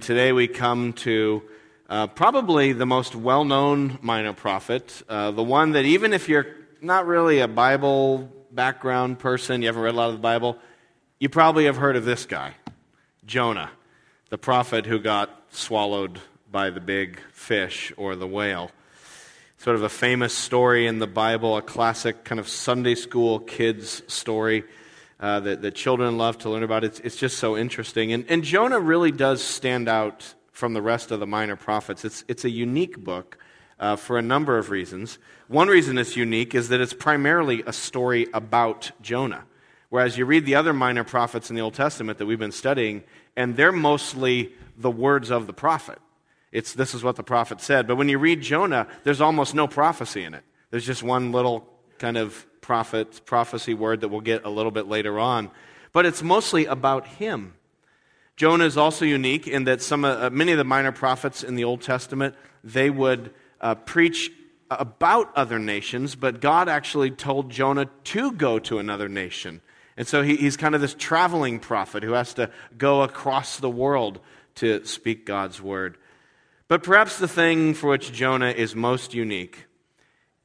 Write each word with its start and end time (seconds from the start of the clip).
Today 0.00 0.32
we 0.32 0.48
come 0.48 0.94
to 0.94 1.42
uh, 1.90 2.06
probably 2.06 2.72
the 2.72 2.86
most 2.86 3.14
well 3.14 3.44
known 3.44 3.98
minor 4.00 4.32
prophet, 4.32 5.02
uh, 5.10 5.30
the 5.30 5.42
one 5.42 5.72
that 5.72 5.84
even 5.84 6.14
if 6.14 6.26
you're 6.26 6.46
not 6.80 7.06
really 7.06 7.40
a 7.40 7.48
Bible 7.48 8.30
background 8.50 9.18
person, 9.18 9.60
you 9.60 9.68
haven't 9.68 9.82
read 9.82 9.92
a 9.92 9.96
lot 9.96 10.08
of 10.08 10.14
the 10.14 10.20
Bible, 10.20 10.56
you 11.18 11.28
probably 11.28 11.66
have 11.66 11.76
heard 11.76 11.96
of 11.96 12.06
this 12.06 12.24
guy, 12.24 12.54
Jonah, 13.26 13.70
the 14.30 14.38
prophet 14.38 14.86
who 14.86 14.98
got 14.98 15.30
swallowed 15.50 16.18
by 16.50 16.70
the 16.70 16.80
big 16.80 17.20
fish 17.32 17.92
or 17.98 18.16
the 18.16 18.26
whale. 18.26 18.70
Sort 19.58 19.76
of 19.76 19.82
a 19.82 19.90
famous 19.90 20.32
story 20.32 20.86
in 20.86 20.98
the 20.98 21.06
Bible, 21.06 21.58
a 21.58 21.62
classic 21.62 22.24
kind 22.24 22.38
of 22.38 22.48
Sunday 22.48 22.94
school 22.94 23.38
kids 23.38 24.02
story 24.06 24.64
uh, 25.20 25.40
that, 25.40 25.62
that 25.62 25.74
children 25.74 26.16
love 26.16 26.38
to 26.38 26.50
learn 26.50 26.62
about. 26.62 26.82
It's, 26.82 26.98
it's 27.00 27.16
just 27.16 27.38
so 27.38 27.56
interesting. 27.56 28.12
And, 28.12 28.24
and 28.28 28.42
Jonah 28.42 28.80
really 28.80 29.12
does 29.12 29.42
stand 29.42 29.88
out 29.88 30.34
from 30.50 30.72
the 30.72 30.82
rest 30.82 31.10
of 31.10 31.20
the 31.20 31.26
minor 31.26 31.56
prophets. 31.56 32.04
It's, 32.04 32.24
it's 32.26 32.44
a 32.44 32.50
unique 32.50 32.98
book 32.98 33.38
uh, 33.78 33.96
for 33.96 34.18
a 34.18 34.22
number 34.22 34.58
of 34.58 34.70
reasons. 34.70 35.18
One 35.48 35.68
reason 35.68 35.98
it's 35.98 36.16
unique 36.16 36.54
is 36.54 36.68
that 36.68 36.80
it's 36.80 36.92
primarily 36.92 37.62
a 37.66 37.72
story 37.72 38.28
about 38.32 38.90
Jonah. 39.00 39.44
Whereas 39.90 40.16
you 40.16 40.24
read 40.24 40.46
the 40.46 40.54
other 40.54 40.72
minor 40.72 41.04
prophets 41.04 41.50
in 41.50 41.56
the 41.56 41.62
Old 41.62 41.74
Testament 41.74 42.18
that 42.18 42.26
we've 42.26 42.38
been 42.38 42.52
studying, 42.52 43.02
and 43.36 43.56
they're 43.56 43.72
mostly 43.72 44.52
the 44.76 44.90
words 44.90 45.30
of 45.30 45.46
the 45.46 45.52
prophet. 45.52 45.98
It's 46.52 46.74
this 46.74 46.94
is 46.94 47.02
what 47.02 47.16
the 47.16 47.22
prophet 47.22 47.60
said. 47.60 47.86
But 47.86 47.96
when 47.96 48.08
you 48.08 48.18
read 48.18 48.40
Jonah, 48.40 48.86
there's 49.04 49.20
almost 49.20 49.54
no 49.54 49.66
prophecy 49.66 50.24
in 50.24 50.34
it. 50.34 50.44
There's 50.70 50.86
just 50.86 51.02
one 51.02 51.32
little 51.32 51.68
kind 52.00 52.16
of 52.16 52.46
prophet, 52.60 53.20
prophecy 53.26 53.74
word 53.74 54.00
that 54.00 54.08
we'll 54.08 54.20
get 54.20 54.44
a 54.44 54.50
little 54.50 54.72
bit 54.72 54.88
later 54.88 55.20
on. 55.20 55.50
But 55.92 56.06
it's 56.06 56.22
mostly 56.22 56.66
about 56.66 57.06
him. 57.06 57.54
Jonah 58.36 58.64
is 58.64 58.76
also 58.76 59.04
unique 59.04 59.46
in 59.46 59.64
that 59.64 59.82
some, 59.82 60.04
uh, 60.04 60.30
many 60.30 60.50
of 60.52 60.58
the 60.58 60.64
minor 60.64 60.92
prophets 60.92 61.44
in 61.44 61.56
the 61.56 61.64
Old 61.64 61.82
Testament, 61.82 62.34
they 62.64 62.88
would 62.88 63.34
uh, 63.60 63.74
preach 63.74 64.32
about 64.70 65.30
other 65.36 65.58
nations, 65.58 66.14
but 66.14 66.40
God 66.40 66.68
actually 66.68 67.10
told 67.10 67.50
Jonah 67.50 67.86
to 68.04 68.32
go 68.32 68.58
to 68.60 68.78
another 68.78 69.08
nation. 69.08 69.60
And 69.96 70.08
so 70.08 70.22
he, 70.22 70.36
he's 70.36 70.56
kind 70.56 70.74
of 70.74 70.80
this 70.80 70.94
traveling 70.94 71.58
prophet 71.58 72.02
who 72.02 72.12
has 72.12 72.32
to 72.34 72.50
go 72.78 73.02
across 73.02 73.58
the 73.58 73.68
world 73.68 74.20
to 74.56 74.84
speak 74.86 75.26
God's 75.26 75.60
word. 75.60 75.98
But 76.68 76.82
perhaps 76.82 77.18
the 77.18 77.28
thing 77.28 77.74
for 77.74 77.90
which 77.90 78.12
Jonah 78.12 78.50
is 78.50 78.74
most 78.74 79.12
unique 79.12 79.66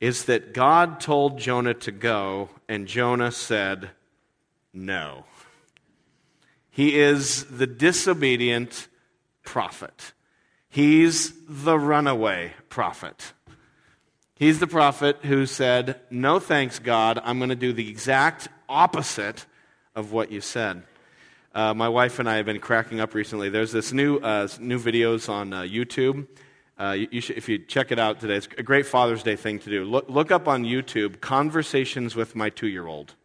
is 0.05 0.25
that 0.25 0.53
God 0.53 0.99
told 0.99 1.39
Jonah 1.39 1.73
to 1.73 1.91
go, 1.91 2.49
and 2.69 2.87
Jonah 2.87 3.31
said 3.31 3.89
no. 4.71 5.25
He 6.69 6.99
is 6.99 7.45
the 7.45 7.65
disobedient 7.65 8.87
prophet. 9.43 10.13
He's 10.69 11.33
the 11.47 11.79
runaway 11.79 12.53
prophet. 12.69 13.33
He's 14.35 14.59
the 14.59 14.67
prophet 14.67 15.17
who 15.23 15.47
said, 15.47 15.99
No 16.11 16.37
thanks, 16.37 16.77
God. 16.77 17.19
I'm 17.23 17.39
going 17.39 17.49
to 17.49 17.55
do 17.55 17.73
the 17.73 17.89
exact 17.89 18.47
opposite 18.69 19.47
of 19.95 20.11
what 20.11 20.31
you 20.31 20.39
said. 20.39 20.83
Uh, 21.55 21.73
my 21.73 21.89
wife 21.89 22.19
and 22.19 22.29
I 22.29 22.35
have 22.35 22.45
been 22.45 22.59
cracking 22.59 22.99
up 22.99 23.15
recently. 23.15 23.49
There's 23.49 23.71
this 23.71 23.91
new, 23.91 24.17
uh, 24.17 24.49
new 24.59 24.77
videos 24.77 25.29
on 25.29 25.51
uh, 25.51 25.61
YouTube 25.61 26.27
uh, 26.79 26.91
you, 26.91 27.07
you 27.11 27.21
should, 27.21 27.37
if 27.37 27.47
you 27.47 27.59
check 27.59 27.91
it 27.91 27.99
out 27.99 28.19
today, 28.19 28.35
it's 28.35 28.49
a 28.57 28.63
great 28.63 28.85
Father's 28.85 29.23
Day 29.23 29.35
thing 29.35 29.59
to 29.59 29.69
do. 29.69 29.85
Look, 29.85 30.09
look 30.09 30.31
up 30.31 30.47
on 30.47 30.63
YouTube 30.63 31.21
Conversations 31.21 32.15
with 32.15 32.35
My 32.35 32.49
Two 32.49 32.67
Year 32.67 32.87
Old. 32.87 33.15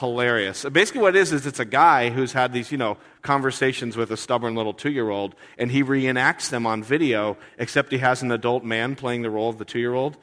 Hilarious. 0.00 0.64
Basically, 0.64 1.00
what 1.02 1.14
it 1.14 1.20
is, 1.20 1.32
is 1.32 1.46
it's 1.46 1.60
a 1.60 1.64
guy 1.64 2.10
who's 2.10 2.32
had 2.32 2.52
these, 2.52 2.72
you 2.72 2.78
know, 2.78 2.96
conversations 3.22 3.96
with 3.96 4.10
a 4.10 4.16
stubborn 4.16 4.56
little 4.56 4.74
two 4.74 4.90
year 4.90 5.08
old, 5.08 5.36
and 5.56 5.70
he 5.70 5.84
reenacts 5.84 6.50
them 6.50 6.66
on 6.66 6.82
video, 6.82 7.36
except 7.58 7.92
he 7.92 7.98
has 7.98 8.20
an 8.20 8.32
adult 8.32 8.64
man 8.64 8.96
playing 8.96 9.22
the 9.22 9.30
role 9.30 9.48
of 9.48 9.58
the 9.58 9.64
two 9.64 9.78
year 9.78 9.94
old, 9.94 10.16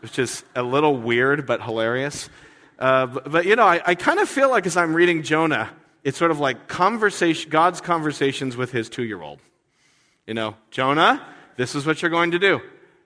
which 0.00 0.18
is 0.18 0.44
a 0.56 0.62
little 0.62 0.96
weird 0.96 1.46
but 1.46 1.62
hilarious. 1.62 2.30
Uh, 2.78 3.06
but, 3.06 3.30
but, 3.30 3.46
you 3.46 3.54
know, 3.54 3.66
I, 3.66 3.82
I 3.84 3.94
kind 3.94 4.18
of 4.18 4.30
feel 4.30 4.50
like 4.50 4.66
as 4.66 4.78
I'm 4.78 4.94
reading 4.94 5.22
Jonah, 5.22 5.70
it's 6.04 6.16
sort 6.16 6.30
of 6.30 6.40
like 6.40 6.66
conversation, 6.66 7.50
God's 7.50 7.82
conversations 7.82 8.56
with 8.56 8.72
his 8.72 8.88
two 8.88 9.04
year 9.04 9.20
old. 9.20 9.40
You 10.26 10.32
know, 10.34 10.56
Jonah, 10.70 11.22
this 11.56 11.74
is 11.74 11.86
what 11.86 12.02
you're 12.02 12.10
going 12.10 12.32
to 12.32 12.38
do. 12.38 12.60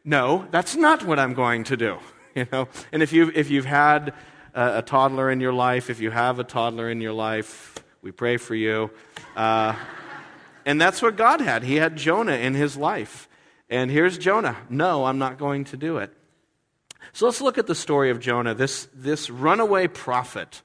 No, 0.05 0.47
that's 0.51 0.77
not 0.77 1.05
what 1.05 1.19
I'm 1.19 1.35
going 1.35 1.65
to 1.65 1.77
do. 1.77 1.99
You 2.37 2.47
know, 2.53 2.69
and 2.93 3.03
if 3.03 3.15
you've, 3.15 3.35
if 3.35 3.49
you've 3.49 3.65
had 3.65 4.13
a, 4.53 4.81
a 4.81 4.83
toddler 4.83 5.31
in 5.31 5.41
your 5.41 5.55
life, 5.55 5.89
if 5.89 6.01
you 6.01 6.11
have 6.11 6.39
a 6.39 6.45
toddler 6.45 6.91
in 6.91 7.01
your 7.01 7.15
life, 7.15 7.83
we 8.03 8.13
pray 8.13 8.37
for 8.37 8.55
you. 8.55 8.91
Uh, 9.35 9.75
and 10.67 10.79
that's 10.79 11.01
what 11.01 11.17
God 11.17 11.41
had. 11.41 11.63
He 11.63 11.77
had 11.77 11.97
Jonah 11.97 12.37
in 12.37 12.53
his 12.53 12.77
life. 12.77 13.27
And 13.71 13.91
here's 13.91 14.19
Jonah. 14.19 14.55
No, 14.69 15.07
I'm 15.07 15.17
not 15.17 15.39
going 15.39 15.65
to 15.65 15.79
do 15.79 15.97
it. 15.97 16.13
So 17.15 17.25
let's 17.25 17.41
look 17.41 17.57
at 17.57 17.67
the 17.67 17.75
story 17.75 18.11
of 18.11 18.21
Jonah, 18.21 18.53
this, 18.53 18.87
this 18.93 19.31
runaway 19.31 19.87
prophet 19.87 20.61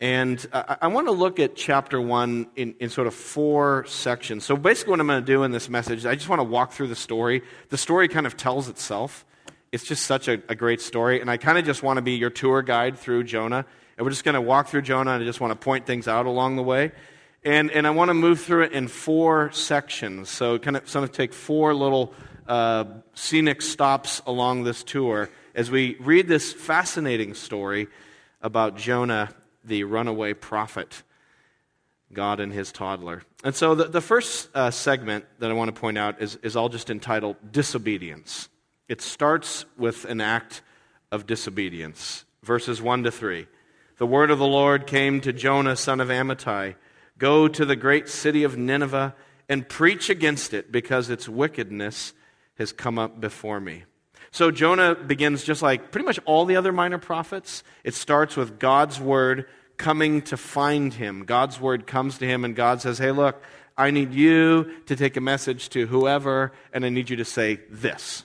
and 0.00 0.44
I, 0.52 0.76
I 0.82 0.86
want 0.88 1.06
to 1.06 1.12
look 1.12 1.38
at 1.38 1.54
chapter 1.56 2.00
one 2.00 2.48
in, 2.56 2.74
in 2.80 2.90
sort 2.90 3.06
of 3.06 3.14
four 3.14 3.84
sections. 3.86 4.44
So 4.44 4.56
basically, 4.56 4.92
what 4.92 5.00
I'm 5.00 5.06
going 5.06 5.22
to 5.22 5.26
do 5.26 5.42
in 5.44 5.52
this 5.52 5.68
message, 5.68 6.04
I 6.04 6.14
just 6.14 6.28
want 6.28 6.40
to 6.40 6.44
walk 6.44 6.72
through 6.72 6.88
the 6.88 6.96
story. 6.96 7.42
The 7.68 7.78
story 7.78 8.08
kind 8.08 8.26
of 8.26 8.36
tells 8.36 8.68
itself. 8.68 9.24
It's 9.72 9.84
just 9.84 10.04
such 10.04 10.28
a, 10.28 10.42
a 10.48 10.54
great 10.54 10.80
story. 10.80 11.20
And 11.20 11.30
I 11.30 11.36
kind 11.36 11.58
of 11.58 11.64
just 11.64 11.82
want 11.82 11.96
to 11.96 12.02
be 12.02 12.12
your 12.12 12.30
tour 12.30 12.62
guide 12.62 12.98
through 12.98 13.24
Jonah. 13.24 13.66
And 13.96 14.04
we're 14.04 14.10
just 14.10 14.24
going 14.24 14.34
to 14.34 14.40
walk 14.40 14.68
through 14.68 14.82
Jonah, 14.82 15.12
and 15.12 15.22
I 15.22 15.26
just 15.26 15.40
want 15.40 15.52
to 15.52 15.64
point 15.64 15.86
things 15.86 16.08
out 16.08 16.26
along 16.26 16.56
the 16.56 16.62
way. 16.62 16.92
And, 17.44 17.70
and 17.70 17.86
I 17.86 17.90
want 17.90 18.08
to 18.08 18.14
move 18.14 18.40
through 18.40 18.64
it 18.64 18.72
in 18.72 18.88
four 18.88 19.52
sections. 19.52 20.28
So, 20.28 20.58
kind 20.58 20.76
of, 20.76 20.88
sort 20.88 21.04
of 21.04 21.12
take 21.12 21.32
four 21.32 21.74
little 21.74 22.14
uh, 22.48 22.84
scenic 23.14 23.62
stops 23.62 24.22
along 24.26 24.64
this 24.64 24.82
tour 24.82 25.30
as 25.54 25.70
we 25.70 25.96
read 26.00 26.26
this 26.26 26.52
fascinating 26.52 27.34
story 27.34 27.86
about 28.42 28.76
Jonah 28.76 29.30
the 29.64 29.84
runaway 29.84 30.34
prophet, 30.34 31.02
God 32.12 32.40
and 32.40 32.52
his 32.52 32.72
toddler. 32.72 33.22
And 33.42 33.54
so 33.54 33.74
the, 33.74 33.84
the 33.84 34.00
first 34.00 34.48
uh, 34.54 34.70
segment 34.70 35.24
that 35.38 35.50
I 35.50 35.54
want 35.54 35.74
to 35.74 35.80
point 35.80 35.98
out 35.98 36.20
is, 36.20 36.36
is 36.42 36.56
all 36.56 36.68
just 36.68 36.90
entitled 36.90 37.36
Disobedience. 37.50 38.48
It 38.88 39.00
starts 39.00 39.64
with 39.78 40.04
an 40.04 40.20
act 40.20 40.62
of 41.10 41.26
disobedience. 41.26 42.24
Verses 42.42 42.82
1 42.82 43.04
to 43.04 43.10
3. 43.10 43.46
The 43.96 44.06
word 44.06 44.30
of 44.30 44.38
the 44.38 44.46
Lord 44.46 44.86
came 44.86 45.20
to 45.22 45.32
Jonah, 45.32 45.76
son 45.76 46.00
of 46.00 46.08
Amittai 46.08 46.74
Go 47.16 47.46
to 47.46 47.64
the 47.64 47.76
great 47.76 48.08
city 48.08 48.42
of 48.42 48.56
Nineveh 48.56 49.14
and 49.48 49.68
preach 49.68 50.10
against 50.10 50.52
it, 50.52 50.72
because 50.72 51.10
its 51.10 51.28
wickedness 51.28 52.12
has 52.58 52.72
come 52.72 52.98
up 52.98 53.20
before 53.20 53.60
me. 53.60 53.84
So 54.34 54.50
Jonah 54.50 54.96
begins 54.96 55.44
just 55.44 55.62
like 55.62 55.92
pretty 55.92 56.06
much 56.06 56.18
all 56.24 56.44
the 56.44 56.56
other 56.56 56.72
minor 56.72 56.98
prophets. 56.98 57.62
It 57.84 57.94
starts 57.94 58.36
with 58.36 58.58
God's 58.58 58.98
word 58.98 59.46
coming 59.76 60.22
to 60.22 60.36
find 60.36 60.92
him. 60.92 61.24
God's 61.24 61.60
word 61.60 61.86
comes 61.86 62.18
to 62.18 62.26
him, 62.26 62.44
and 62.44 62.56
God 62.56 62.80
says, 62.80 62.98
Hey, 62.98 63.12
look, 63.12 63.40
I 63.78 63.92
need 63.92 64.12
you 64.12 64.72
to 64.86 64.96
take 64.96 65.16
a 65.16 65.20
message 65.20 65.68
to 65.68 65.86
whoever, 65.86 66.50
and 66.72 66.84
I 66.84 66.88
need 66.88 67.10
you 67.10 67.16
to 67.18 67.24
say 67.24 67.60
this. 67.70 68.24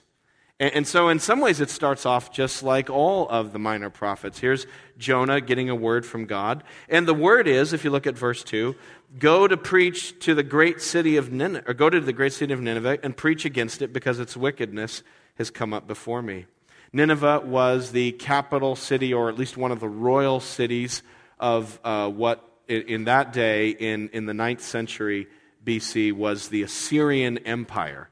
And, 0.59 0.88
so, 0.88 1.09
in 1.09 1.19
some 1.19 1.42
ways, 1.42 1.62
it 1.62 1.69
starts 1.69 2.08
off 2.08 2.34
just 2.34 2.64
like 2.64 2.90
all 2.90 3.30
of 3.30 3.53
the 3.53 3.59
minor 3.59 3.92
prophets. 3.92 4.40
Here's 4.40 4.66
Jonah 4.98 5.40
getting 5.40 5.69
a 5.69 5.75
word 5.75 6.08
from 6.08 6.25
God. 6.25 6.64
And 6.90 7.08
the 7.08 7.14
word 7.14 7.48
is, 7.48 7.72
if 7.72 7.86
you 7.86 7.92
look 7.92 8.08
at 8.08 8.18
verse 8.18 8.44
2, 8.44 8.75
go 9.18 9.47
to 9.47 9.58
preach 9.58 10.18
to 10.20 10.36
the 10.36 10.44
great 10.44 10.81
city 10.81 11.18
of 11.18 11.31
Nineveh, 11.31 11.64
or 11.68 11.74
go 11.74 11.90
to 11.90 12.00
the 12.00 12.14
great 12.14 12.34
city 12.34 12.53
of 12.53 12.62
Nineveh 12.62 13.00
and 13.03 13.16
preach 13.16 13.46
against 13.46 13.81
it 13.81 13.92
because 13.92 14.20
its 14.20 14.38
wickedness 14.38 15.03
has 15.36 15.50
come 15.50 15.74
up 15.74 15.88
before 15.88 16.22
me. 16.22 16.46
Nineveh 16.92 17.42
was 17.46 17.92
the 17.92 18.12
capital 18.14 18.75
city, 18.75 19.14
or 19.14 19.30
at 19.30 19.38
least 19.38 19.58
one 19.58 19.72
of 19.72 19.80
the 19.80 19.90
royal 19.90 20.40
cities 20.40 21.02
of 21.40 21.80
uh, 21.84 22.09
what 22.09 22.46
in 22.68 23.06
that 23.06 23.34
day, 23.34 23.69
in, 23.69 24.09
in 24.09 24.25
the 24.25 24.34
ninth 24.34 24.62
century 24.62 25.28
BC, 25.66 26.14
was 26.14 26.50
the 26.50 26.62
Assyrian 26.64 27.39
Empire. 27.39 28.10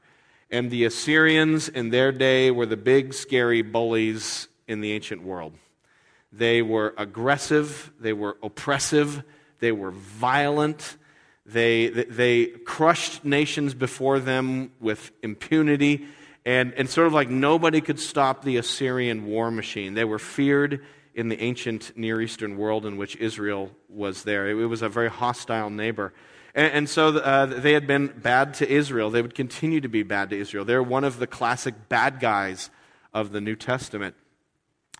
And 0.50 0.70
the 0.70 0.84
Assyrians 0.84 1.68
in 1.68 1.90
their 1.90 2.10
day 2.10 2.50
were 2.50 2.66
the 2.66 2.76
big, 2.76 3.14
scary 3.14 3.62
bullies 3.62 4.48
in 4.66 4.80
the 4.80 4.92
ancient 4.92 5.22
world. 5.22 5.52
They 6.32 6.62
were 6.62 6.94
aggressive, 6.96 7.92
they 8.00 8.12
were 8.12 8.36
oppressive, 8.42 9.22
they 9.60 9.72
were 9.72 9.90
violent. 9.90 10.96
They, 11.46 11.88
they 11.88 12.46
crushed 12.46 13.24
nations 13.24 13.74
before 13.74 14.20
them 14.20 14.72
with 14.80 15.10
impunity 15.22 16.06
and, 16.44 16.72
and 16.74 16.88
sort 16.88 17.06
of 17.06 17.12
like 17.12 17.28
nobody 17.28 17.80
could 17.80 18.00
stop 18.00 18.42
the 18.42 18.56
Assyrian 18.56 19.26
war 19.26 19.50
machine. 19.50 19.94
They 19.94 20.04
were 20.04 20.18
feared 20.18 20.84
in 21.14 21.28
the 21.28 21.40
ancient 21.42 21.96
Near 21.96 22.20
Eastern 22.20 22.56
world 22.56 22.86
in 22.86 22.96
which 22.96 23.16
Israel 23.16 23.70
was 23.88 24.22
there. 24.22 24.48
It, 24.48 24.54
was 24.54 24.82
a 24.82 24.88
very 24.88 25.10
hostile 25.10 25.68
neighbor. 25.68 26.14
And, 26.54 26.72
and 26.72 26.88
so 26.88 27.08
uh, 27.08 27.46
they 27.46 27.72
had 27.72 27.86
been 27.86 28.06
bad 28.06 28.54
to 28.54 28.70
Israel. 28.70 29.10
They 29.10 29.20
would 29.20 29.34
continue 29.34 29.80
to 29.80 29.88
be 29.88 30.02
bad 30.02 30.30
to 30.30 30.38
Israel. 30.38 30.64
They're 30.64 30.82
one 30.82 31.04
of 31.04 31.18
the 31.18 31.26
classic 31.26 31.74
bad 31.88 32.20
guys 32.20 32.70
of 33.12 33.32
the 33.32 33.40
New 33.40 33.56
Testament. 33.56 34.14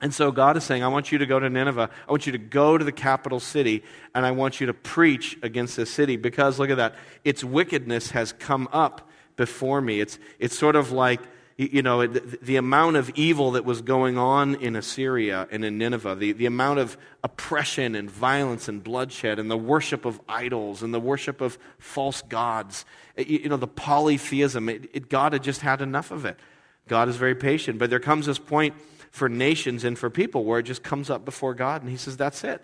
And 0.00 0.14
so 0.14 0.30
God 0.30 0.56
is 0.56 0.64
saying, 0.64 0.84
I 0.84 0.88
want 0.88 1.10
you 1.10 1.18
to 1.18 1.26
go 1.26 1.40
to 1.40 1.50
Nineveh. 1.50 1.90
I 2.06 2.10
want 2.10 2.26
you 2.26 2.32
to 2.32 2.38
go 2.38 2.78
to 2.78 2.84
the 2.84 2.92
capital 2.92 3.40
city, 3.40 3.82
and 4.14 4.24
I 4.24 4.30
want 4.30 4.60
you 4.60 4.66
to 4.68 4.74
preach 4.74 5.36
against 5.42 5.76
this 5.76 5.90
city 5.90 6.16
because, 6.16 6.58
look 6.58 6.70
at 6.70 6.76
that, 6.76 6.94
its 7.24 7.42
wickedness 7.42 8.10
has 8.12 8.32
come 8.32 8.68
up 8.72 9.08
before 9.36 9.80
me. 9.80 10.00
It's, 10.00 10.18
it's 10.38 10.56
sort 10.56 10.76
of 10.76 10.92
like, 10.92 11.20
you 11.56 11.82
know, 11.82 12.06
the, 12.06 12.38
the 12.40 12.54
amount 12.54 12.96
of 12.96 13.10
evil 13.16 13.52
that 13.52 13.64
was 13.64 13.82
going 13.82 14.16
on 14.16 14.54
in 14.54 14.76
Assyria 14.76 15.48
and 15.50 15.64
in 15.64 15.76
Nineveh, 15.76 16.14
the, 16.14 16.30
the 16.30 16.46
amount 16.46 16.78
of 16.78 16.96
oppression 17.24 17.96
and 17.96 18.08
violence 18.08 18.68
and 18.68 18.82
bloodshed 18.82 19.40
and 19.40 19.50
the 19.50 19.56
worship 19.56 20.04
of 20.04 20.20
idols 20.28 20.84
and 20.84 20.94
the 20.94 21.00
worship 21.00 21.40
of 21.40 21.58
false 21.78 22.22
gods, 22.22 22.84
you 23.16 23.48
know, 23.48 23.56
the 23.56 23.66
polytheism, 23.66 24.68
it, 24.68 24.88
it, 24.92 25.08
God 25.08 25.32
had 25.32 25.42
just 25.42 25.60
had 25.60 25.82
enough 25.82 26.12
of 26.12 26.24
it. 26.24 26.38
God 26.86 27.08
is 27.08 27.16
very 27.16 27.34
patient. 27.34 27.80
But 27.80 27.90
there 27.90 27.98
comes 27.98 28.26
this 28.26 28.38
point 28.38 28.74
for 29.18 29.28
nations 29.28 29.84
and 29.84 29.98
for 29.98 30.08
people 30.08 30.44
where 30.44 30.60
it 30.60 30.62
just 30.64 30.82
comes 30.82 31.10
up 31.10 31.24
before 31.24 31.54
God 31.54 31.82
and 31.82 31.90
he 31.90 31.96
says, 31.96 32.16
That's 32.16 32.44
it. 32.44 32.62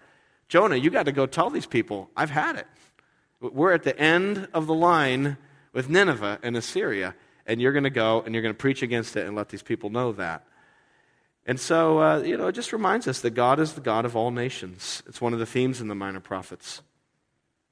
Jonah, 0.48 0.76
you 0.76 0.90
got 0.90 1.06
to 1.06 1.12
go 1.12 1.26
tell 1.26 1.50
these 1.50 1.66
people, 1.66 2.10
I've 2.16 2.30
had 2.30 2.56
it. 2.56 2.66
We're 3.40 3.72
at 3.72 3.82
the 3.82 3.98
end 3.98 4.48
of 4.54 4.66
the 4.66 4.74
line 4.74 5.36
with 5.72 5.88
Nineveh 5.88 6.38
and 6.42 6.56
Assyria, 6.56 7.14
and 7.46 7.60
you're 7.60 7.72
going 7.72 7.84
to 7.84 7.90
go 7.90 8.22
and 8.22 8.34
you're 8.34 8.42
going 8.42 8.54
to 8.54 8.58
preach 8.58 8.82
against 8.82 9.16
it 9.16 9.26
and 9.26 9.36
let 9.36 9.48
these 9.48 9.62
people 9.62 9.90
know 9.90 10.12
that. 10.12 10.46
And 11.46 11.60
so, 11.60 12.00
uh, 12.00 12.18
you 12.20 12.38
know, 12.38 12.48
it 12.48 12.52
just 12.52 12.72
reminds 12.72 13.06
us 13.06 13.20
that 13.20 13.30
God 13.30 13.60
is 13.60 13.74
the 13.74 13.82
God 13.82 14.06
of 14.06 14.16
all 14.16 14.30
nations. 14.30 15.02
It's 15.06 15.20
one 15.20 15.34
of 15.34 15.38
the 15.38 15.46
themes 15.46 15.80
in 15.80 15.88
the 15.88 15.94
Minor 15.94 16.20
Prophets. 16.20 16.80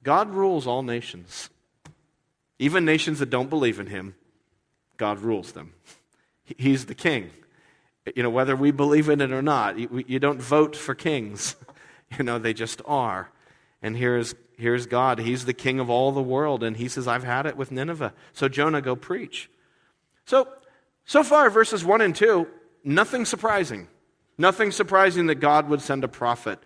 God 0.03 0.29
rules 0.29 0.67
all 0.67 0.83
nations. 0.83 1.49
Even 2.59 2.85
nations 2.85 3.19
that 3.19 3.29
don't 3.29 3.49
believe 3.49 3.79
in 3.79 3.87
Him, 3.87 4.15
God 4.97 5.19
rules 5.19 5.53
them. 5.53 5.73
He's 6.43 6.85
the 6.85 6.95
king. 6.95 7.31
You 8.15 8.23
know, 8.23 8.29
whether 8.29 8.55
we 8.55 8.71
believe 8.71 9.09
in 9.09 9.21
it 9.21 9.31
or 9.31 9.41
not, 9.41 9.77
you, 9.77 10.19
don't 10.19 10.41
vote 10.41 10.75
for 10.75 10.95
kings. 10.95 11.55
You 12.19 12.23
know, 12.23 12.37
they 12.37 12.53
just 12.53 12.79
are. 12.85 13.31
And 13.81 13.97
here's, 13.97 14.35
here's 14.55 14.85
God. 14.85 15.17
He's 15.17 15.45
the 15.45 15.53
king 15.53 15.79
of 15.79 15.89
all 15.89 16.11
the 16.11 16.21
world. 16.21 16.61
And 16.61 16.77
he 16.77 16.87
says, 16.87 17.07
I've 17.07 17.23
had 17.23 17.47
it 17.47 17.57
with 17.57 17.71
Nineveh. 17.71 18.13
So, 18.33 18.47
Jonah, 18.47 18.81
go 18.81 18.95
preach. 18.95 19.49
So, 20.25 20.47
so 21.05 21.23
far, 21.23 21.49
verses 21.49 21.83
1 21.83 22.01
and 22.01 22.15
2, 22.15 22.45
nothing 22.83 23.25
surprising. 23.25 23.87
Nothing 24.37 24.71
surprising 24.71 25.25
that 25.25 25.35
God 25.35 25.69
would 25.69 25.81
send 25.81 26.03
a 26.03 26.07
prophet. 26.07 26.59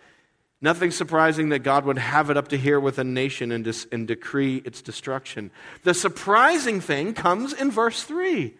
Nothing 0.60 0.90
surprising 0.90 1.50
that 1.50 1.60
God 1.60 1.84
would 1.84 1.98
have 1.98 2.30
it 2.30 2.36
up 2.36 2.48
to 2.48 2.58
here 2.58 2.80
with 2.80 2.98
a 2.98 3.04
nation 3.04 3.52
and, 3.52 3.64
dis- 3.64 3.86
and 3.92 4.08
decree 4.08 4.56
its 4.64 4.82
destruction. 4.82 5.50
The 5.84 5.94
surprising 5.94 6.80
thing 6.80 7.14
comes 7.14 7.52
in 7.52 7.70
verse 7.70 8.02
3. 8.02 8.54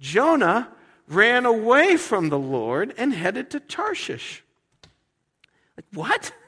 Jonah 0.00 0.68
ran 1.08 1.46
away 1.46 1.96
from 1.96 2.28
the 2.28 2.38
Lord 2.38 2.94
and 2.96 3.12
headed 3.12 3.50
to 3.50 3.60
Tarshish. 3.60 4.42
Like, 5.76 5.86
what? 5.92 6.32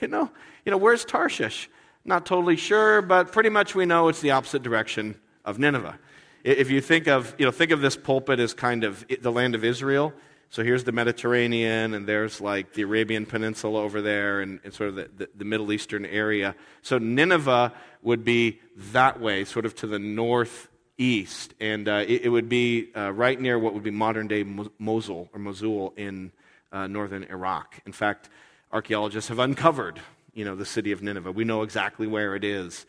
You 0.00 0.06
know, 0.06 0.30
you 0.64 0.70
know, 0.70 0.76
where's 0.78 1.04
Tarshish? 1.04 1.68
Not 2.04 2.24
totally 2.24 2.54
sure, 2.54 3.02
but 3.02 3.32
pretty 3.32 3.48
much 3.48 3.74
we 3.74 3.84
know 3.84 4.06
it's 4.06 4.20
the 4.20 4.30
opposite 4.30 4.62
direction 4.62 5.16
of 5.44 5.58
Nineveh. 5.58 5.98
If 6.44 6.70
you 6.70 6.80
think 6.80 7.08
of, 7.08 7.34
you 7.36 7.44
know, 7.44 7.50
think 7.50 7.72
of 7.72 7.80
this 7.80 7.96
pulpit 7.96 8.38
as 8.38 8.54
kind 8.54 8.84
of 8.84 9.04
the 9.20 9.32
land 9.32 9.56
of 9.56 9.64
Israel. 9.64 10.12
So 10.50 10.62
here's 10.62 10.84
the 10.84 10.92
Mediterranean, 10.92 11.94
and 11.94 12.06
there's 12.06 12.40
like 12.40 12.72
the 12.72 12.82
Arabian 12.82 13.26
Peninsula 13.26 13.82
over 13.82 14.00
there, 14.00 14.40
and, 14.40 14.60
and 14.62 14.72
sort 14.72 14.90
of 14.90 14.94
the, 14.94 15.10
the, 15.16 15.28
the, 15.36 15.44
Middle 15.44 15.72
Eastern 15.72 16.06
area. 16.06 16.54
So 16.80 16.96
Nineveh 16.96 17.72
would 18.02 18.24
be 18.24 18.60
that 18.92 19.20
way, 19.20 19.44
sort 19.44 19.66
of 19.66 19.74
to 19.76 19.86
the 19.86 19.98
north 19.98 20.67
east, 20.98 21.54
and 21.60 21.88
uh, 21.88 22.04
it, 22.06 22.22
it, 22.24 22.28
would 22.28 22.48
be 22.48 22.88
uh, 22.94 23.12
right 23.12 23.40
near 23.40 23.58
what 23.58 23.72
would 23.72 23.84
be 23.84 23.90
modern 23.90 24.26
day 24.26 24.44
Mosul 24.78 25.28
or 25.32 25.38
Mosul 25.38 25.94
in 25.96 26.32
uh, 26.72 26.86
northern 26.88 27.22
Iraq. 27.24 27.80
In 27.86 27.92
fact, 27.92 28.28
archaeologists 28.72 29.28
have 29.28 29.38
uncovered, 29.38 30.00
you 30.34 30.44
know, 30.44 30.56
the 30.56 30.66
city 30.66 30.92
of 30.92 31.00
Nineveh. 31.00 31.32
We 31.32 31.44
know 31.44 31.62
exactly 31.62 32.06
where 32.06 32.34
it 32.34 32.44
is, 32.44 32.84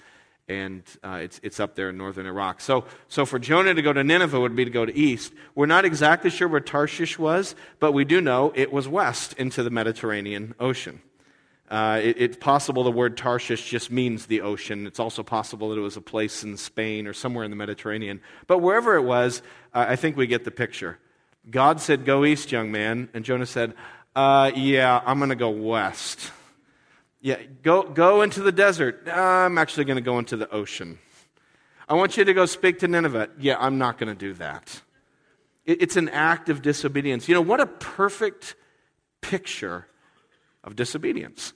and 0.48 0.84
uh, 1.04 1.20
it's, 1.22 1.40
it's 1.44 1.60
up 1.60 1.76
there 1.76 1.90
in 1.90 1.98
northern 1.98 2.26
Iraq. 2.26 2.62
So, 2.62 2.86
so 3.08 3.26
for 3.26 3.38
Jonah 3.38 3.76
to 3.76 3.82
go 3.82 3.94
to 3.94 4.04
Nineveh 4.04 4.40
would 4.40 4.56
be 4.56 4.66
to 4.66 4.72
go 4.72 4.86
to 4.86 4.96
east. 4.96 5.32
We're 5.54 5.68
not 5.68 5.86
exactly 5.86 6.32
sure 6.32 6.48
where 6.48 6.60
Tarshish 6.60 7.20
was, 7.20 7.54
but 7.80 7.92
we 7.92 8.06
do 8.06 8.20
know 8.20 8.52
it 8.56 8.74
was 8.74 8.88
west 8.88 9.34
into 9.34 9.62
the 9.62 9.70
Mediterranean 9.70 10.56
Ocean. 10.60 11.02
Uh, 11.70 12.00
it, 12.02 12.16
it's 12.20 12.38
possible 12.38 12.84
the 12.84 12.92
word 12.92 13.16
Tarshish 13.16 13.70
just 13.70 13.92
means 13.92 14.26
the 14.26 14.42
ocean. 14.42 14.88
It's 14.88 15.00
also 15.00 15.22
possible 15.22 15.70
that 15.70 15.78
it 15.78 15.82
was 15.82 15.98
a 15.98 16.02
place 16.02 16.44
in 16.44 16.58
Spain 16.58 17.06
or 17.06 17.14
somewhere 17.14 17.44
in 17.44 17.52
the 17.52 17.58
Mediterranean. 17.58 18.22
But 18.48 18.60
wherever 18.60 18.96
it 18.96 19.04
was, 19.04 19.44
uh, 19.74 19.86
I 19.88 19.96
think 19.96 20.18
we 20.18 20.26
get 20.26 20.46
the 20.46 20.52
picture. 20.52 20.98
God 21.50 21.80
said, 21.80 22.06
Go 22.06 22.26
east, 22.26 22.52
young 22.52 22.72
man. 22.72 23.10
And 23.14 23.24
Jonah 23.24 23.46
said, 23.46 23.76
uh, 24.16 24.52
Yeah, 24.56 25.02
I'm 25.06 25.20
going 25.20 25.30
to 25.30 25.36
go 25.36 25.50
west. 25.52 26.32
Yeah, 27.22 27.42
go, 27.64 27.84
go 27.84 28.22
into 28.22 28.42
the 28.42 28.52
desert. 28.52 29.08
I'm 29.08 29.58
actually 29.58 29.86
going 29.86 29.98
to 29.98 30.02
go 30.02 30.20
into 30.20 30.38
the 30.38 30.50
ocean. 30.50 30.98
I 31.88 31.94
want 31.96 32.18
you 32.18 32.24
to 32.24 32.34
go 32.34 32.46
speak 32.46 32.80
to 32.80 32.88
Nineveh. 32.88 33.30
Yeah, 33.40 33.58
I'm 33.60 33.78
not 33.78 33.98
going 33.98 34.10
to 34.10 34.20
do 34.20 34.34
that. 34.36 34.82
It, 35.66 35.82
it's 35.82 35.98
an 35.98 36.10
act 36.10 36.50
of 36.50 36.62
disobedience. 36.62 37.28
You 37.28 37.36
know, 37.36 37.42
what 37.42 37.60
a 37.60 37.66
perfect 37.68 38.56
picture 39.22 39.88
of 40.64 40.76
disobedience. 40.76 41.54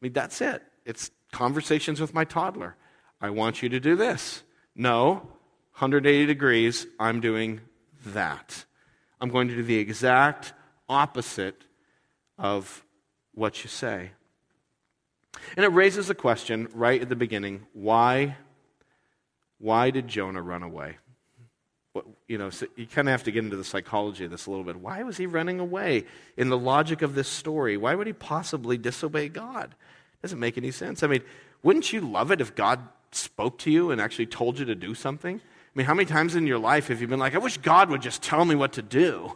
I 0.00 0.06
mean, 0.06 0.12
that's 0.12 0.40
it. 0.40 0.62
It's 0.84 1.10
conversations 1.32 2.00
with 2.00 2.14
my 2.14 2.24
toddler. 2.24 2.76
I 3.20 3.30
want 3.30 3.62
you 3.62 3.68
to 3.70 3.80
do 3.80 3.96
this. 3.96 4.42
No, 4.74 5.14
180 5.78 6.26
degrees, 6.26 6.86
I'm 7.00 7.20
doing 7.20 7.60
that. 8.06 8.64
I'm 9.20 9.30
going 9.30 9.48
to 9.48 9.56
do 9.56 9.62
the 9.62 9.78
exact 9.78 10.52
opposite 10.88 11.64
of 12.38 12.84
what 13.34 13.64
you 13.64 13.68
say. 13.68 14.12
And 15.56 15.64
it 15.64 15.68
raises 15.68 16.10
a 16.10 16.14
question 16.14 16.68
right 16.72 17.00
at 17.00 17.08
the 17.08 17.16
beginning 17.16 17.66
why, 17.72 18.36
why 19.58 19.90
did 19.90 20.08
Jonah 20.08 20.42
run 20.42 20.62
away? 20.62 20.98
You 22.28 22.36
know, 22.36 22.50
so 22.50 22.66
you 22.76 22.86
kind 22.86 23.08
of 23.08 23.12
have 23.12 23.24
to 23.24 23.32
get 23.32 23.42
into 23.42 23.56
the 23.56 23.64
psychology 23.64 24.26
of 24.26 24.30
this 24.30 24.46
a 24.46 24.50
little 24.50 24.64
bit. 24.64 24.76
Why 24.76 25.02
was 25.02 25.16
he 25.16 25.26
running 25.26 25.60
away? 25.60 26.04
In 26.36 26.50
the 26.50 26.58
logic 26.58 27.00
of 27.00 27.14
this 27.14 27.26
story, 27.26 27.78
why 27.78 27.94
would 27.94 28.06
he 28.06 28.12
possibly 28.12 28.76
disobey 28.76 29.30
God? 29.30 29.74
Doesn't 30.22 30.38
make 30.38 30.58
any 30.58 30.70
sense. 30.70 31.02
I 31.02 31.06
mean, 31.06 31.22
wouldn't 31.62 31.90
you 31.90 32.02
love 32.02 32.30
it 32.30 32.42
if 32.42 32.54
God 32.54 32.80
spoke 33.12 33.58
to 33.60 33.70
you 33.70 33.90
and 33.90 34.00
actually 34.00 34.26
told 34.26 34.58
you 34.58 34.66
to 34.66 34.74
do 34.74 34.94
something? 34.94 35.36
I 35.36 35.70
mean, 35.74 35.86
how 35.86 35.94
many 35.94 36.06
times 36.06 36.34
in 36.34 36.46
your 36.46 36.58
life 36.58 36.88
have 36.88 37.00
you 37.00 37.08
been 37.08 37.18
like, 37.18 37.34
I 37.34 37.38
wish 37.38 37.56
God 37.56 37.88
would 37.88 38.02
just 38.02 38.22
tell 38.22 38.44
me 38.44 38.54
what 38.54 38.74
to 38.74 38.82
do? 38.82 39.34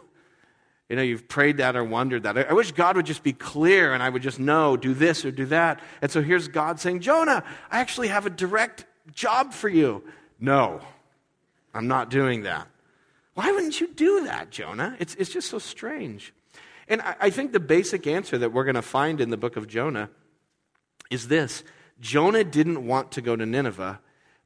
You 0.89 0.97
know, 0.97 1.01
you've 1.01 1.27
prayed 1.27 1.57
that 1.57 1.75
or 1.75 1.83
wondered 1.83 2.23
that. 2.23 2.37
I 2.37 2.53
wish 2.53 2.73
God 2.73 2.97
would 2.97 3.07
just 3.07 3.23
be 3.23 3.33
clear 3.33 3.93
and 3.93 4.03
I 4.03 4.09
would 4.09 4.21
just 4.21 4.39
know, 4.39 4.77
do 4.77 4.93
this 4.93 5.25
or 5.25 5.31
do 5.31 5.47
that. 5.47 5.79
And 6.03 6.11
so 6.11 6.21
here's 6.21 6.47
God 6.47 6.79
saying, 6.79 6.99
Jonah, 6.99 7.43
I 7.71 7.79
actually 7.79 8.09
have 8.09 8.27
a 8.27 8.29
direct 8.29 8.85
job 9.11 9.53
for 9.53 9.69
you. 9.69 10.03
No, 10.39 10.81
I'm 11.73 11.87
not 11.87 12.11
doing 12.11 12.43
that. 12.43 12.67
Why 13.33 13.51
wouldn't 13.51 13.79
you 13.81 13.87
do 13.93 14.25
that, 14.25 14.51
Jonah? 14.51 14.95
It's, 14.99 15.15
it's 15.15 15.31
just 15.31 15.49
so 15.49 15.59
strange. 15.59 16.33
And 16.87 17.01
I, 17.01 17.15
I 17.21 17.29
think 17.29 17.51
the 17.51 17.59
basic 17.59 18.05
answer 18.05 18.37
that 18.37 18.53
we're 18.53 18.63
going 18.63 18.75
to 18.75 18.81
find 18.81 19.19
in 19.19 19.29
the 19.29 19.37
book 19.37 19.57
of 19.57 19.67
Jonah 19.67 20.09
is 21.09 21.27
this 21.27 21.63
Jonah 21.99 22.43
didn't 22.43 22.85
want 22.85 23.11
to 23.13 23.21
go 23.21 23.35
to 23.35 23.45
Nineveh 23.45 23.99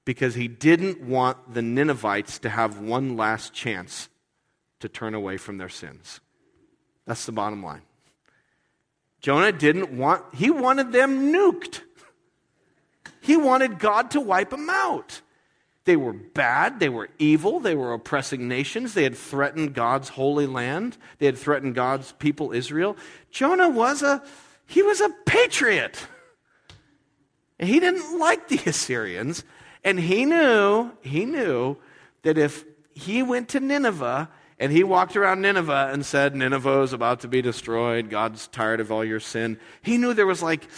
because 0.06 0.36
he 0.36 0.48
didn't 0.48 1.02
want 1.02 1.54
the 1.54 1.62
Ninevites 1.62 2.40
to 2.40 2.50
have 2.50 2.80
one 2.80 3.18
last 3.18 3.54
chance 3.54 4.10
to 4.80 4.88
turn 4.88 5.14
away 5.14 5.38
from 5.38 5.58
their 5.58 5.70
sins. 5.70 6.22
That's 7.06 7.26
the 7.26 7.32
bottom 7.32 7.64
line. 7.64 7.82
Jonah 9.20 9.52
didn't 9.52 9.92
want, 9.92 10.24
he 10.34 10.50
wanted 10.50 10.92
them 10.92 11.34
nuked. 11.34 11.82
He 13.22 13.36
wanted 13.36 13.80
God 13.80 14.12
to 14.12 14.22
wipe 14.22 14.52
them 14.52 14.70
out. 14.70 15.22
They 15.88 15.96
were 15.96 16.12
bad, 16.12 16.82
they 16.82 16.90
were 16.90 17.08
evil, 17.18 17.62
they 17.62 17.74
were 17.74 17.94
oppressing 17.94 18.50
nations, 18.50 18.94
they 18.94 19.04
had 19.04 19.16
threatened 19.16 19.74
God's 19.74 20.10
holy 20.10 20.46
land, 20.46 20.98
they 21.20 21.28
had 21.28 21.38
threatened 21.38 21.76
God's 21.76 22.12
people 22.12 22.52
Israel. 22.52 22.98
Jonah 23.32 23.70
was 23.70 24.02
a 24.02 24.22
he 24.66 24.82
was 24.84 25.00
a 25.00 25.08
patriot. 25.26 26.06
He 27.58 27.80
didn't 27.80 28.20
like 28.20 28.50
the 28.50 28.60
Assyrians. 28.70 29.46
And 29.82 29.98
he 29.98 30.26
knew, 30.26 30.92
he 31.00 31.24
knew 31.24 31.78
that 32.24 32.38
if 32.38 32.66
he 32.94 33.24
went 33.24 33.48
to 33.50 33.62
Nineveh 33.62 34.30
and 34.60 34.74
he 34.74 34.84
walked 34.84 35.16
around 35.16 35.40
Nineveh 35.40 35.92
and 35.94 36.06
said, 36.06 36.36
Nineveh 36.36 36.82
is 36.82 36.92
about 36.92 37.22
to 37.22 37.30
be 37.30 37.42
destroyed. 37.42 38.10
God's 38.10 38.50
tired 38.50 38.82
of 38.82 38.92
all 38.92 39.06
your 39.06 39.22
sin. 39.22 39.58
He 39.82 39.98
knew 39.98 40.14
there 40.14 40.28
was 40.28 40.44
like 40.44 40.70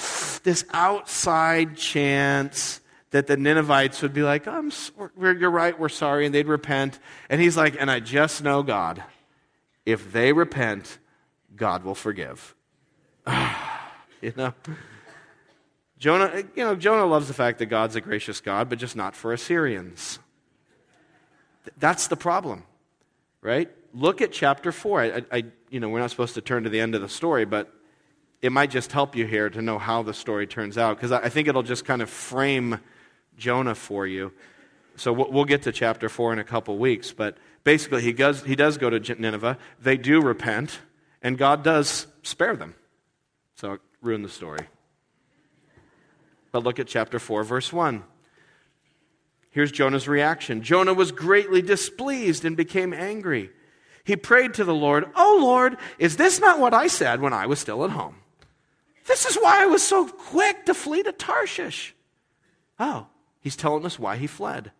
this 0.43 0.65
outside 0.71 1.77
chance 1.77 2.79
that 3.11 3.27
the 3.27 3.37
Ninevites 3.37 4.01
would 4.01 4.13
be 4.13 4.23
like, 4.23 4.47
I'm, 4.47 4.71
you're 5.19 5.49
right, 5.49 5.77
we're 5.79 5.89
sorry, 5.89 6.25
and 6.25 6.35
they'd 6.35 6.47
repent. 6.47 6.99
And 7.29 7.41
he's 7.41 7.57
like, 7.57 7.75
and 7.79 7.89
I 7.89 7.99
just 7.99 8.43
know 8.43 8.63
God. 8.63 9.03
If 9.85 10.11
they 10.11 10.33
repent, 10.33 10.99
God 11.55 11.83
will 11.83 11.95
forgive. 11.95 12.55
you 14.21 14.33
know? 14.35 14.53
Jonah, 15.97 16.43
you 16.55 16.63
know, 16.63 16.75
Jonah 16.75 17.05
loves 17.05 17.27
the 17.27 17.33
fact 17.33 17.59
that 17.59 17.65
God's 17.65 17.95
a 17.95 18.01
gracious 18.01 18.39
God, 18.39 18.69
but 18.69 18.77
just 18.77 18.95
not 18.95 19.15
for 19.15 19.33
Assyrians. 19.33 20.19
That's 21.77 22.07
the 22.07 22.15
problem, 22.15 22.63
right? 23.41 23.69
look 23.93 24.21
at 24.21 24.31
chapter 24.31 24.71
4. 24.71 25.01
I, 25.01 25.23
I, 25.31 25.43
you 25.69 25.79
know, 25.79 25.89
we're 25.89 25.99
not 25.99 26.11
supposed 26.11 26.35
to 26.35 26.41
turn 26.41 26.63
to 26.63 26.69
the 26.69 26.79
end 26.79 26.95
of 26.95 27.01
the 27.01 27.09
story, 27.09 27.45
but 27.45 27.73
it 28.41 28.51
might 28.51 28.71
just 28.71 28.91
help 28.91 29.15
you 29.15 29.25
here 29.25 29.49
to 29.49 29.61
know 29.61 29.77
how 29.77 30.03
the 30.03 30.13
story 30.13 30.47
turns 30.47 30.77
out, 30.77 30.97
because 30.97 31.11
I 31.11 31.29
think 31.29 31.47
it'll 31.47 31.63
just 31.63 31.85
kind 31.85 32.01
of 32.01 32.09
frame 32.09 32.79
Jonah 33.39 33.75
for 33.75 34.05
you. 34.05 34.31
So 34.95 35.13
we'll 35.13 35.45
get 35.45 35.63
to 35.63 35.71
chapter 35.71 36.09
4 36.09 36.33
in 36.33 36.39
a 36.39 36.43
couple 36.43 36.77
weeks, 36.77 37.13
but 37.13 37.37
basically 37.63 38.01
he 38.01 38.11
does, 38.11 38.43
he 38.43 38.55
does 38.55 38.77
go 38.77 38.89
to 38.89 39.15
Nineveh. 39.15 39.57
They 39.81 39.95
do 39.95 40.21
repent, 40.21 40.79
and 41.21 41.37
God 41.37 41.63
does 41.63 42.07
spare 42.21 42.55
them. 42.55 42.75
So 43.55 43.77
ruin 44.01 44.23
the 44.23 44.29
story. 44.29 44.67
But 46.51 46.63
look 46.63 46.79
at 46.79 46.87
chapter 46.87 47.17
4, 47.17 47.43
verse 47.43 47.71
1. 47.71 48.03
Here's 49.51 49.71
Jonah's 49.71 50.07
reaction 50.07 50.61
Jonah 50.61 50.93
was 50.93 51.11
greatly 51.11 51.61
displeased 51.61 52.45
and 52.45 52.55
became 52.55 52.93
angry. 52.93 53.51
He 54.03 54.15
prayed 54.15 54.55
to 54.55 54.63
the 54.63 54.73
Lord, 54.73 55.05
Oh 55.15 55.39
Lord, 55.41 55.77
is 55.97 56.17
this 56.17 56.39
not 56.39 56.59
what 56.59 56.73
I 56.73 56.87
said 56.87 57.21
when 57.21 57.33
I 57.33 57.45
was 57.45 57.59
still 57.59 57.83
at 57.85 57.91
home? 57.91 58.15
This 59.05 59.25
is 59.25 59.35
why 59.35 59.63
I 59.63 59.65
was 59.67 59.83
so 59.83 60.07
quick 60.07 60.65
to 60.65 60.73
flee 60.73 61.03
to 61.03 61.11
Tarshish. 61.11 61.95
Oh, 62.79 63.07
he's 63.49 63.55
telling 63.55 63.83
us 63.83 63.97
why 63.97 64.15
he 64.15 64.27
fled. 64.27 64.71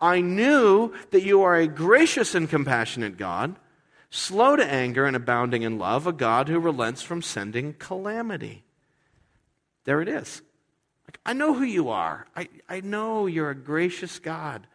I 0.00 0.20
knew 0.20 0.92
that 1.12 1.22
you 1.22 1.42
are 1.42 1.54
a 1.54 1.68
gracious 1.68 2.34
and 2.34 2.50
compassionate 2.50 3.16
God, 3.16 3.54
slow 4.10 4.56
to 4.56 4.64
anger 4.64 5.04
and 5.04 5.14
abounding 5.14 5.62
in 5.62 5.78
love, 5.78 6.04
a 6.08 6.12
God 6.12 6.48
who 6.48 6.58
relents 6.58 7.00
from 7.00 7.22
sending 7.22 7.74
calamity. 7.74 8.64
There 9.84 10.02
it 10.02 10.08
is. 10.08 10.42
I 11.24 11.32
know 11.32 11.54
who 11.54 11.62
you 11.62 11.90
are. 11.90 12.26
I, 12.34 12.48
I 12.68 12.80
know 12.80 13.26
you're 13.26 13.50
a 13.50 13.54
gracious 13.54 14.18
God. 14.18 14.66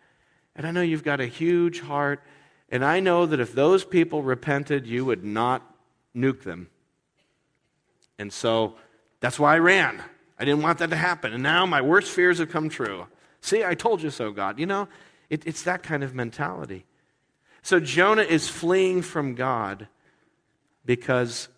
And 0.56 0.66
I 0.66 0.72
know 0.72 0.82
you've 0.82 1.04
got 1.04 1.20
a 1.20 1.26
huge 1.26 1.82
heart. 1.82 2.22
And 2.70 2.86
I 2.86 3.02
know 3.02 3.26
that 3.26 3.42
if 3.42 3.54
those 3.54 3.84
people 3.84 4.24
repented, 4.24 4.88
you 4.88 5.04
would 5.04 5.26
not 5.26 5.62
nuke 6.16 6.44
them. 6.44 6.70
And 8.18 8.32
so 8.32 8.76
that's 9.20 9.38
why 9.38 9.56
I 9.56 9.60
ran. 9.60 10.02
I 10.40 10.46
didn't 10.46 10.64
want 10.64 10.80
that 10.80 10.92
to 10.92 10.96
happen. 10.96 11.34
And 11.34 11.44
now 11.44 11.66
my 11.66 11.82
worst 11.82 12.10
fears 12.10 12.40
have 12.40 12.50
come 12.50 12.70
true. 12.70 13.06
See, 13.44 13.62
I 13.66 13.76
told 13.76 14.02
you 14.02 14.10
so, 14.10 14.32
God. 14.32 14.58
You 14.58 14.66
know, 14.66 14.88
it, 15.30 15.46
it's 15.46 15.64
that 15.64 15.84
kind 15.84 16.02
of 16.02 16.16
mentality. 16.16 16.86
So 17.62 17.82
Jonah 17.82 18.22
is 18.22 18.48
fleeing 18.48 19.02
from 19.02 19.36
God 19.36 19.90
because 20.86 21.50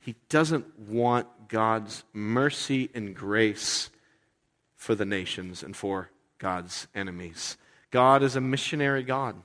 he 0.00 0.16
doesn't 0.28 0.76
want 0.76 1.28
God's 1.48 2.02
mercy 2.12 2.90
and 2.94 3.14
grace 3.14 3.90
for 4.74 4.96
the 4.96 5.04
nations 5.04 5.62
and 5.62 5.76
for 5.76 6.10
God's 6.38 6.88
enemies. 6.96 7.58
God 7.92 8.24
is 8.24 8.34
a 8.34 8.40
missionary 8.40 9.04
God. 9.04 9.36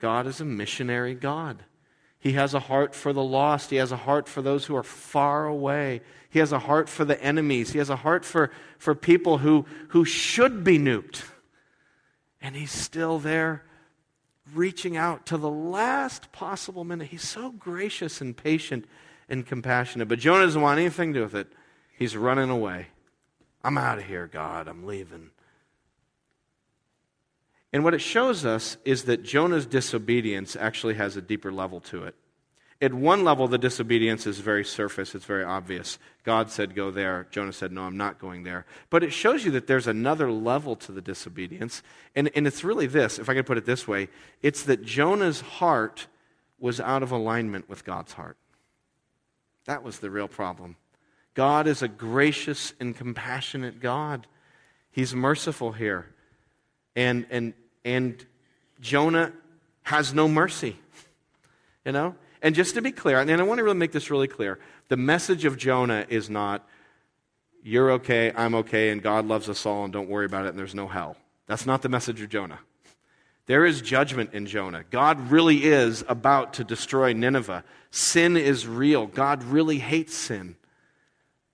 God 0.00 0.26
is 0.26 0.40
a 0.40 0.46
missionary 0.46 1.14
God. 1.14 1.62
He 2.22 2.34
has 2.34 2.54
a 2.54 2.60
heart 2.60 2.94
for 2.94 3.12
the 3.12 3.22
lost. 3.22 3.70
He 3.70 3.76
has 3.76 3.90
a 3.90 3.96
heart 3.96 4.28
for 4.28 4.42
those 4.42 4.64
who 4.64 4.76
are 4.76 4.84
far 4.84 5.44
away. 5.46 6.02
He 6.30 6.38
has 6.38 6.52
a 6.52 6.60
heart 6.60 6.88
for 6.88 7.04
the 7.04 7.20
enemies. 7.20 7.72
He 7.72 7.78
has 7.78 7.90
a 7.90 7.96
heart 7.96 8.24
for, 8.24 8.52
for 8.78 8.94
people 8.94 9.38
who, 9.38 9.66
who 9.88 10.04
should 10.04 10.62
be 10.62 10.78
nuked. 10.78 11.24
And 12.40 12.54
he's 12.54 12.70
still 12.70 13.18
there 13.18 13.64
reaching 14.54 14.96
out 14.96 15.26
to 15.26 15.36
the 15.36 15.50
last 15.50 16.30
possible 16.30 16.84
minute. 16.84 17.08
He's 17.08 17.28
so 17.28 17.50
gracious 17.50 18.20
and 18.20 18.36
patient 18.36 18.84
and 19.28 19.44
compassionate. 19.44 20.06
But 20.06 20.20
Jonah 20.20 20.44
doesn't 20.44 20.62
want 20.62 20.78
anything 20.78 21.12
to 21.14 21.18
do 21.18 21.24
with 21.24 21.34
it. 21.34 21.48
He's 21.98 22.16
running 22.16 22.50
away. 22.50 22.86
I'm 23.64 23.76
out 23.76 23.98
of 23.98 24.04
here, 24.04 24.28
God. 24.28 24.68
I'm 24.68 24.86
leaving. 24.86 25.30
And 27.72 27.84
what 27.84 27.94
it 27.94 28.00
shows 28.00 28.44
us 28.44 28.76
is 28.84 29.04
that 29.04 29.22
Jonah's 29.22 29.66
disobedience 29.66 30.56
actually 30.56 30.94
has 30.94 31.16
a 31.16 31.22
deeper 31.22 31.50
level 31.50 31.80
to 31.80 32.04
it. 32.04 32.14
At 32.82 32.92
one 32.92 33.22
level, 33.22 33.46
the 33.46 33.58
disobedience 33.58 34.26
is 34.26 34.40
very 34.40 34.64
surface, 34.64 35.14
it's 35.14 35.24
very 35.24 35.44
obvious. 35.44 36.00
God 36.24 36.50
said, 36.50 36.74
Go 36.74 36.90
there. 36.90 37.28
Jonah 37.30 37.52
said, 37.52 37.70
No, 37.70 37.82
I'm 37.82 37.96
not 37.96 38.18
going 38.18 38.42
there. 38.42 38.66
But 38.90 39.04
it 39.04 39.12
shows 39.12 39.44
you 39.44 39.52
that 39.52 39.68
there's 39.68 39.86
another 39.86 40.32
level 40.32 40.74
to 40.76 40.90
the 40.90 41.00
disobedience. 41.00 41.84
And, 42.16 42.28
and 42.34 42.44
it's 42.44 42.64
really 42.64 42.88
this, 42.88 43.20
if 43.20 43.28
I 43.28 43.34
could 43.34 43.46
put 43.46 43.56
it 43.56 43.66
this 43.66 43.86
way 43.86 44.08
it's 44.42 44.64
that 44.64 44.84
Jonah's 44.84 45.40
heart 45.40 46.08
was 46.58 46.80
out 46.80 47.04
of 47.04 47.12
alignment 47.12 47.68
with 47.68 47.84
God's 47.84 48.14
heart. 48.14 48.36
That 49.66 49.84
was 49.84 50.00
the 50.00 50.10
real 50.10 50.28
problem. 50.28 50.76
God 51.34 51.68
is 51.68 51.82
a 51.82 51.88
gracious 51.88 52.74
and 52.80 52.96
compassionate 52.96 53.80
God. 53.80 54.26
He's 54.90 55.14
merciful 55.14 55.72
here. 55.72 56.08
And, 56.96 57.26
and, 57.30 57.54
and 57.84 58.24
Jonah 58.80 59.32
has 59.82 60.14
no 60.14 60.28
mercy. 60.28 60.76
You 61.84 61.92
know? 61.92 62.14
And 62.42 62.54
just 62.54 62.74
to 62.74 62.82
be 62.82 62.92
clear, 62.92 63.20
and 63.20 63.30
I 63.30 63.42
want 63.42 63.58
to 63.58 63.64
really 63.64 63.76
make 63.76 63.92
this 63.92 64.10
really 64.10 64.28
clear 64.28 64.58
the 64.88 64.96
message 64.96 65.44
of 65.44 65.56
Jonah 65.56 66.04
is 66.08 66.28
not, 66.28 66.68
you're 67.62 67.92
okay, 67.92 68.32
I'm 68.34 68.54
okay, 68.56 68.90
and 68.90 69.02
God 69.02 69.26
loves 69.26 69.48
us 69.48 69.64
all, 69.64 69.84
and 69.84 69.92
don't 69.92 70.08
worry 70.08 70.26
about 70.26 70.44
it, 70.46 70.50
and 70.50 70.58
there's 70.58 70.74
no 70.74 70.88
hell. 70.88 71.16
That's 71.46 71.66
not 71.66 71.82
the 71.82 71.88
message 71.88 72.20
of 72.20 72.28
Jonah. 72.28 72.58
There 73.46 73.64
is 73.64 73.80
judgment 73.80 74.34
in 74.34 74.46
Jonah. 74.46 74.84
God 74.90 75.30
really 75.30 75.64
is 75.64 76.04
about 76.08 76.54
to 76.54 76.64
destroy 76.64 77.12
Nineveh. 77.12 77.64
Sin 77.90 78.36
is 78.36 78.66
real. 78.66 79.06
God 79.06 79.42
really 79.44 79.78
hates 79.78 80.14
sin 80.14 80.56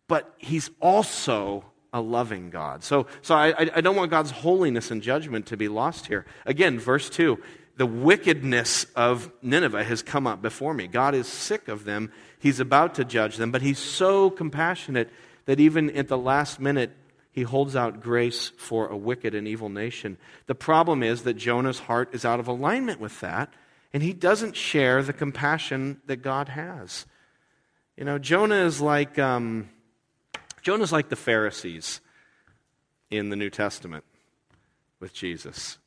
but 0.08 0.34
he's 0.38 0.70
also 0.80 1.64
a 1.92 2.00
loving 2.00 2.50
God. 2.50 2.84
So, 2.84 3.06
so 3.22 3.34
I, 3.34 3.54
I 3.74 3.80
don't 3.80 3.96
want 3.96 4.10
God's 4.10 4.30
holiness 4.30 4.90
and 4.90 5.02
judgment 5.02 5.46
to 5.46 5.56
be 5.56 5.68
lost 5.68 6.06
here. 6.06 6.26
Again, 6.46 6.78
verse 6.78 7.08
2 7.10 7.38
the 7.78 7.86
wickedness 7.86 8.86
of 8.96 9.30
Nineveh 9.40 9.84
has 9.84 10.02
come 10.02 10.26
up 10.26 10.42
before 10.42 10.74
me. 10.74 10.88
God 10.88 11.14
is 11.14 11.28
sick 11.28 11.68
of 11.68 11.84
them. 11.84 12.10
He's 12.40 12.58
about 12.58 12.96
to 12.96 13.04
judge 13.04 13.36
them, 13.36 13.52
but 13.52 13.62
he's 13.62 13.78
so 13.78 14.30
compassionate 14.30 15.10
that 15.44 15.60
even 15.60 15.88
at 15.96 16.08
the 16.08 16.18
last 16.18 16.58
minute, 16.58 16.90
he 17.30 17.42
holds 17.42 17.76
out 17.76 18.00
grace 18.00 18.48
for 18.58 18.88
a 18.88 18.96
wicked 18.96 19.32
and 19.32 19.46
evil 19.46 19.68
nation. 19.68 20.18
The 20.46 20.56
problem 20.56 21.04
is 21.04 21.22
that 21.22 21.34
Jonah's 21.34 21.78
heart 21.78 22.12
is 22.12 22.24
out 22.24 22.40
of 22.40 22.48
alignment 22.48 22.98
with 22.98 23.20
that, 23.20 23.54
and 23.92 24.02
he 24.02 24.12
doesn't 24.12 24.56
share 24.56 25.00
the 25.04 25.12
compassion 25.12 26.00
that 26.06 26.16
God 26.16 26.48
has. 26.48 27.06
You 27.96 28.04
know, 28.04 28.18
Jonah 28.18 28.66
is 28.66 28.80
like. 28.80 29.20
Um, 29.20 29.70
Jonah's 30.62 30.92
like 30.92 31.08
the 31.08 31.16
Pharisees 31.16 32.00
in 33.10 33.30
the 33.30 33.36
New 33.36 33.50
Testament 33.50 34.04
with 35.00 35.12
Jesus. 35.12 35.78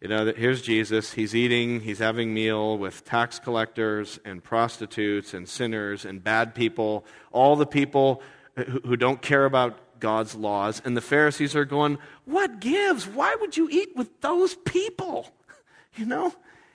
You 0.00 0.08
know, 0.08 0.32
here's 0.36 0.62
Jesus. 0.62 1.12
He's 1.12 1.34
eating, 1.34 1.80
he's 1.80 2.00
having 2.00 2.34
meal 2.34 2.76
with 2.76 3.04
tax 3.04 3.38
collectors 3.38 4.18
and 4.24 4.42
prostitutes 4.42 5.32
and 5.32 5.48
sinners 5.48 6.04
and 6.04 6.22
bad 6.24 6.56
people, 6.56 7.04
all 7.30 7.54
the 7.54 7.66
people 7.66 8.20
who, 8.56 8.80
who 8.84 8.96
don't 8.96 9.22
care 9.22 9.44
about 9.44 9.78
God's 10.00 10.34
laws. 10.34 10.82
And 10.84 10.96
the 10.96 11.00
Pharisees 11.00 11.54
are 11.54 11.64
going, 11.64 11.98
What 12.24 12.58
gives? 12.58 13.06
Why 13.06 13.36
would 13.40 13.56
you 13.56 13.68
eat 13.70 13.96
with 13.96 14.20
those 14.20 14.54
people? 14.54 15.30
You 15.94 16.06
know, 16.06 16.32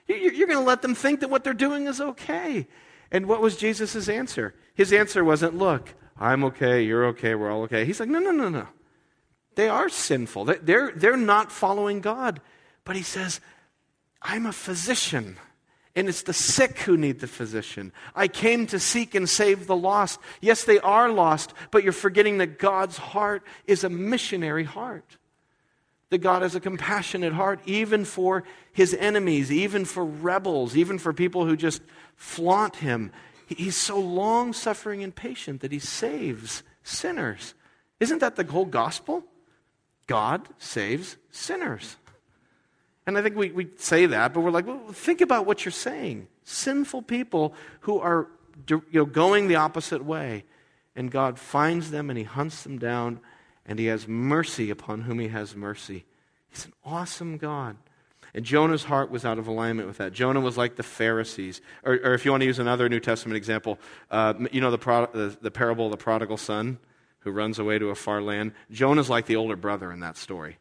you're 0.08 0.46
going 0.46 0.60
to 0.60 0.64
let 0.64 0.84
them 0.84 0.94
think 0.94 1.22
that 1.22 1.32
what 1.32 1.44
they're 1.44 1.56
doing 1.56 1.88
is 1.88 2.00
okay. 2.00 2.68
And 3.12 3.26
what 3.26 3.42
was 3.42 3.58
Jesus' 3.58 4.08
answer? 4.08 4.54
His 4.76 4.94
answer 4.94 5.24
wasn't, 5.24 5.58
Look, 5.58 5.96
I'm 6.20 6.44
okay, 6.46 6.84
you're 6.84 7.06
okay, 7.08 7.36
we're 7.36 7.52
all 7.52 7.64
okay. 7.64 7.86
He's 7.86 8.00
like, 8.00 8.10
no, 8.10 8.20
no, 8.20 8.32
no, 8.32 8.50
no. 8.50 8.68
They 9.56 9.70
are 9.70 9.90
sinful. 9.90 10.46
They're, 10.46 10.92
they're 10.96 11.18
not 11.18 11.52
following 11.52 12.00
God. 12.00 12.42
But 12.86 12.96
he 12.96 13.02
says, 13.02 13.42
I'm 14.22 14.46
a 14.46 14.54
physician, 14.54 15.38
and 15.96 16.08
it's 16.08 16.24
the 16.24 16.34
sick 16.34 16.80
who 16.80 16.96
need 16.96 17.20
the 17.20 17.28
physician. 17.28 17.92
I 18.16 18.28
came 18.28 18.68
to 18.68 18.80
seek 18.80 19.14
and 19.14 19.28
save 19.28 19.68
the 19.68 19.76
lost. 19.76 20.20
Yes, 20.42 20.64
they 20.64 20.80
are 20.80 21.10
lost, 21.10 21.54
but 21.72 21.84
you're 21.84 21.94
forgetting 21.94 22.38
that 22.38 22.60
God's 22.60 22.98
heart 22.98 23.44
is 23.66 23.84
a 23.84 23.90
missionary 23.90 24.64
heart. 24.64 25.18
That 26.10 26.20
God 26.20 26.42
has 26.44 26.56
a 26.56 26.60
compassionate 26.62 27.34
heart, 27.34 27.60
even 27.66 28.06
for 28.06 28.44
his 28.72 28.94
enemies, 28.94 29.52
even 29.52 29.86
for 29.86 30.06
rebels, 30.06 30.78
even 30.78 30.98
for 30.98 31.14
people 31.14 31.46
who 31.46 31.58
just 31.58 31.82
flaunt 32.16 32.78
him. 32.78 33.12
He's 33.48 33.78
so 33.78 34.00
long 34.00 34.52
suffering 34.52 35.04
and 35.04 35.16
patient 35.16 35.62
that 35.62 35.72
he 35.72 35.80
saves 35.80 36.64
sinners. 36.84 37.54
Isn't 38.00 38.20
that 38.20 38.36
the 38.36 38.44
whole 38.44 38.66
gospel? 38.66 39.24
God 40.06 40.48
saves 40.58 41.18
sinners. 41.32 41.96
And 43.06 43.18
I 43.18 43.22
think 43.22 43.38
we, 43.38 43.52
we 43.52 43.70
say 43.78 44.06
that, 44.08 44.34
but 44.34 44.42
we're 44.42 44.52
like, 44.52 44.68
well, 44.68 44.80
think 44.92 45.22
about 45.22 45.46
what 45.46 45.64
you're 45.64 45.72
saying. 45.72 46.28
Sinful 46.44 47.04
people 47.04 47.54
who 47.82 48.00
are 48.00 48.28
you 48.68 48.84
know, 48.92 49.06
going 49.06 49.48
the 49.48 49.56
opposite 49.56 50.04
way. 50.04 50.44
And 50.96 51.10
God 51.10 51.40
finds 51.40 51.92
them 51.92 52.10
and 52.10 52.18
he 52.18 52.26
hunts 52.26 52.64
them 52.64 52.80
down 52.80 53.22
and 53.66 53.80
he 53.80 53.86
has 53.86 54.08
mercy 54.08 54.70
upon 54.70 55.02
whom 55.02 55.20
he 55.20 55.30
has 55.30 55.56
mercy. 55.56 56.06
He's 56.50 56.66
an 56.66 56.74
awesome 56.84 57.38
God. 57.38 57.78
And 58.38 58.46
Jonah's 58.46 58.84
heart 58.84 59.10
was 59.10 59.26
out 59.26 59.40
of 59.40 59.48
alignment 59.48 59.88
with 59.88 59.98
that. 59.98 60.14
Jonah 60.14 60.40
was 60.40 60.60
like 60.60 60.76
the 60.76 60.84
Pharisees. 60.84 61.60
Or, 61.84 61.94
or 61.94 62.14
if 62.14 62.24
you 62.24 62.30
want 62.30 62.42
to 62.42 62.46
use 62.46 62.60
another 62.60 62.88
New 62.88 63.00
Testament 63.00 63.36
example, 63.36 63.80
uh, 64.12 64.36
you 64.52 64.62
know 64.62 64.70
the, 64.70 64.78
pro- 64.78 65.08
the, 65.08 65.36
the 65.42 65.50
parable 65.50 65.86
of 65.86 65.92
the 65.92 65.98
prodigal 65.98 66.38
son 66.38 66.78
who 67.22 67.32
runs 67.32 67.58
away 67.58 67.80
to 67.80 67.90
a 67.90 67.96
far 67.96 68.22
land? 68.22 68.52
Jonah's 68.70 69.10
like 69.10 69.26
the 69.26 69.38
older 69.38 69.56
brother 69.56 69.92
in 69.92 70.02
that 70.02 70.18
story, 70.18 70.60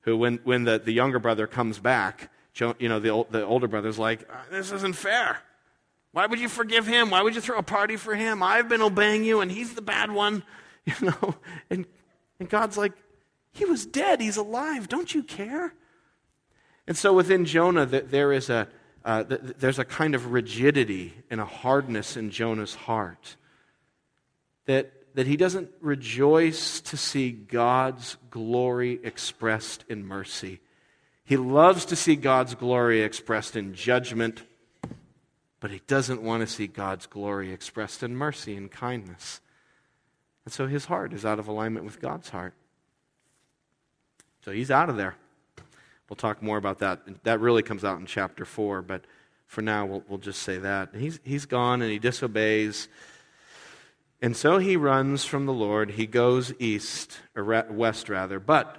who, 0.00 0.16
when, 0.16 0.40
when 0.44 0.64
the, 0.64 0.78
the 0.78 0.94
younger 0.94 1.18
brother 1.18 1.46
comes 1.46 1.78
back, 1.78 2.30
you 2.78 2.88
know, 2.88 3.00
the, 3.00 3.26
the 3.28 3.44
older 3.44 3.68
brother's 3.68 3.98
like, 3.98 4.22
uh, 4.22 4.36
This 4.50 4.72
isn't 4.72 4.96
fair. 4.96 5.40
Why 6.12 6.24
would 6.24 6.40
you 6.40 6.48
forgive 6.48 6.86
him? 6.86 7.10
Why 7.10 7.20
would 7.20 7.34
you 7.34 7.42
throw 7.42 7.58
a 7.58 7.62
party 7.62 7.98
for 7.98 8.14
him? 8.14 8.42
I've 8.42 8.70
been 8.70 8.80
obeying 8.80 9.24
you, 9.24 9.42
and 9.42 9.52
he's 9.52 9.74
the 9.74 9.82
bad 9.82 10.10
one. 10.10 10.42
You 10.86 10.94
know? 11.06 11.34
And, 11.68 11.86
and 12.40 12.48
God's 12.48 12.78
like, 12.78 12.92
He 13.52 13.66
was 13.66 13.84
dead. 13.84 14.22
He's 14.22 14.38
alive. 14.38 14.88
Don't 14.88 15.14
you 15.14 15.22
care? 15.22 15.74
And 16.86 16.96
so 16.96 17.12
within 17.12 17.44
Jonah, 17.44 17.86
there 17.86 18.32
is 18.32 18.50
a, 18.50 18.68
uh, 19.04 19.24
there's 19.28 19.78
a 19.78 19.84
kind 19.84 20.14
of 20.14 20.32
rigidity 20.32 21.14
and 21.30 21.40
a 21.40 21.44
hardness 21.44 22.16
in 22.16 22.30
Jonah's 22.30 22.74
heart 22.74 23.36
that, 24.66 24.92
that 25.14 25.26
he 25.26 25.36
doesn't 25.36 25.70
rejoice 25.80 26.80
to 26.82 26.96
see 26.96 27.30
God's 27.30 28.16
glory 28.30 29.00
expressed 29.02 29.84
in 29.88 30.06
mercy. 30.06 30.60
He 31.24 31.36
loves 31.38 31.86
to 31.86 31.96
see 31.96 32.16
God's 32.16 32.54
glory 32.54 33.00
expressed 33.02 33.56
in 33.56 33.74
judgment, 33.74 34.42
but 35.60 35.70
he 35.70 35.80
doesn't 35.86 36.22
want 36.22 36.42
to 36.42 36.46
see 36.46 36.66
God's 36.66 37.06
glory 37.06 37.50
expressed 37.50 38.02
in 38.02 38.14
mercy 38.14 38.54
and 38.56 38.70
kindness. 38.70 39.40
And 40.44 40.52
so 40.52 40.66
his 40.66 40.84
heart 40.84 41.14
is 41.14 41.24
out 41.24 41.38
of 41.38 41.48
alignment 41.48 41.86
with 41.86 42.00
God's 42.00 42.28
heart. 42.28 42.52
So 44.44 44.52
he's 44.52 44.70
out 44.70 44.90
of 44.90 44.96
there. 44.98 45.16
We'll 46.08 46.16
talk 46.16 46.42
more 46.42 46.58
about 46.58 46.80
that. 46.80 47.24
That 47.24 47.40
really 47.40 47.62
comes 47.62 47.84
out 47.84 47.98
in 47.98 48.06
chapter 48.06 48.44
4, 48.44 48.82
but 48.82 49.04
for 49.46 49.62
now, 49.62 49.86
we'll, 49.86 50.04
we'll 50.08 50.18
just 50.18 50.42
say 50.42 50.58
that. 50.58 50.90
He's, 50.94 51.20
he's 51.24 51.46
gone 51.46 51.82
and 51.82 51.90
he 51.90 51.98
disobeys. 51.98 52.88
And 54.20 54.36
so 54.36 54.58
he 54.58 54.76
runs 54.76 55.24
from 55.24 55.46
the 55.46 55.52
Lord. 55.52 55.92
He 55.92 56.06
goes 56.06 56.52
east, 56.58 57.20
or 57.36 57.44
west 57.70 58.08
rather, 58.08 58.40
but 58.40 58.76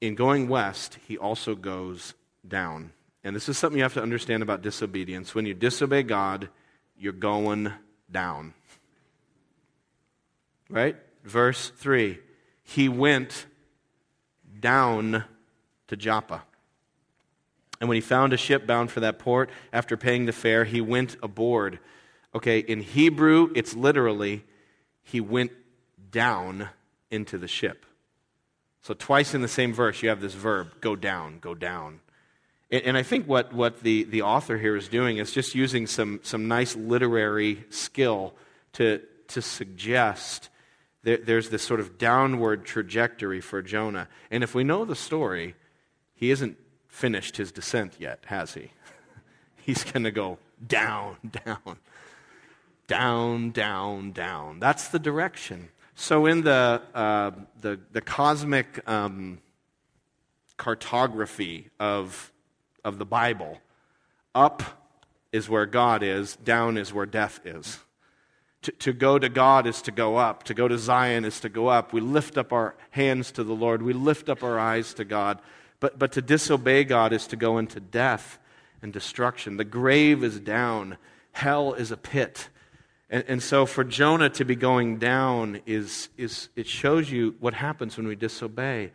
in 0.00 0.14
going 0.14 0.48
west, 0.48 0.98
he 1.06 1.18
also 1.18 1.54
goes 1.54 2.14
down. 2.46 2.92
And 3.22 3.36
this 3.36 3.48
is 3.48 3.58
something 3.58 3.78
you 3.78 3.82
have 3.82 3.94
to 3.94 4.02
understand 4.02 4.42
about 4.42 4.62
disobedience. 4.62 5.34
When 5.34 5.44
you 5.44 5.54
disobey 5.54 6.02
God, 6.02 6.48
you're 6.96 7.12
going 7.12 7.72
down. 8.10 8.54
Right? 10.68 10.96
Verse 11.24 11.70
3 11.76 12.18
He 12.62 12.88
went 12.88 13.46
down 14.58 15.24
to 15.90 15.96
Joppa. 15.96 16.42
And 17.80 17.88
when 17.88 17.96
he 17.96 18.00
found 18.00 18.32
a 18.32 18.36
ship 18.36 18.66
bound 18.66 18.90
for 18.90 19.00
that 19.00 19.18
port, 19.18 19.50
after 19.72 19.96
paying 19.96 20.26
the 20.26 20.32
fare, 20.32 20.64
he 20.64 20.80
went 20.80 21.16
aboard. 21.22 21.78
Okay, 22.34 22.60
in 22.60 22.80
Hebrew, 22.80 23.50
it's 23.54 23.74
literally, 23.74 24.44
he 25.02 25.20
went 25.20 25.50
down 26.10 26.68
into 27.10 27.38
the 27.38 27.48
ship. 27.48 27.84
So, 28.82 28.94
twice 28.94 29.34
in 29.34 29.42
the 29.42 29.48
same 29.48 29.74
verse, 29.74 30.02
you 30.02 30.08
have 30.08 30.20
this 30.20 30.34
verb 30.34 30.80
go 30.80 30.94
down, 30.94 31.38
go 31.40 31.54
down. 31.54 32.00
And, 32.70 32.82
and 32.84 32.96
I 32.96 33.02
think 33.02 33.26
what, 33.26 33.52
what 33.52 33.82
the, 33.82 34.04
the 34.04 34.22
author 34.22 34.58
here 34.58 34.76
is 34.76 34.88
doing 34.88 35.16
is 35.18 35.32
just 35.32 35.54
using 35.54 35.86
some, 35.86 36.20
some 36.22 36.48
nice 36.48 36.76
literary 36.76 37.64
skill 37.70 38.34
to, 38.74 39.00
to 39.28 39.42
suggest 39.42 40.50
there, 41.02 41.16
there's 41.16 41.50
this 41.50 41.62
sort 41.62 41.80
of 41.80 41.98
downward 41.98 42.64
trajectory 42.64 43.40
for 43.40 43.62
Jonah. 43.62 44.08
And 44.30 44.44
if 44.44 44.54
we 44.54 44.64
know 44.64 44.84
the 44.84 44.96
story, 44.96 45.54
he 46.20 46.30
isn't 46.30 46.58
finished 46.86 47.38
his 47.38 47.50
descent 47.50 47.94
yet, 47.98 48.24
has 48.26 48.52
he? 48.52 48.72
He's 49.56 49.82
going 49.84 50.04
to 50.04 50.10
go 50.10 50.36
down, 50.64 51.16
down, 51.44 51.78
down, 52.86 53.50
down, 53.52 54.12
down. 54.12 54.60
That's 54.60 54.88
the 54.88 54.98
direction. 54.98 55.70
So, 55.94 56.26
in 56.26 56.42
the, 56.42 56.82
uh, 56.94 57.30
the, 57.62 57.80
the 57.92 58.02
cosmic 58.02 58.86
um, 58.88 59.38
cartography 60.58 61.70
of, 61.80 62.30
of 62.84 62.98
the 62.98 63.06
Bible, 63.06 63.58
up 64.34 64.62
is 65.32 65.48
where 65.48 65.64
God 65.64 66.02
is, 66.02 66.36
down 66.36 66.76
is 66.76 66.92
where 66.92 67.06
death 67.06 67.40
is. 67.46 67.78
To, 68.62 68.72
to 68.72 68.92
go 68.92 69.18
to 69.18 69.30
God 69.30 69.66
is 69.66 69.80
to 69.82 69.90
go 69.90 70.16
up. 70.18 70.42
To 70.44 70.54
go 70.54 70.68
to 70.68 70.76
Zion 70.76 71.24
is 71.24 71.40
to 71.40 71.48
go 71.48 71.68
up. 71.68 71.94
We 71.94 72.02
lift 72.02 72.36
up 72.36 72.52
our 72.52 72.74
hands 72.90 73.32
to 73.32 73.44
the 73.44 73.54
Lord. 73.54 73.80
We 73.80 73.94
lift 73.94 74.28
up 74.28 74.42
our 74.42 74.58
eyes 74.58 74.92
to 74.94 75.06
God. 75.06 75.40
But, 75.80 75.98
but 75.98 76.12
to 76.12 76.22
disobey 76.22 76.84
God 76.84 77.12
is 77.12 77.26
to 77.28 77.36
go 77.36 77.58
into 77.58 77.80
death 77.80 78.38
and 78.82 78.92
destruction. 78.92 79.56
The 79.56 79.64
grave 79.64 80.22
is 80.22 80.38
down, 80.38 80.98
hell 81.32 81.72
is 81.72 81.90
a 81.90 81.96
pit. 81.96 82.50
And, 83.08 83.24
and 83.26 83.42
so 83.42 83.66
for 83.66 83.82
Jonah 83.82 84.30
to 84.30 84.44
be 84.44 84.54
going 84.54 84.98
down 84.98 85.60
is, 85.66 86.10
is 86.16 86.50
it 86.54 86.66
shows 86.66 87.10
you 87.10 87.34
what 87.40 87.54
happens 87.54 87.96
when 87.96 88.06
we 88.06 88.14
disobey. 88.14 88.92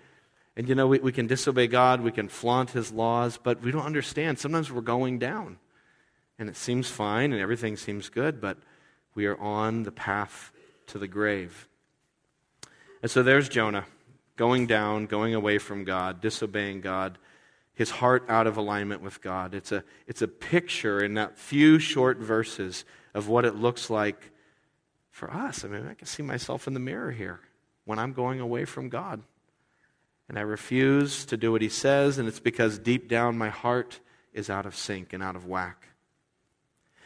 And 0.55 0.69
you 0.69 0.75
know, 0.75 0.88
we, 0.88 0.99
we 0.99 1.12
can 1.12 1.27
disobey 1.27 1.67
God, 1.67 2.01
we 2.01 2.12
can 2.12 2.29
flaunt 2.29 2.71
his 2.71 2.91
laws, 2.91 3.38
but 3.41 3.62
we 3.62 3.71
don't 3.71 3.86
understand. 3.86 4.39
Sometimes 4.39 4.71
we're 4.71 4.81
going 4.81 5.19
down. 5.19 5.57
And 6.38 6.49
it 6.49 6.55
seems 6.55 6.89
fine 6.89 7.33
and 7.33 7.41
everything 7.41 7.77
seems 7.77 8.10
good, 8.10 8.39
but 8.39 8.57
we 9.15 9.25
are 9.25 9.39
on 9.39 9.83
the 9.83 9.91
path 9.91 10.51
to 10.88 10.99
the 10.99 11.07
grave. 11.07 11.67
And 13.01 13.10
so 13.10 13.23
there's 13.23 13.49
Jonah 13.49 13.86
going 14.36 14.67
down, 14.67 15.06
going 15.06 15.34
away 15.34 15.58
from 15.58 15.84
God, 15.84 16.21
disobeying 16.21 16.82
God, 16.82 17.17
his 17.74 17.89
heart 17.89 18.26
out 18.30 18.48
of 18.48 18.58
alignment 18.58 19.02
with 19.02 19.21
God. 19.21 19.54
It's 19.54 19.71
a, 19.71 19.84
it's 20.08 20.21
a 20.21 20.28
picture 20.28 21.04
in 21.04 21.15
that 21.15 21.38
few 21.38 21.80
short 21.80 22.17
verses 22.17 22.86
of 23.13 23.28
what 23.28 23.45
it 23.45 23.56
looks 23.56 23.89
like 23.89 24.32
for 25.12 25.32
us. 25.32 25.63
I 25.63 25.67
mean, 25.67 25.88
I 25.88 25.93
can 25.93 26.08
see 26.08 26.24
myself 26.24 26.67
in 26.67 26.74
the 26.74 26.80
mirror 26.80 27.12
here 27.12 27.39
when 27.86 28.00
I'm 28.00 28.13
going 28.13 28.39
away 28.39 28.65
from 28.65 28.89
God. 28.89 29.21
And 30.28 30.39
I 30.39 30.41
refuse 30.41 31.26
to 31.26 31.38
do 31.38 31.52
what 31.52 31.62
he 31.62 31.69
says, 31.69 32.17
and 32.17 32.28
it's 32.28 32.39
because 32.39 32.80
deep 32.80 33.08
down 33.08 33.38
my 33.38 33.50
heart 33.50 34.00
is 34.34 34.50
out 34.50 34.65
of 34.65 34.76
sync 34.76 35.13
and 35.13 35.21
out 35.21 35.36
of 35.36 35.45
whack. 35.45 35.88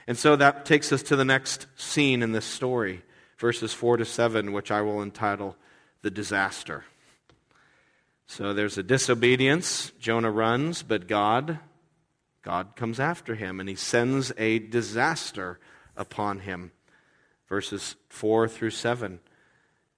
And 0.08 0.18
so 0.18 0.36
that 0.38 0.65
takes 0.65 0.92
us 0.92 1.04
to 1.04 1.15
the 1.15 1.26
next 1.26 1.68
scene 1.76 2.24
in 2.24 2.32
this 2.32 2.46
story, 2.46 3.04
verses 3.38 3.74
4 3.74 3.98
to 3.98 4.06
7, 4.06 4.54
which 4.54 4.72
I 4.72 4.82
will 4.82 5.02
entitle 5.04 5.56
The 6.02 6.10
Disaster. 6.10 6.86
So 8.30 8.54
there's 8.54 8.78
a 8.78 8.84
disobedience. 8.84 9.92
Jonah 10.00 10.30
runs, 10.30 10.84
but 10.84 11.08
God, 11.08 11.58
God 12.44 12.76
comes 12.76 13.00
after 13.00 13.34
him, 13.34 13.60
and 13.60 13.68
he 13.68 13.74
sends 13.74 14.32
a 14.38 14.60
disaster 14.60 15.60
upon 15.98 16.42
him. 16.42 16.72
Verses 17.50 17.96
4 18.10 18.48
through 18.48 18.70
7 18.70 19.20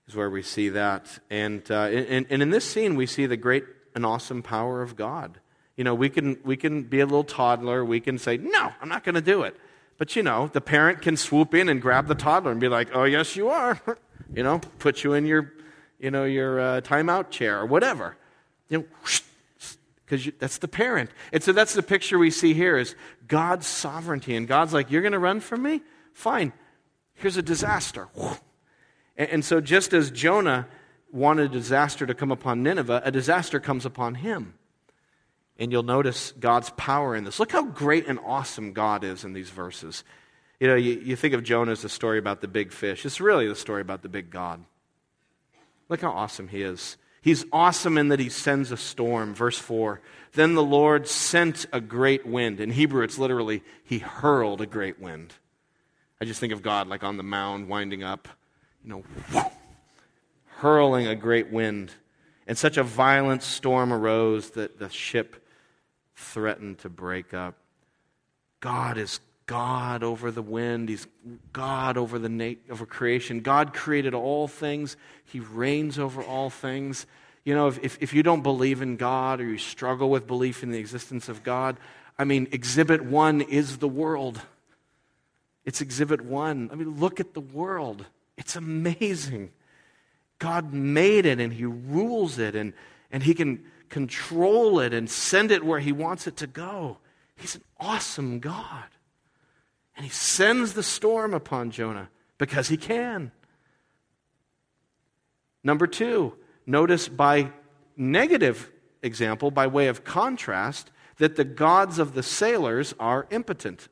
is 0.07 0.15
where 0.15 0.29
we 0.29 0.41
see 0.41 0.69
that. 0.69 1.19
And, 1.29 1.69
uh, 1.69 1.89
and, 1.89 2.25
and 2.29 2.41
in 2.41 2.51
this 2.51 2.63
scene, 2.63 2.95
we 2.95 3.05
see 3.05 3.25
the 3.25 3.35
great 3.35 3.65
and 3.95 4.05
awesome 4.05 4.41
power 4.41 4.81
of 4.81 4.95
God. 4.95 5.41
You 5.75 5.83
know, 5.83 5.93
we 5.93 6.07
can, 6.07 6.37
we 6.45 6.55
can 6.55 6.83
be 6.83 7.01
a 7.01 7.05
little 7.05 7.25
toddler. 7.25 7.83
We 7.83 7.99
can 7.99 8.17
say, 8.17 8.37
no, 8.37 8.71
I'm 8.81 8.87
not 8.87 9.03
going 9.03 9.15
to 9.15 9.21
do 9.21 9.41
it. 9.43 9.57
But, 9.97 10.15
you 10.15 10.23
know, 10.23 10.49
the 10.53 10.61
parent 10.61 11.01
can 11.01 11.17
swoop 11.17 11.53
in 11.53 11.67
and 11.67 11.81
grab 11.81 12.07
the 12.07 12.15
toddler 12.15 12.51
and 12.51 12.61
be 12.61 12.69
like, 12.69 12.95
oh, 12.95 13.03
yes, 13.03 13.35
you 13.35 13.49
are. 13.49 13.77
you 14.33 14.41
know, 14.41 14.59
put 14.79 15.03
you 15.03 15.15
in 15.15 15.25
your, 15.25 15.51
you 15.99 16.11
know, 16.11 16.23
your 16.23 16.61
uh, 16.61 16.81
timeout 16.81 17.29
chair 17.29 17.59
or 17.59 17.65
whatever. 17.65 18.15
You 18.71 18.79
know, 18.79 18.85
because 20.05 20.33
that's 20.39 20.57
the 20.57 20.67
parent. 20.67 21.11
And 21.31 21.43
so 21.43 21.51
that's 21.51 21.73
the 21.73 21.83
picture 21.83 22.17
we 22.17 22.31
see 22.31 22.53
here 22.53 22.77
is 22.77 22.95
God's 23.27 23.67
sovereignty. 23.67 24.35
And 24.35 24.47
God's 24.47 24.73
like, 24.73 24.89
you're 24.89 25.01
going 25.01 25.11
to 25.11 25.19
run 25.19 25.41
from 25.41 25.61
me? 25.61 25.81
Fine. 26.13 26.53
Here's 27.13 27.37
a 27.37 27.41
disaster. 27.41 28.07
And, 29.17 29.43
so 29.43 29.61
just 29.61 29.93
as 29.93 30.09
Jonah 30.09 30.67
wanted 31.11 31.51
a 31.51 31.53
disaster 31.53 32.05
to 32.05 32.13
come 32.13 32.31
upon 32.31 32.63
Nineveh, 32.63 33.01
a 33.03 33.11
disaster 33.11 33.59
comes 33.59 33.85
upon 33.85 34.15
him. 34.15 34.55
And 35.59 35.71
you'll 35.71 35.83
notice 35.83 36.31
God's 36.39 36.71
power 36.71 37.13
in 37.13 37.25
this. 37.25 37.39
Look 37.39 37.51
how 37.51 37.63
great 37.63 38.07
and 38.07 38.19
awesome 38.25 38.71
God 38.71 39.03
is 39.03 39.25
in 39.25 39.33
these 39.33 39.49
verses. 39.49 40.03
You 40.61 40.67
know, 40.67 40.75
you, 40.75 40.93
you 40.93 41.15
think 41.17 41.33
of 41.33 41.43
Jonah 41.43 41.73
as 41.73 41.83
a 41.83 41.89
story 41.89 42.19
about 42.19 42.39
the 42.39 42.47
big 42.47 42.71
fish. 42.71 43.05
It's 43.05 43.19
really 43.19 43.47
the 43.47 43.55
story 43.55 43.81
about 43.81 44.01
the 44.01 44.09
big 44.09 44.31
God. 44.31 44.63
Look 45.89 46.01
how 46.01 46.11
awesome 46.11 46.47
he 46.47 46.61
is. 46.63 46.97
He's 47.21 47.45
awesome 47.53 47.97
in 47.97 48.07
that 48.07 48.19
he 48.19 48.29
sends 48.29 48.71
a 48.71 48.77
storm. 48.77 49.35
Verse 49.35 49.57
4 49.57 50.01
Then 50.33 50.55
the 50.55 50.63
Lord 50.63 51.07
sent 51.07 51.67
a 51.71 51.79
great 51.79 52.25
wind. 52.25 52.59
In 52.59 52.71
Hebrew, 52.71 53.03
it's 53.03 53.19
literally, 53.19 53.63
he 53.83 53.99
hurled 53.99 54.61
a 54.61 54.65
great 54.65 54.99
wind. 54.99 55.33
I 56.19 56.25
just 56.25 56.39
think 56.39 56.53
of 56.53 56.61
God 56.61 56.87
like 56.87 57.03
on 57.03 57.17
the 57.17 57.23
mound 57.23 57.67
winding 57.67 58.03
up, 58.03 58.27
you 58.83 58.89
know, 58.89 59.51
hurling 60.57 61.07
a 61.07 61.15
great 61.15 61.51
wind. 61.51 61.91
And 62.47 62.57
such 62.57 62.77
a 62.77 62.83
violent 62.83 63.43
storm 63.43 63.93
arose 63.93 64.51
that 64.51 64.79
the 64.79 64.89
ship 64.89 65.47
threatened 66.15 66.79
to 66.79 66.89
break 66.89 67.33
up. 67.33 67.55
God 68.59 68.97
is 68.97 69.19
God 69.51 70.01
over 70.01 70.31
the 70.31 70.41
wind. 70.41 70.87
He's 70.87 71.05
God 71.51 71.97
over 71.97 72.17
the 72.17 72.29
na- 72.29 72.53
over 72.69 72.85
creation. 72.85 73.41
God 73.41 73.73
created 73.73 74.13
all 74.13 74.47
things. 74.47 74.95
He 75.25 75.41
reigns 75.41 75.99
over 75.99 76.23
all 76.23 76.49
things. 76.49 77.05
You 77.43 77.53
know, 77.53 77.67
if, 77.67 77.77
if, 77.83 77.97
if 77.99 78.13
you 78.13 78.23
don't 78.23 78.43
believe 78.43 78.81
in 78.81 78.95
God 78.95 79.41
or 79.41 79.43
you 79.43 79.57
struggle 79.57 80.09
with 80.09 80.25
belief 80.25 80.63
in 80.63 80.71
the 80.71 80.79
existence 80.79 81.27
of 81.27 81.43
God, 81.43 81.75
I 82.17 82.23
mean, 82.23 82.47
exhibit 82.53 83.03
one 83.03 83.41
is 83.41 83.79
the 83.79 83.89
world. 83.89 84.39
It's 85.65 85.81
exhibit 85.81 86.21
one. 86.21 86.69
I 86.71 86.75
mean, 86.75 86.97
look 86.97 87.19
at 87.19 87.33
the 87.33 87.41
world. 87.41 88.05
It's 88.37 88.55
amazing. 88.55 89.51
God 90.39 90.71
made 90.71 91.25
it 91.25 91.41
and 91.41 91.51
He 91.51 91.65
rules 91.65 92.39
it, 92.39 92.55
and, 92.55 92.71
and 93.11 93.21
He 93.21 93.33
can 93.33 93.65
control 93.89 94.79
it 94.79 94.93
and 94.93 95.09
send 95.09 95.51
it 95.51 95.61
where 95.61 95.81
He 95.81 95.91
wants 95.91 96.25
it 96.25 96.37
to 96.37 96.47
go. 96.47 96.99
He's 97.35 97.55
an 97.55 97.63
awesome 97.81 98.39
God. 98.39 98.85
And 99.95 100.05
He 100.05 100.11
sends 100.11 100.73
the 100.73 100.83
storm 100.83 101.33
upon 101.33 101.71
Jonah 101.71 102.09
because 102.37 102.69
He 102.69 102.77
can. 102.77 103.31
Number 105.63 105.87
two, 105.87 106.33
notice 106.65 107.07
by 107.07 107.51
negative 107.95 108.71
example, 109.03 109.51
by 109.51 109.67
way 109.67 109.87
of 109.87 110.03
contrast, 110.03 110.91
that 111.17 111.35
the 111.35 111.43
gods 111.43 111.99
of 111.99 112.13
the 112.13 112.23
sailors 112.23 112.93
are 112.99 113.27
impotent. 113.29 113.87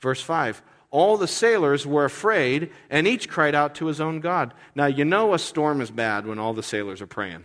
Verse 0.00 0.20
5 0.20 0.62
All 0.90 1.16
the 1.16 1.28
sailors 1.28 1.86
were 1.86 2.04
afraid, 2.04 2.70
and 2.90 3.06
each 3.06 3.28
cried 3.28 3.54
out 3.54 3.74
to 3.76 3.86
his 3.86 4.00
own 4.00 4.20
God. 4.20 4.52
Now, 4.74 4.86
you 4.86 5.04
know 5.04 5.34
a 5.34 5.38
storm 5.38 5.80
is 5.80 5.90
bad 5.90 6.26
when 6.26 6.38
all 6.38 6.54
the 6.54 6.62
sailors 6.62 7.00
are 7.00 7.06
praying. 7.06 7.44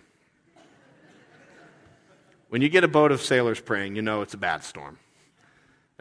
When 2.50 2.62
you 2.62 2.70
get 2.70 2.84
a 2.84 2.88
boat 2.88 3.12
of 3.12 3.22
sailors 3.22 3.60
praying, 3.60 3.96
you 3.96 4.02
know 4.02 4.22
it's 4.22 4.34
a 4.34 4.38
bad 4.38 4.64
storm. 4.64 4.98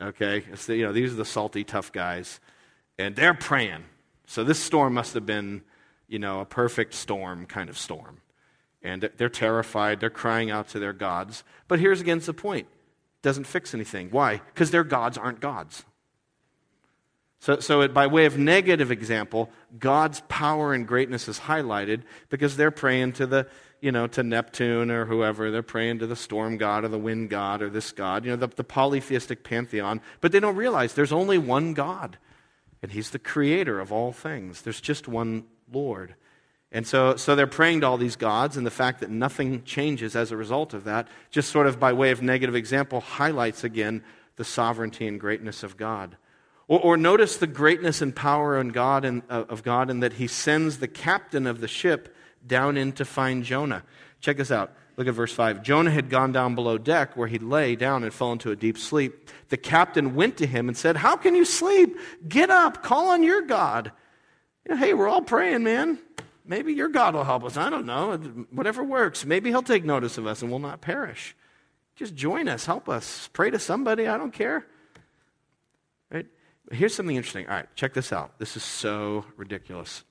Okay? 0.01 0.45
You 0.69 0.85
know, 0.85 0.93
these 0.93 1.13
are 1.13 1.17
the 1.17 1.25
salty, 1.25 1.65
tough 1.65 1.93
guys, 1.93 2.41
and 2.99 3.17
they're 3.17 3.35
praying. 3.35 3.85
So 4.27 4.45
this 4.45 4.59
storm 4.59 4.95
must 4.95 5.15
have 5.15 5.27
been, 5.27 5.63
you 6.09 6.19
know, 6.19 6.41
a 6.41 6.45
perfect 6.45 6.95
storm 6.95 7.47
kind 7.47 7.69
of 7.69 7.79
storm. 7.79 8.21
And 8.83 9.11
they're 9.17 9.29
terrified. 9.29 10.01
They're 10.01 10.11
crying 10.11 10.51
out 10.51 10.69
to 10.69 10.79
their 10.79 10.93
gods. 10.93 11.45
But 11.67 11.81
here's 11.81 12.01
again 12.01 12.21
the 12.21 12.35
point 12.35 12.67
it 12.67 13.23
doesn't 13.23 13.47
fix 13.47 13.75
anything. 13.75 14.11
Why? 14.11 14.41
Because 14.55 14.71
their 14.71 14.85
gods 14.85 15.19
aren't 15.19 15.41
gods. 15.41 15.85
So, 17.41 17.61
so 17.61 17.83
it, 17.83 17.93
by 17.93 18.07
way 18.07 18.27
of 18.27 18.39
negative 18.39 18.91
example, 18.91 19.51
God's 19.79 20.23
power 20.29 20.73
and 20.73 20.87
greatness 20.87 21.29
is 21.29 21.41
highlighted 21.41 22.03
because 22.29 22.57
they're 22.57 22.71
praying 22.71 23.13
to 23.15 23.27
the, 23.27 23.47
you 23.81 23.93
know, 23.93 24.07
to 24.09 24.23
Neptune 24.23 24.91
or 24.91 25.05
whoever. 25.05 25.51
They're 25.51 25.63
praying 25.63 26.01
to 26.01 26.07
the 26.07 26.17
storm 26.17 26.57
god 26.57 26.85
or 26.85 26.89
the 26.89 26.99
wind 26.99 27.31
god 27.31 27.63
or 27.63 27.71
this 27.71 27.93
god, 27.93 28.25
you 28.25 28.31
know, 28.31 28.37
the, 28.37 28.49
the 28.49 28.65
polytheistic 28.65 29.45
pantheon. 29.45 30.01
But 30.21 30.33
they 30.33 30.41
don't 30.41 30.57
realize 30.57 30.95
there's 30.95 31.13
only 31.13 31.39
one 31.39 31.75
God, 31.75 32.19
and 32.83 32.93
He's 32.93 33.11
the 33.11 33.19
creator 33.19 33.81
of 33.81 33.93
all 33.93 34.13
things. 34.13 34.63
There's 34.63 34.81
just 34.81 35.09
one 35.09 35.45
Lord. 35.73 36.15
And 36.73 36.87
so, 36.87 37.17
so 37.17 37.37
they're 37.37 37.47
praying 37.47 37.81
to 37.83 37.87
all 37.87 37.97
these 37.97 38.17
gods, 38.17 38.57
and 38.57 38.67
the 38.67 38.71
fact 38.71 39.01
that 39.01 39.11
nothing 39.11 39.63
changes 39.65 40.17
as 40.17 40.33
a 40.33 40.37
result 40.37 40.75
of 40.75 40.85
that, 40.85 41.09
just 41.31 41.51
sort 41.51 41.67
of 41.67 41.79
by 41.79 41.93
way 41.93 42.11
of 42.11 42.23
negative 42.23 42.55
example, 42.57 43.01
highlights 43.01 43.65
again 43.65 44.03
the 44.37 44.45
sovereignty 44.45 45.07
and 45.07 45.21
greatness 45.21 45.63
of 45.63 45.77
God. 45.77 46.17
Or, 46.69 46.81
or 46.81 46.97
notice 46.97 47.37
the 47.37 47.47
greatness 47.47 48.03
and 48.03 48.15
power 48.15 48.59
in 48.59 48.71
God 48.71 49.05
and, 49.05 49.23
uh, 49.31 49.45
of 49.49 49.63
God 49.63 49.91
in 49.91 50.01
that 50.01 50.15
he 50.15 50.27
sends 50.27 50.79
the 50.79 50.89
captain 50.89 51.47
of 51.47 51.61
the 51.61 51.69
ship 51.69 52.15
down 52.47 52.77
in 52.77 52.93
to 52.93 53.05
find 53.05 53.45
Jonah. 53.45 53.83
Check 54.21 54.37
this 54.37 54.51
out. 54.51 54.73
Look 54.97 55.09
at 55.09 55.15
verse 55.15 55.33
5. 55.33 55.63
Jonah 55.63 55.91
had 55.91 56.09
gone 56.09 56.33
down 56.33 56.55
below 56.55 56.79
deck 56.79 57.17
where 57.17 57.29
he 57.29 57.39
lay 57.39 57.77
down 57.77 58.03
and 58.03 58.13
fell 58.13 58.33
into 58.33 58.51
a 58.51 58.57
deep 58.57 58.79
sleep. 58.79 59.29
The 59.51 59.57
captain 59.59 60.15
went 60.15 60.39
to 60.39 60.47
him 60.47 60.69
and 60.69 60.77
said, 60.77 60.97
How 60.97 61.17
can 61.17 61.35
you 61.35 61.45
sleep? 61.45 61.97
Get 62.27 62.49
up, 62.49 62.83
call 62.83 63.11
on 63.11 63.23
your 63.23 63.43
God. 63.43 63.93
You 64.67 64.75
know, 64.75 64.81
hey, 64.81 64.95
we're 64.95 65.09
all 65.09 65.23
praying, 65.23 65.65
man. 65.65 65.99
Maybe 66.47 66.73
your 66.73 66.89
God 66.89 67.15
will 67.15 67.25
help 67.25 67.45
us. 67.45 67.57
I 67.57 67.69
don't 67.71 67.87
know. 67.87 68.17
Whatever 68.51 68.83
works. 68.83 69.25
Maybe 69.25 69.51
he'll 69.51 69.63
take 69.63 69.85
notice 69.85 70.17
of 70.17 70.27
us 70.27 70.43
and 70.43 70.51
we'll 70.51 70.61
not 70.61 70.81
perish. 70.81 71.37
Just 71.97 72.15
join 72.15 72.49
us, 72.49 72.65
help 72.65 72.89
us. 72.89 73.29
Pray 73.33 73.51
to 73.51 73.59
somebody. 73.59 74.07
I 74.07 74.17
don't 74.17 74.33
care. 74.33 74.67
Right? 76.11 76.27
Here's 76.71 76.95
something 76.95 77.17
interesting. 77.17 77.47
All 77.49 77.55
right, 77.55 77.69
check 77.75 77.95
this 77.95 78.13
out. 78.13 78.39
This 78.39 78.57
is 78.57 78.63
so 78.63 79.25
ridiculous. 79.37 80.05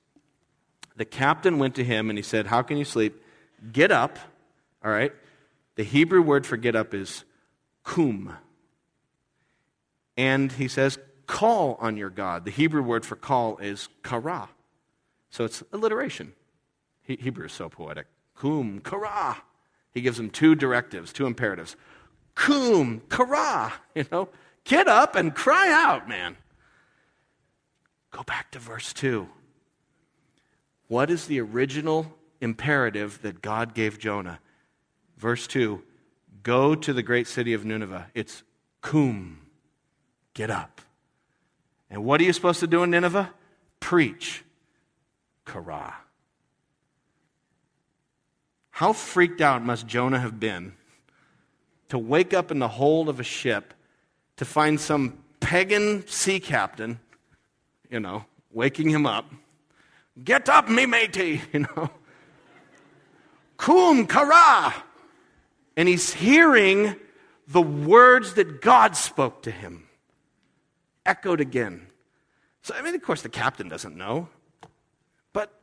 The 0.96 1.04
captain 1.04 1.58
went 1.58 1.74
to 1.76 1.84
him 1.84 2.10
and 2.10 2.18
he 2.18 2.22
said, 2.22 2.46
How 2.46 2.62
can 2.62 2.76
you 2.76 2.84
sleep? 2.84 3.22
Get 3.72 3.92
up. 3.92 4.18
All 4.84 4.90
right. 4.90 5.12
The 5.76 5.84
Hebrew 5.84 6.22
word 6.22 6.46
for 6.46 6.56
get 6.56 6.74
up 6.74 6.94
is 6.94 7.24
kum. 7.84 8.34
And 10.16 10.50
he 10.52 10.68
says, 10.68 10.98
Call 11.26 11.76
on 11.80 11.96
your 11.96 12.10
God. 12.10 12.44
The 12.44 12.50
Hebrew 12.50 12.82
word 12.82 13.04
for 13.04 13.16
call 13.16 13.58
is 13.58 13.88
kara. 14.02 14.48
So 15.30 15.44
it's 15.44 15.62
alliteration. 15.72 16.32
He, 17.02 17.16
Hebrew 17.16 17.46
is 17.46 17.52
so 17.52 17.68
poetic. 17.68 18.06
Kum, 18.36 18.80
kara. 18.80 19.36
He 19.92 20.00
gives 20.00 20.16
them 20.16 20.30
two 20.30 20.54
directives, 20.54 21.12
two 21.12 21.26
imperatives. 21.26 21.76
Kum, 22.34 23.02
kara. 23.10 23.72
You 23.94 24.06
know, 24.12 24.28
get 24.64 24.88
up 24.88 25.14
and 25.14 25.34
cry 25.34 25.70
out, 25.70 26.08
man. 26.08 26.36
Go 28.12 28.22
back 28.22 28.50
to 28.52 28.58
verse 28.58 28.92
2. 28.92 29.28
What 30.88 31.10
is 31.10 31.26
the 31.26 31.40
original 31.40 32.14
imperative 32.40 33.20
that 33.22 33.42
God 33.42 33.74
gave 33.74 33.98
Jonah? 33.98 34.40
Verse 35.16 35.46
2 35.46 35.82
Go 36.42 36.74
to 36.74 36.92
the 36.92 37.02
great 37.02 37.26
city 37.26 37.52
of 37.52 37.64
Nineveh. 37.64 38.06
It's 38.14 38.42
kum, 38.80 39.40
get 40.34 40.50
up. 40.50 40.80
And 41.90 42.04
what 42.04 42.20
are 42.20 42.24
you 42.24 42.32
supposed 42.32 42.60
to 42.60 42.66
do 42.66 42.82
in 42.82 42.90
Nineveh? 42.90 43.32
Preach. 43.80 44.44
Kara. 45.44 45.94
How 48.70 48.92
freaked 48.92 49.40
out 49.40 49.62
must 49.62 49.86
Jonah 49.86 50.18
have 50.18 50.38
been 50.38 50.74
to 51.88 51.98
wake 51.98 52.34
up 52.34 52.50
in 52.50 52.58
the 52.58 52.68
hold 52.68 53.08
of 53.08 53.20
a 53.20 53.22
ship 53.24 53.72
to 54.36 54.44
find 54.44 54.78
some 54.78 55.18
pagan 55.40 56.06
sea 56.06 56.40
captain, 56.40 57.00
you 57.90 58.00
know, 58.00 58.24
waking 58.52 58.90
him 58.90 59.06
up. 59.06 59.24
Get 60.22 60.48
up, 60.48 60.68
me 60.68 60.86
matey, 60.86 61.42
you 61.52 61.60
know. 61.60 61.90
Kum 63.56 64.06
kara. 64.06 64.74
And 65.76 65.88
he's 65.88 66.14
hearing 66.14 66.96
the 67.46 67.62
words 67.62 68.34
that 68.34 68.60
God 68.60 68.96
spoke 68.96 69.42
to 69.42 69.50
him 69.50 69.86
echoed 71.04 71.40
again. 71.40 71.86
So, 72.62 72.74
I 72.74 72.82
mean, 72.82 72.94
of 72.94 73.02
course, 73.02 73.22
the 73.22 73.28
captain 73.28 73.68
doesn't 73.68 73.96
know, 73.96 74.28
but 75.32 75.60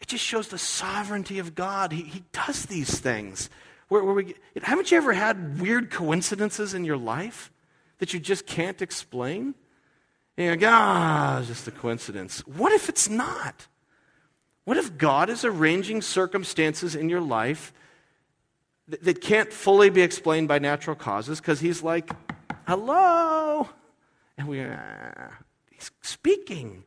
it 0.00 0.08
just 0.08 0.24
shows 0.24 0.48
the 0.48 0.58
sovereignty 0.58 1.38
of 1.38 1.54
God. 1.54 1.92
He, 1.92 2.02
he 2.02 2.24
does 2.32 2.66
these 2.66 2.98
things. 2.98 3.50
Where, 3.88 4.02
where 4.02 4.14
we, 4.14 4.34
haven't 4.62 4.90
you 4.90 4.96
ever 4.96 5.12
had 5.12 5.60
weird 5.60 5.90
coincidences 5.90 6.72
in 6.72 6.84
your 6.84 6.96
life 6.96 7.52
that 7.98 8.14
you 8.14 8.20
just 8.20 8.46
can't 8.46 8.80
explain? 8.80 9.54
You're 10.36 10.52
like, 10.52 10.62
ah, 10.64 11.40
it's 11.40 11.48
just 11.48 11.68
a 11.68 11.72
coincidence. 11.72 12.46
What 12.46 12.72
if 12.72 12.88
it's 12.88 13.08
not? 13.08 13.66
What 14.68 14.76
if 14.76 14.98
God 14.98 15.30
is 15.30 15.46
arranging 15.46 16.02
circumstances 16.02 16.94
in 16.94 17.08
your 17.08 17.22
life 17.22 17.72
that, 18.88 19.02
that 19.02 19.22
can't 19.22 19.50
fully 19.50 19.88
be 19.88 20.02
explained 20.02 20.46
by 20.46 20.58
natural 20.58 20.94
causes 20.94 21.40
because 21.40 21.58
He's 21.58 21.82
like, 21.82 22.10
hello? 22.66 23.66
And 24.36 24.46
we, 24.46 24.60
uh, 24.60 24.76
he's 25.70 25.90
speaking. 26.02 26.84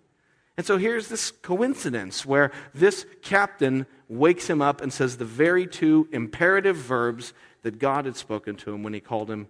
And 0.57 0.63
so 0.63 0.77
here's 0.77 1.07
this 1.07 1.31
coincidence 1.31 2.23
where 2.23 2.51
this 2.75 3.07
captain 3.23 3.87
wakes 4.07 4.47
him 4.47 4.61
up 4.61 4.81
and 4.81 4.93
says 4.93 5.17
the 5.17 5.25
very 5.25 5.65
two 5.65 6.07
imperative 6.11 6.75
verbs 6.75 7.33
that 7.63 7.79
God 7.79 8.05
had 8.05 8.15
spoken 8.15 8.57
to 8.57 8.75
him 8.75 8.83
when 8.83 8.93
he 8.93 8.99
called 8.99 9.31
him 9.31 9.47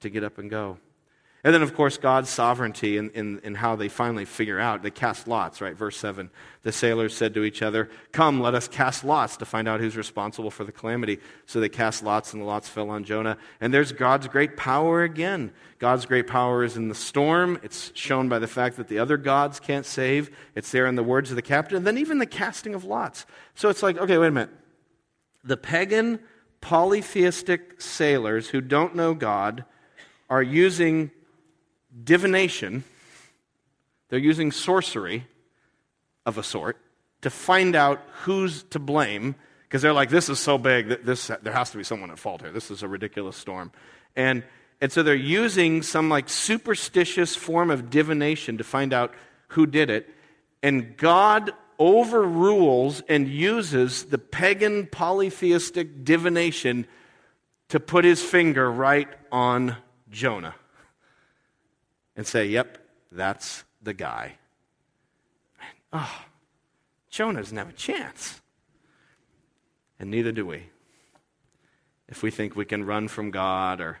to 0.00 0.10
get 0.10 0.24
up 0.24 0.38
and 0.38 0.50
go. 0.50 0.78
And 1.42 1.54
then, 1.54 1.62
of 1.62 1.74
course, 1.74 1.96
God's 1.96 2.28
sovereignty 2.28 2.98
in, 2.98 3.10
in, 3.10 3.38
in, 3.38 3.54
how 3.54 3.74
they 3.74 3.88
finally 3.88 4.26
figure 4.26 4.60
out. 4.60 4.82
They 4.82 4.90
cast 4.90 5.26
lots, 5.26 5.62
right? 5.62 5.74
Verse 5.74 5.96
7. 5.96 6.28
The 6.64 6.72
sailors 6.72 7.16
said 7.16 7.32
to 7.32 7.44
each 7.44 7.62
other, 7.62 7.88
Come, 8.12 8.42
let 8.42 8.54
us 8.54 8.68
cast 8.68 9.04
lots 9.04 9.38
to 9.38 9.46
find 9.46 9.66
out 9.66 9.80
who's 9.80 9.96
responsible 9.96 10.50
for 10.50 10.64
the 10.64 10.72
calamity. 10.72 11.18
So 11.46 11.58
they 11.58 11.70
cast 11.70 12.02
lots, 12.02 12.34
and 12.34 12.42
the 12.42 12.46
lots 12.46 12.68
fell 12.68 12.90
on 12.90 13.04
Jonah. 13.04 13.38
And 13.58 13.72
there's 13.72 13.92
God's 13.92 14.28
great 14.28 14.58
power 14.58 15.02
again. 15.02 15.52
God's 15.78 16.04
great 16.04 16.26
power 16.26 16.62
is 16.62 16.76
in 16.76 16.88
the 16.88 16.94
storm. 16.94 17.58
It's 17.62 17.90
shown 17.94 18.28
by 18.28 18.38
the 18.38 18.46
fact 18.46 18.76
that 18.76 18.88
the 18.88 18.98
other 18.98 19.16
gods 19.16 19.60
can't 19.60 19.86
save. 19.86 20.30
It's 20.54 20.70
there 20.70 20.86
in 20.86 20.94
the 20.94 21.02
words 21.02 21.30
of 21.30 21.36
the 21.36 21.42
captain. 21.42 21.78
And 21.78 21.86
then 21.86 21.96
even 21.96 22.18
the 22.18 22.26
casting 22.26 22.74
of 22.74 22.84
lots. 22.84 23.24
So 23.54 23.70
it's 23.70 23.82
like, 23.82 23.96
okay, 23.96 24.18
wait 24.18 24.26
a 24.26 24.30
minute. 24.30 24.50
The 25.42 25.56
pagan, 25.56 26.20
polytheistic 26.60 27.80
sailors 27.80 28.50
who 28.50 28.60
don't 28.60 28.94
know 28.94 29.14
God 29.14 29.64
are 30.28 30.42
using 30.42 31.10
divination, 32.04 32.84
they're 34.08 34.18
using 34.18 34.52
sorcery 34.52 35.26
of 36.26 36.38
a 36.38 36.42
sort 36.42 36.76
to 37.22 37.30
find 37.30 37.76
out 37.76 38.00
who's 38.22 38.62
to 38.64 38.78
blame 38.78 39.34
because 39.64 39.82
they're 39.82 39.92
like, 39.92 40.10
this 40.10 40.28
is 40.28 40.40
so 40.40 40.58
big 40.58 40.88
that 40.88 41.06
this, 41.06 41.28
there 41.42 41.52
has 41.52 41.70
to 41.70 41.76
be 41.78 41.84
someone 41.84 42.10
at 42.10 42.18
fault 42.18 42.40
here. 42.40 42.50
This 42.50 42.70
is 42.70 42.82
a 42.82 42.88
ridiculous 42.88 43.36
storm. 43.36 43.70
And, 44.16 44.42
and 44.80 44.90
so 44.90 45.02
they're 45.02 45.14
using 45.14 45.82
some 45.82 46.08
like 46.08 46.28
superstitious 46.28 47.36
form 47.36 47.70
of 47.70 47.88
divination 47.88 48.58
to 48.58 48.64
find 48.64 48.92
out 48.92 49.14
who 49.48 49.66
did 49.66 49.88
it. 49.88 50.12
And 50.62 50.96
God 50.96 51.52
overrules 51.78 53.00
and 53.08 53.28
uses 53.28 54.04
the 54.04 54.18
pagan 54.18 54.86
polytheistic 54.86 56.04
divination 56.04 56.86
to 57.68 57.78
put 57.78 58.04
his 58.04 58.20
finger 58.20 58.70
right 58.70 59.08
on 59.30 59.76
Jonah 60.10 60.54
and 62.16 62.26
say, 62.26 62.46
yep, 62.46 62.78
that's 63.12 63.64
the 63.82 63.94
guy. 63.94 64.34
oh, 65.92 66.22
Jonah 67.10 67.40
doesn't 67.40 67.56
have 67.56 67.68
a 67.68 67.72
chance. 67.72 68.40
And 69.98 70.10
neither 70.10 70.32
do 70.32 70.46
we. 70.46 70.64
if 72.08 72.22
we 72.22 72.30
think 72.30 72.56
we 72.56 72.64
can 72.64 72.84
run 72.84 73.08
from 73.08 73.30
God 73.30 73.80
or 73.80 74.00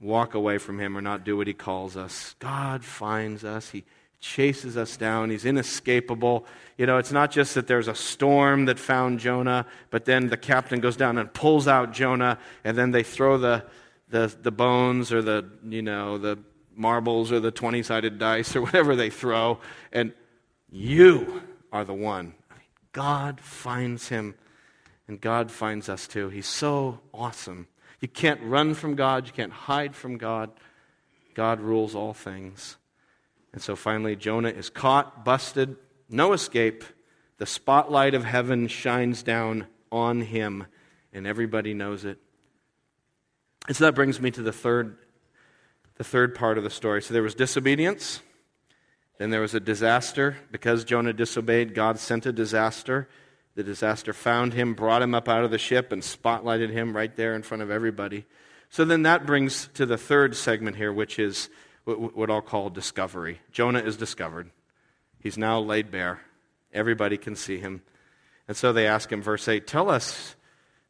walk 0.00 0.34
away 0.34 0.58
from 0.58 0.80
Him 0.80 0.96
or 0.96 1.00
not 1.00 1.24
do 1.24 1.36
what 1.36 1.46
He 1.46 1.52
calls 1.52 1.96
us. 1.96 2.34
God 2.38 2.84
finds 2.84 3.44
us. 3.44 3.70
He 3.70 3.84
chases 4.20 4.76
us 4.76 4.96
down. 4.96 5.30
He's 5.30 5.44
inescapable. 5.44 6.46
You 6.76 6.86
know, 6.86 6.98
it's 6.98 7.12
not 7.12 7.30
just 7.30 7.54
that 7.54 7.66
there's 7.66 7.88
a 7.88 7.94
storm 7.94 8.64
that 8.64 8.78
found 8.78 9.20
Jonah, 9.20 9.66
but 9.90 10.04
then 10.04 10.28
the 10.28 10.36
captain 10.36 10.80
goes 10.80 10.96
down 10.96 11.18
and 11.18 11.32
pulls 11.32 11.68
out 11.68 11.92
Jonah, 11.92 12.38
and 12.64 12.76
then 12.76 12.90
they 12.90 13.02
throw 13.02 13.38
the, 13.38 13.64
the, 14.08 14.34
the 14.42 14.50
bones 14.50 15.12
or 15.12 15.22
the, 15.22 15.48
you 15.64 15.82
know, 15.82 16.18
the 16.18 16.38
marbles 16.78 17.32
or 17.32 17.40
the 17.40 17.50
20 17.50 17.82
sided 17.82 18.18
dice 18.18 18.54
or 18.56 18.62
whatever 18.62 18.96
they 18.96 19.10
throw, 19.10 19.58
and 19.92 20.12
you 20.70 21.42
are 21.72 21.84
the 21.84 21.94
one. 21.94 22.34
God 22.92 23.40
finds 23.40 24.08
him, 24.08 24.34
and 25.06 25.20
God 25.20 25.50
finds 25.50 25.88
us 25.88 26.06
too. 26.06 26.28
He's 26.28 26.46
so 26.46 27.00
awesome. 27.12 27.66
You 28.00 28.08
can't 28.08 28.40
run 28.42 28.74
from 28.74 28.94
God, 28.94 29.26
you 29.26 29.32
can't 29.32 29.52
hide 29.52 29.94
from 29.94 30.18
God. 30.18 30.50
God 31.34 31.60
rules 31.60 31.94
all 31.94 32.14
things. 32.14 32.76
And 33.52 33.62
so 33.62 33.76
finally, 33.76 34.16
Jonah 34.16 34.50
is 34.50 34.70
caught, 34.70 35.24
busted, 35.24 35.76
no 36.08 36.32
escape. 36.32 36.84
The 37.38 37.46
spotlight 37.46 38.14
of 38.14 38.24
heaven 38.24 38.66
shines 38.68 39.22
down 39.22 39.66
on 39.92 40.20
him, 40.20 40.66
and 41.12 41.26
everybody 41.26 41.74
knows 41.74 42.04
it. 42.04 42.18
And 43.66 43.76
so 43.76 43.84
that 43.84 43.94
brings 43.94 44.20
me 44.20 44.30
to 44.32 44.42
the 44.42 44.52
third, 44.52 44.96
the 45.98 46.04
third 46.04 46.34
part 46.34 46.56
of 46.56 46.64
the 46.64 46.70
story. 46.70 47.02
So 47.02 47.12
there 47.12 47.22
was 47.22 47.34
disobedience, 47.34 48.22
then 49.18 49.30
there 49.30 49.40
was 49.40 49.54
a 49.54 49.60
disaster. 49.60 50.36
Because 50.50 50.84
Jonah 50.84 51.12
disobeyed, 51.12 51.74
God 51.74 51.98
sent 51.98 52.24
a 52.24 52.32
disaster. 52.32 53.08
The 53.56 53.64
disaster 53.64 54.12
found 54.12 54.54
him, 54.54 54.74
brought 54.74 55.02
him 55.02 55.14
up 55.14 55.28
out 55.28 55.44
of 55.44 55.50
the 55.50 55.58
ship, 55.58 55.92
and 55.92 56.00
spotlighted 56.00 56.70
him 56.70 56.96
right 56.96 57.14
there 57.14 57.34
in 57.34 57.42
front 57.42 57.62
of 57.62 57.70
everybody. 57.70 58.24
So 58.70 58.84
then 58.84 59.02
that 59.02 59.26
brings 59.26 59.68
to 59.74 59.84
the 59.84 59.98
third 59.98 60.36
segment 60.36 60.76
here, 60.76 60.92
which 60.92 61.18
is 61.18 61.50
what 61.84 62.30
I'll 62.30 62.42
call 62.42 62.70
discovery. 62.70 63.40
Jonah 63.50 63.80
is 63.80 63.96
discovered. 63.96 64.50
He's 65.20 65.36
now 65.36 65.58
laid 65.58 65.90
bare. 65.90 66.20
Everybody 66.72 67.16
can 67.16 67.34
see 67.34 67.58
him. 67.58 67.82
And 68.46 68.56
so 68.56 68.72
they 68.72 68.86
ask 68.86 69.10
him, 69.10 69.22
verse 69.22 69.48
8, 69.48 69.66
Tell 69.66 69.90
us, 69.90 70.36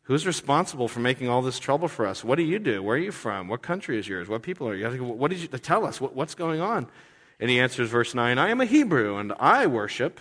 who's 0.08 0.26
responsible 0.26 0.88
for 0.88 0.98
making 0.98 1.28
all 1.28 1.40
this 1.40 1.60
trouble 1.60 1.86
for 1.86 2.04
us? 2.04 2.24
What 2.24 2.36
do 2.36 2.42
you 2.42 2.58
do? 2.58 2.82
Where 2.82 2.96
are 2.96 3.00
you 3.00 3.12
from? 3.12 3.46
What 3.46 3.62
country 3.62 3.96
is 3.96 4.08
yours? 4.08 4.28
What 4.28 4.42
people 4.42 4.68
are 4.68 4.74
you? 4.74 5.04
What 5.04 5.30
did 5.30 5.38
you 5.38 5.46
tell 5.46 5.86
us? 5.86 6.00
what's 6.00 6.34
going 6.34 6.60
on? 6.60 6.88
And 7.38 7.48
he 7.48 7.60
answers, 7.60 7.88
verse 7.88 8.14
9, 8.14 8.36
I 8.36 8.48
am 8.48 8.60
a 8.60 8.64
Hebrew, 8.64 9.16
and 9.16 9.32
I 9.38 9.68
worship, 9.68 10.20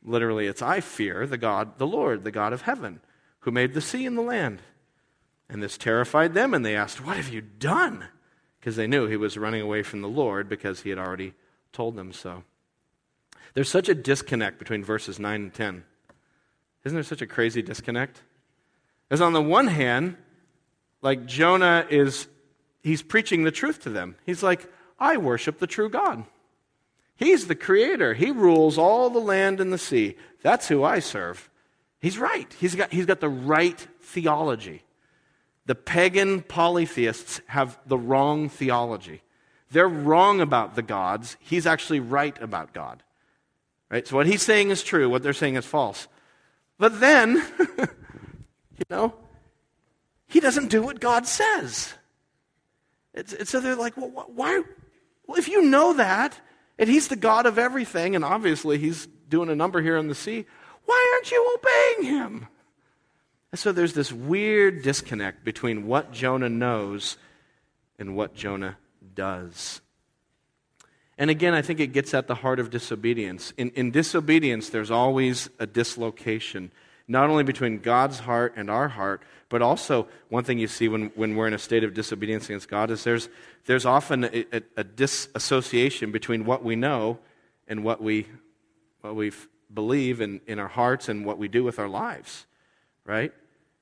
literally, 0.00 0.46
it's 0.46 0.62
I 0.62 0.80
fear 0.80 1.26
the 1.26 1.36
God, 1.36 1.78
the 1.78 1.86
Lord, 1.88 2.22
the 2.22 2.30
God 2.30 2.52
of 2.52 2.62
heaven, 2.62 3.00
who 3.40 3.50
made 3.50 3.74
the 3.74 3.80
sea 3.80 4.06
and 4.06 4.16
the 4.16 4.22
land. 4.22 4.62
And 5.48 5.60
this 5.60 5.76
terrified 5.76 6.34
them, 6.34 6.54
and 6.54 6.64
they 6.64 6.76
asked, 6.76 7.04
What 7.04 7.16
have 7.16 7.28
you 7.30 7.40
done? 7.40 8.06
because 8.62 8.76
they 8.76 8.86
knew 8.86 9.08
he 9.08 9.16
was 9.16 9.36
running 9.36 9.60
away 9.60 9.82
from 9.82 10.02
the 10.02 10.08
Lord 10.08 10.48
because 10.48 10.82
he 10.82 10.90
had 10.90 10.98
already 10.98 11.34
told 11.72 11.96
them 11.96 12.12
so. 12.12 12.44
There's 13.54 13.68
such 13.68 13.88
a 13.88 13.94
disconnect 13.94 14.60
between 14.60 14.84
verses 14.84 15.18
9 15.18 15.42
and 15.42 15.52
10. 15.52 15.82
Isn't 16.84 16.94
there 16.94 17.02
such 17.02 17.22
a 17.22 17.26
crazy 17.26 17.60
disconnect? 17.60 18.22
As 19.12 19.20
on 19.20 19.34
the 19.34 19.42
one 19.42 19.66
hand, 19.66 20.16
like 21.02 21.26
Jonah 21.26 21.86
is, 21.90 22.28
he's 22.82 23.02
preaching 23.02 23.44
the 23.44 23.50
truth 23.50 23.82
to 23.82 23.90
them. 23.90 24.16
He's 24.24 24.42
like, 24.42 24.72
I 24.98 25.18
worship 25.18 25.58
the 25.58 25.66
true 25.66 25.90
God. 25.90 26.24
He's 27.14 27.46
the 27.46 27.54
creator. 27.54 28.14
He 28.14 28.30
rules 28.30 28.78
all 28.78 29.10
the 29.10 29.18
land 29.18 29.60
and 29.60 29.70
the 29.70 29.76
sea. 29.76 30.16
That's 30.40 30.66
who 30.68 30.82
I 30.82 31.00
serve. 31.00 31.50
He's 32.00 32.16
right. 32.16 32.50
He's 32.58 32.74
got, 32.74 32.90
he's 32.90 33.04
got 33.04 33.20
the 33.20 33.28
right 33.28 33.86
theology. 34.00 34.82
The 35.66 35.74
pagan 35.74 36.40
polytheists 36.40 37.42
have 37.48 37.78
the 37.84 37.98
wrong 37.98 38.48
theology. 38.48 39.20
They're 39.70 39.88
wrong 39.88 40.40
about 40.40 40.74
the 40.74 40.82
gods. 40.82 41.36
He's 41.38 41.66
actually 41.66 42.00
right 42.00 42.40
about 42.40 42.72
God. 42.72 43.02
Right? 43.90 44.08
So 44.08 44.16
what 44.16 44.26
he's 44.26 44.42
saying 44.42 44.70
is 44.70 44.82
true, 44.82 45.10
what 45.10 45.22
they're 45.22 45.34
saying 45.34 45.56
is 45.56 45.66
false. 45.66 46.08
But 46.78 46.98
then, 46.98 47.44
you 48.78 48.84
know, 48.90 49.14
he 50.28 50.40
doesn't 50.40 50.68
do 50.68 50.82
what 50.82 51.00
God 51.00 51.26
says. 51.26 51.92
It's, 53.14 53.32
it's, 53.32 53.50
so 53.50 53.60
they're 53.60 53.76
like, 53.76 53.96
well, 53.96 54.26
why? 54.34 54.62
Well, 55.26 55.38
if 55.38 55.48
you 55.48 55.62
know 55.62 55.94
that, 55.94 56.38
and 56.78 56.88
he's 56.88 57.08
the 57.08 57.16
God 57.16 57.46
of 57.46 57.58
everything, 57.58 58.16
and 58.16 58.24
obviously 58.24 58.78
he's 58.78 59.06
doing 59.28 59.50
a 59.50 59.54
number 59.54 59.82
here 59.82 59.98
on 59.98 60.08
the 60.08 60.14
sea, 60.14 60.46
why 60.84 61.12
aren't 61.14 61.30
you 61.30 61.58
obeying 61.58 62.12
him? 62.12 62.48
And 63.50 63.58
so 63.58 63.70
there's 63.70 63.92
this 63.92 64.12
weird 64.12 64.82
disconnect 64.82 65.44
between 65.44 65.86
what 65.86 66.12
Jonah 66.12 66.48
knows 66.48 67.18
and 67.98 68.16
what 68.16 68.34
Jonah 68.34 68.78
does. 69.14 69.82
And 71.18 71.30
again, 71.30 71.54
I 71.54 71.62
think 71.62 71.78
it 71.78 71.92
gets 71.92 72.14
at 72.14 72.26
the 72.26 72.34
heart 72.36 72.58
of 72.58 72.70
disobedience. 72.70 73.52
In, 73.58 73.70
in 73.70 73.90
disobedience, 73.90 74.70
there's 74.70 74.90
always 74.90 75.50
a 75.58 75.66
dislocation, 75.66 76.72
not 77.12 77.28
only 77.28 77.44
between 77.44 77.78
God's 77.78 78.20
heart 78.20 78.54
and 78.56 78.70
our 78.70 78.88
heart, 78.88 79.22
but 79.50 79.60
also 79.60 80.08
one 80.30 80.44
thing 80.44 80.58
you 80.58 80.66
see 80.66 80.88
when, 80.88 81.12
when 81.14 81.36
we're 81.36 81.46
in 81.46 81.52
a 81.52 81.58
state 81.58 81.84
of 81.84 81.92
disobedience 81.92 82.46
against 82.46 82.70
God 82.70 82.90
is 82.90 83.04
there's, 83.04 83.28
there's 83.66 83.84
often 83.84 84.24
a, 84.24 84.46
a, 84.50 84.62
a 84.78 84.84
disassociation 84.84 86.10
between 86.10 86.46
what 86.46 86.64
we 86.64 86.74
know 86.74 87.18
and 87.68 87.84
what 87.84 88.02
we, 88.02 88.26
what 89.02 89.14
we 89.14 89.30
believe 89.72 90.22
in, 90.22 90.40
in 90.46 90.58
our 90.58 90.68
hearts 90.68 91.10
and 91.10 91.26
what 91.26 91.36
we 91.36 91.48
do 91.48 91.62
with 91.62 91.78
our 91.78 91.88
lives, 91.88 92.46
right? 93.04 93.32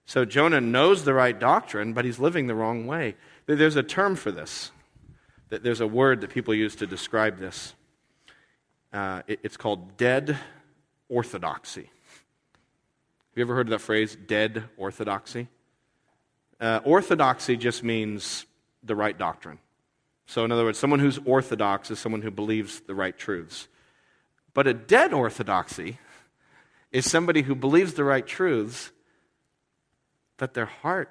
So 0.06 0.24
Jonah 0.24 0.60
knows 0.60 1.04
the 1.04 1.14
right 1.14 1.38
doctrine, 1.38 1.92
but 1.92 2.04
he's 2.04 2.18
living 2.18 2.48
the 2.48 2.54
wrong 2.56 2.88
way. 2.88 3.14
There's 3.46 3.76
a 3.76 3.82
term 3.84 4.16
for 4.16 4.32
this. 4.32 4.72
There's 5.50 5.80
a 5.80 5.86
word 5.86 6.20
that 6.22 6.30
people 6.30 6.52
use 6.52 6.74
to 6.76 6.86
describe 6.86 7.38
this. 7.38 7.74
Uh, 8.92 9.22
it's 9.28 9.56
called 9.56 9.96
dead 9.96 10.36
orthodoxy. 11.08 11.90
Have 13.30 13.38
you 13.38 13.44
ever 13.44 13.54
heard 13.54 13.68
of 13.68 13.70
that 13.70 13.80
phrase, 13.80 14.16
dead 14.26 14.64
orthodoxy? 14.76 15.46
Uh, 16.60 16.80
orthodoxy 16.82 17.56
just 17.56 17.84
means 17.84 18.44
the 18.82 18.96
right 18.96 19.16
doctrine. 19.16 19.60
So, 20.26 20.44
in 20.44 20.50
other 20.50 20.64
words, 20.64 20.80
someone 20.80 20.98
who's 20.98 21.18
orthodox 21.24 21.92
is 21.92 22.00
someone 22.00 22.22
who 22.22 22.32
believes 22.32 22.80
the 22.80 22.94
right 22.94 23.16
truths. 23.16 23.68
But 24.52 24.66
a 24.66 24.74
dead 24.74 25.12
orthodoxy 25.12 26.00
is 26.90 27.08
somebody 27.08 27.42
who 27.42 27.54
believes 27.54 27.94
the 27.94 28.02
right 28.02 28.26
truths, 28.26 28.90
but 30.36 30.54
their 30.54 30.66
heart 30.66 31.10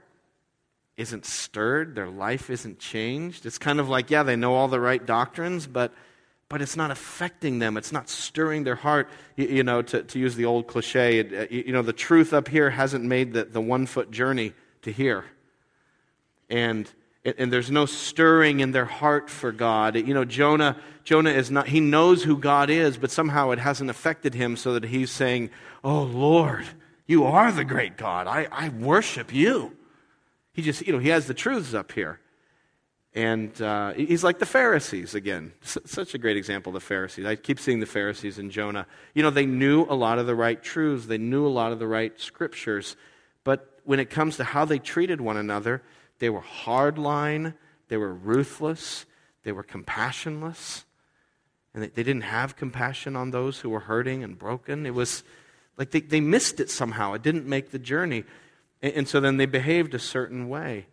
isn't 0.98 1.26
stirred, 1.26 1.96
their 1.96 2.10
life 2.10 2.50
isn't 2.50 2.80
changed. 2.80 3.46
It's 3.46 3.58
kind 3.58 3.80
of 3.80 3.88
like, 3.88 4.12
yeah, 4.12 4.24
they 4.24 4.36
know 4.36 4.56
all 4.56 4.68
the 4.68 4.82
right 4.82 5.06
doctrines, 5.06 5.68
but 5.68 5.94
but 6.50 6.64
it's 6.64 6.76
not 6.76 6.90
affecting 6.90 7.60
them. 7.60 7.78
It's 7.78 7.92
not 7.92 8.10
stirring 8.10 8.64
their 8.64 8.76
heart. 8.76 9.08
You, 9.36 9.48
you 9.48 9.64
know, 9.64 9.84
to, 9.84 10.02
to 10.04 10.20
use 10.20 10.36
the 10.36 10.46
old 10.46 10.68
cliche, 10.68 11.20
it, 11.20 11.34
uh, 11.34 11.46
you 11.50 11.72
know, 11.72 11.84
the 11.84 11.94
truth 11.94 12.34
up 12.34 12.48
here 12.48 12.72
hasn't 12.72 13.06
made 13.06 13.34
the, 13.34 13.46
the 13.46 13.62
one 13.62 13.86
foot 13.86 14.10
journey 14.10 14.54
to 14.82 14.92
here. 14.92 15.26
And, 16.50 16.92
and 17.24 17.54
there's 17.54 17.70
no 17.70 17.86
stirring 17.86 18.60
in 18.62 18.72
their 18.72 18.86
heart 18.86 19.30
for 19.30 19.52
God. 19.52 19.96
You 19.96 20.16
know, 20.16 20.26
Jonah, 20.26 20.76
Jonah 21.04 21.30
is 21.30 21.52
not, 21.52 21.68
he 21.68 21.80
knows 21.80 22.24
who 22.24 22.36
God 22.36 22.72
is, 22.72 22.98
but 22.98 23.12
somehow 23.12 23.52
it 23.52 23.60
hasn't 23.60 23.92
affected 23.92 24.34
him 24.34 24.58
so 24.58 24.74
that 24.74 24.86
he's 24.86 25.12
saying, 25.12 25.52
Oh 25.84 26.02
Lord, 26.02 26.66
you 27.06 27.26
are 27.26 27.52
the 27.52 27.64
great 27.64 27.96
God. 27.96 28.26
I, 28.26 28.48
I 28.52 28.70
worship 28.70 29.32
you. 29.32 29.78
He 30.54 30.64
just, 30.64 30.86
you 30.88 30.94
know, 30.94 31.00
he 31.00 31.10
has 31.10 31.28
the 31.28 31.36
truths 31.36 31.76
up 31.76 31.92
here. 31.92 32.20
And 33.16 33.60
uh, 33.62 33.94
he's 33.94 34.24
like 34.24 34.38
the 34.38 34.46
Pharisees 34.46 35.16
again. 35.16 35.54
S- 35.64 35.80
such 35.86 36.14
a 36.14 36.20
great 36.20 36.38
example, 36.38 36.72
the 36.72 36.80
Pharisees. 36.80 37.26
I 37.26 37.36
keep 37.36 37.60
seeing 37.60 37.80
the 37.80 37.88
Pharisees 37.88 38.38
in 38.38 38.52
Jonah. 38.52 38.86
You 39.16 39.24
know, 39.24 39.32
they 39.32 39.48
knew 39.48 39.86
a 39.90 39.96
lot 39.96 40.20
of 40.20 40.28
the 40.28 40.36
right 40.36 40.62
truths, 40.62 41.08
they 41.08 41.18
knew 41.18 41.48
a 41.48 41.50
lot 41.50 41.72
of 41.72 41.80
the 41.80 41.88
right 41.88 42.20
scriptures. 42.20 42.96
But 43.44 43.80
when 43.84 44.00
it 44.00 44.12
comes 44.12 44.38
to 44.38 44.44
how 44.44 44.66
they 44.66 44.78
treated 44.78 45.22
one 45.22 45.38
another, 45.38 45.82
they 46.20 46.30
were 46.30 46.42
hardline, 46.42 47.56
they 47.88 47.98
were 47.98 48.14
ruthless, 48.14 49.06
they 49.44 49.52
were 49.52 49.64
compassionless. 49.64 50.84
And 51.74 51.84
they, 51.84 51.88
they 51.88 52.04
didn't 52.04 52.24
have 52.24 52.56
compassion 52.56 53.16
on 53.16 53.32
those 53.32 53.60
who 53.60 53.70
were 53.70 53.80
hurting 53.80 54.24
and 54.24 54.38
broken. 54.38 54.86
It 54.86 54.94
was, 54.94 55.24
like 55.78 55.90
they, 55.92 56.02
they 56.02 56.20
missed 56.20 56.60
it 56.60 56.70
somehow. 56.70 57.14
It 57.14 57.24
didn't 57.24 57.48
make 57.48 57.72
the 57.72 57.80
journey. 57.80 58.24
And, 58.84 58.94
and 58.94 59.08
so 59.08 59.20
then 59.20 59.38
they 59.38 59.48
behaved 59.48 59.96
a 59.96 60.00
certain 60.00 60.48
way. 60.48 60.86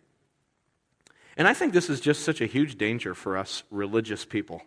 And 1.37 1.46
I 1.46 1.55
think 1.55 1.72
this 1.72 1.90
is 1.90 2.01
just 2.01 2.22
such 2.22 2.40
a 2.40 2.46
huge 2.46 2.79
danger 2.79 3.14
for 3.14 3.37
us 3.37 3.62
religious 3.70 4.25
people. 4.25 4.62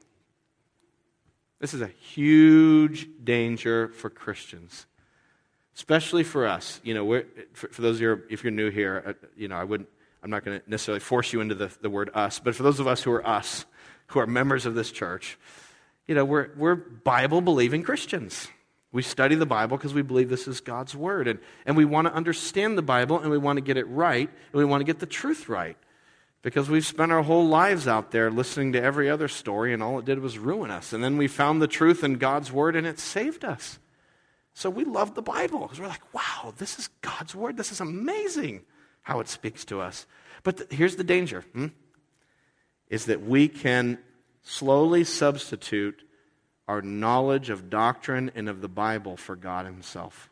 This 1.59 1.73
is 1.73 1.81
a 1.81 1.87
huge 1.87 3.09
danger 3.23 3.89
for 3.89 4.09
Christians, 4.09 4.85
especially 5.75 6.23
for 6.23 6.47
us. 6.47 6.79
You 6.83 6.93
know, 6.93 7.23
for, 7.53 7.67
for, 7.67 7.81
those 7.81 7.97
of 7.97 8.01
you, 8.01 8.21
if 8.29 8.43
you're 8.43 8.51
new 8.51 8.69
here, 8.69 9.03
uh, 9.05 9.27
you 9.35 9.47
know, 9.47 9.57
I 9.57 9.65
wouldn't, 9.65 9.89
I'm 10.23 10.29
not 10.29 10.45
going 10.45 10.59
to 10.59 10.69
necessarily 10.69 11.01
force 11.01 11.33
you 11.33 11.41
into 11.41 11.55
the, 11.55 11.71
the 11.81 11.89
word 11.89 12.11
us, 12.13 12.39
but 12.39 12.55
for 12.55 12.63
those 12.63 12.79
of 12.79 12.87
us 12.87 13.03
who 13.03 13.11
are 13.11 13.27
us, 13.27 13.65
who 14.07 14.19
are 14.19 14.27
members 14.27 14.65
of 14.65 14.73
this 14.73 14.91
church, 14.91 15.37
you 16.07 16.15
know, 16.15 16.23
we're, 16.23 16.49
we're 16.55 16.75
Bible 16.75 17.41
believing 17.41 17.83
Christians. 17.83 18.47
We 18.91 19.01
study 19.03 19.35
the 19.35 19.45
Bible 19.45 19.77
because 19.77 19.93
we 19.93 20.01
believe 20.01 20.29
this 20.29 20.47
is 20.47 20.61
God's 20.61 20.95
Word. 20.95 21.27
And, 21.27 21.39
and 21.65 21.77
we 21.77 21.85
want 21.85 22.07
to 22.07 22.13
understand 22.13 22.77
the 22.77 22.81
Bible 22.81 23.19
and 23.19 23.29
we 23.29 23.37
want 23.37 23.57
to 23.57 23.61
get 23.61 23.77
it 23.77 23.87
right 23.87 24.27
and 24.27 24.53
we 24.53 24.65
want 24.65 24.81
to 24.81 24.85
get 24.85 24.99
the 24.99 25.05
truth 25.05 25.47
right. 25.47 25.77
Because 26.41 26.69
we've 26.69 26.85
spent 26.85 27.11
our 27.11 27.21
whole 27.21 27.47
lives 27.47 27.87
out 27.87 28.11
there 28.11 28.31
listening 28.31 28.71
to 28.73 28.81
every 28.81 29.09
other 29.09 29.27
story 29.27 29.73
and 29.73 29.83
all 29.83 29.99
it 29.99 30.05
did 30.05 30.19
was 30.19 30.37
ruin 30.37 30.71
us. 30.71 30.93
And 30.93 31.03
then 31.03 31.17
we 31.17 31.27
found 31.27 31.61
the 31.61 31.67
truth 31.67 32.03
in 32.03 32.15
God's 32.15 32.51
Word 32.51 32.75
and 32.75 32.87
it 32.87 32.99
saved 32.99 33.43
us. 33.43 33.77
So 34.53 34.69
we 34.69 34.85
love 34.85 35.15
the 35.15 35.21
Bible 35.21 35.59
because 35.59 35.79
we're 35.79 35.87
like, 35.87 36.13
wow, 36.13 36.53
this 36.57 36.79
is 36.79 36.89
God's 37.01 37.35
Word. 37.35 37.57
This 37.57 37.71
is 37.71 37.81
amazing 37.81 38.61
how 39.01 39.19
it 39.19 39.27
speaks 39.27 39.65
to 39.65 39.81
us. 39.81 40.05
But 40.43 40.57
th- 40.57 40.71
here's 40.71 40.95
the 40.95 41.03
danger 41.03 41.41
hmm? 41.53 41.67
is 42.87 43.05
that 43.05 43.21
we 43.21 43.47
can 43.47 43.97
slowly 44.43 45.03
substitute 45.03 46.03
our 46.67 46.81
knowledge 46.81 47.49
of 47.49 47.69
doctrine 47.69 48.31
and 48.35 48.47
of 48.47 48.61
the 48.61 48.69
Bible 48.69 49.17
for 49.17 49.35
God 49.35 49.65
Himself. 49.65 50.29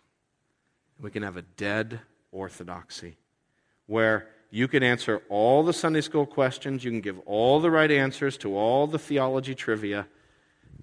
We 1.00 1.12
can 1.12 1.24
have 1.24 1.38
a 1.38 1.41
dead 1.41 2.00
orthodoxy 2.32 3.17
where 3.88 4.28
you 4.49 4.67
can 4.67 4.83
answer 4.83 5.21
all 5.29 5.63
the 5.63 5.73
Sunday 5.73 6.01
school 6.01 6.25
questions, 6.25 6.83
you 6.83 6.91
can 6.91 7.01
give 7.01 7.19
all 7.25 7.60
the 7.60 7.71
right 7.71 7.91
answers 7.91 8.38
to 8.38 8.55
all 8.55 8.88
the 8.88 8.99
theology 8.99 9.55
trivia. 9.55 10.07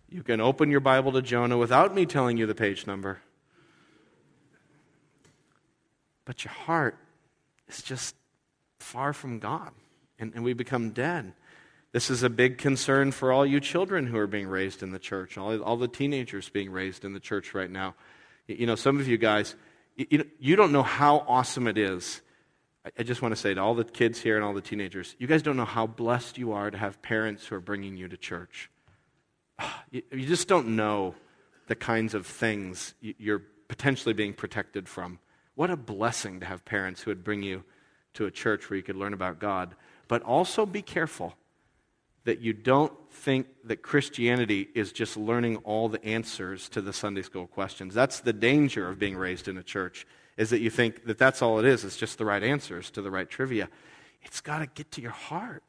You 0.09 0.23
can 0.23 0.41
open 0.41 0.71
your 0.71 0.81
Bible 0.81 1.13
to 1.13 1.23
Jonah 1.23 1.57
without 1.57 1.95
me 1.95 2.07
telling 2.07 2.37
you 2.37 2.47
the 2.47 2.55
page 2.55 2.87
number. 2.87 3.21
But 6.25 6.45
your 6.45 6.53
heart 6.53 6.97
is 7.69 7.83
just 7.83 8.15
far 8.79 9.13
from 9.13 9.39
God, 9.39 9.73
and, 10.19 10.33
and 10.35 10.45
we 10.45 10.53
become 10.53 10.91
dead. 10.91 11.33
This 11.93 12.11
is 12.11 12.23
a 12.23 12.31
big 12.31 12.59
concern 12.59 13.13
for 13.13 13.33
all 13.33 13.47
you 13.47 13.61
children 13.61 14.07
who 14.07 14.19
are 14.19 14.27
being 14.27 14.49
raised 14.49 14.83
in 14.83 14.91
the 14.91 14.99
church, 14.99 15.39
all, 15.39 15.63
all 15.63 15.77
the 15.77 15.89
teenagers 15.89 16.49
being 16.49 16.71
raised 16.71 17.05
in 17.05 17.13
the 17.13 17.21
church 17.21 17.55
right 17.55 17.71
now. 17.71 17.95
You 18.47 18.67
know, 18.67 18.75
some 18.75 18.99
of 18.99 19.09
you 19.09 19.17
guys, 19.17 19.55
you, 19.97 20.25
you 20.39 20.57
don't 20.57 20.73
know 20.73 20.83
how 20.83 21.25
awesome 21.29 21.67
it 21.67 21.79
is. 21.79 22.21
I, 22.99 23.03
just 23.03 23.23
want 23.23 23.35
to 23.35 23.41
say 23.41 23.55
to 23.55 23.61
all 23.61 23.75
the 23.75 23.85
kids 23.85 24.21
here 24.21 24.37
and 24.37 24.45
all 24.45 24.53
the 24.53 24.61
teenagers, 24.61 25.17
you 25.19 25.27
guys 25.27 25.43
don't 25.43 25.57
know 25.57 25.65
how 25.65 25.87
blessed 25.87 26.37
you 26.37 26.53
are 26.53 26.71
to 26.71 26.77
have 26.77 27.01
parents 27.01 27.47
who 27.47 27.57
are 27.57 27.61
bringing 27.61 27.97
you 27.97 28.09
to 28.09 28.17
church. 28.17 28.71
Ah, 29.59 29.85
you, 29.91 30.03
you 30.13 30.27
just 30.27 30.49
don't 30.49 30.69
know 30.77 31.15
the 31.67 31.75
kinds 31.75 32.15
of 32.15 32.27
things 32.27 32.95
you're 33.01 33.43
potentially 33.69 34.13
being 34.13 34.35
protected 34.35 34.89
from. 34.89 35.19
What 35.55 35.71
a 35.71 35.77
blessing 35.77 36.41
to 36.41 36.47
have 36.47 36.65
parents 36.65 37.03
who 37.03 37.11
would 37.11 37.25
bring 37.25 37.43
you 37.43 37.65
to 38.15 38.27
a 38.27 38.31
church 38.31 38.69
where 38.69 38.77
you 38.77 38.83
could 38.83 38.97
learn 38.97 39.15
about 39.15 39.39
God. 39.39 39.75
But 40.09 40.23
also 40.23 40.67
be 40.67 40.83
careful 40.83 41.35
that 42.25 42.41
you 42.41 42.53
don't 42.53 42.93
think 43.11 43.47
that 43.65 43.83
Christianity 43.83 44.69
is 44.75 44.93
just 44.93 45.17
learning 45.17 45.57
all 45.59 45.89
the 45.89 46.05
answers 46.05 46.69
to 46.71 46.81
the 46.81 46.93
Sunday 46.93 47.23
school 47.23 47.47
questions. 47.47 47.95
That's 47.95 48.21
the 48.21 48.33
danger 48.33 48.89
of 48.89 48.99
being 48.99 49.17
raised 49.17 49.47
in 49.47 49.57
a 49.59 49.63
church, 49.63 50.07
is 50.37 50.51
that 50.51 50.61
you 50.61 50.71
think 50.71 51.05
that 51.07 51.19
that's 51.19 51.43
all 51.43 51.59
it 51.59 51.65
is. 51.65 51.85
It's 51.85 51.97
just 51.97 52.19
the 52.19 52.25
right 52.25 52.43
answers 52.43 52.91
to 52.93 53.03
the 53.03 53.11
right 53.11 53.29
trivia. 53.29 53.69
It's 54.23 54.41
got 54.41 54.59
to 54.59 54.67
get 54.67 54.91
to 54.93 55.01
your 55.01 55.13
heart. 55.13 55.63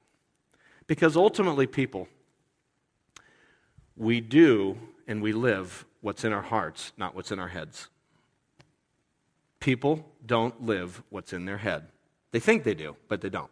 Because 0.88 1.16
ultimately, 1.16 1.68
people, 1.68 2.08
we 3.96 4.22
do 4.22 4.78
and 5.08 5.22
we 5.22 5.34
live 5.34 5.86
what's 6.02 6.24
in 6.24 6.32
our 6.32 6.42
hearts, 6.42 6.94
not 6.98 7.16
what's 7.16 7.32
in 7.32 7.40
our 7.40 7.48
heads. 7.48 7.90
People 9.60 10.06
don't 10.26 10.64
live 10.64 11.02
what's 11.10 11.34
in 11.34 11.46
their 11.46 11.58
head. 11.58 11.88
They 12.32 12.40
think 12.40 12.64
they 12.64 12.76
do, 12.76 12.96
but 13.08 13.22
they 13.22 13.30
don't 13.30 13.50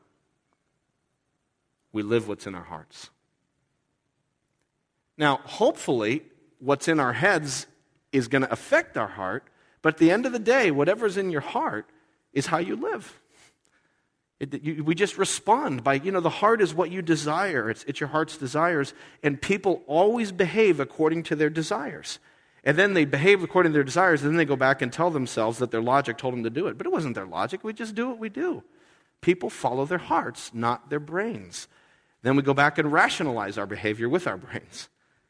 we 1.94 2.02
live 2.02 2.28
what's 2.28 2.46
in 2.46 2.56
our 2.56 2.64
hearts. 2.64 3.12
Now, 5.18 5.40
hopefully, 5.46 6.24
what's 6.60 6.88
in 6.88 7.00
our 7.00 7.14
heads 7.14 7.68
is 8.12 8.28
going 8.28 8.42
to 8.42 8.52
affect 8.52 8.98
our 8.98 9.08
heart, 9.08 9.48
but 9.84 9.96
at 9.96 10.00
the 10.00 10.10
end 10.10 10.26
of 10.26 10.32
the 10.32 10.40
day, 10.40 10.72
whatever's 10.72 11.18
in 11.18 11.30
your 11.30 11.42
heart 11.42 11.88
is 12.32 12.48
how 12.48 12.58
you 12.58 12.76
live. 12.76 13.20
It, 14.40 14.64
you, 14.64 14.84
we 14.84 14.96
just 14.96 15.18
respond 15.18 15.84
by, 15.84 15.96
you 15.96 16.12
know, 16.12 16.22
the 16.22 16.30
heart 16.30 16.62
is 16.62 16.74
what 16.74 16.90
you 16.90 17.04
desire, 17.04 17.70
it's, 17.70 17.84
it's 17.84 18.00
your 18.00 18.10
heart's 18.10 18.38
desires, 18.38 18.94
and 19.22 19.40
people 19.40 19.84
always 19.86 20.32
behave 20.32 20.80
according 20.80 21.24
to 21.24 21.36
their 21.36 21.52
desires. 21.52 22.18
And 22.64 22.78
then 22.78 22.94
they 22.94 23.06
behave 23.06 23.44
according 23.44 23.74
to 23.74 23.74
their 23.74 23.84
desires, 23.84 24.22
and 24.22 24.32
then 24.32 24.38
they 24.38 24.46
go 24.46 24.56
back 24.56 24.82
and 24.82 24.92
tell 24.92 25.12
themselves 25.12 25.60
that 25.60 25.70
their 25.70 25.82
logic 25.82 26.18
told 26.18 26.34
them 26.34 26.44
to 26.46 26.50
do 26.50 26.68
it. 26.68 26.78
But 26.78 26.88
it 26.88 26.94
wasn't 26.94 27.16
their 27.16 27.28
logic, 27.28 27.64
we 27.64 27.74
just 27.74 27.94
do 27.94 28.08
what 28.08 28.20
we 28.20 28.30
do. 28.30 28.64
People 29.22 29.50
follow 29.50 29.86
their 29.86 29.98
hearts, 29.98 30.52
not 30.54 30.90
their 30.90 31.00
brains. 31.00 31.68
Then 32.22 32.38
we 32.38 32.42
go 32.42 32.54
back 32.54 32.78
and 32.78 32.92
rationalize 32.92 33.58
our 33.58 33.66
behavior 33.66 34.08
with 34.08 34.28
our 34.28 34.38
brains. 34.38 34.88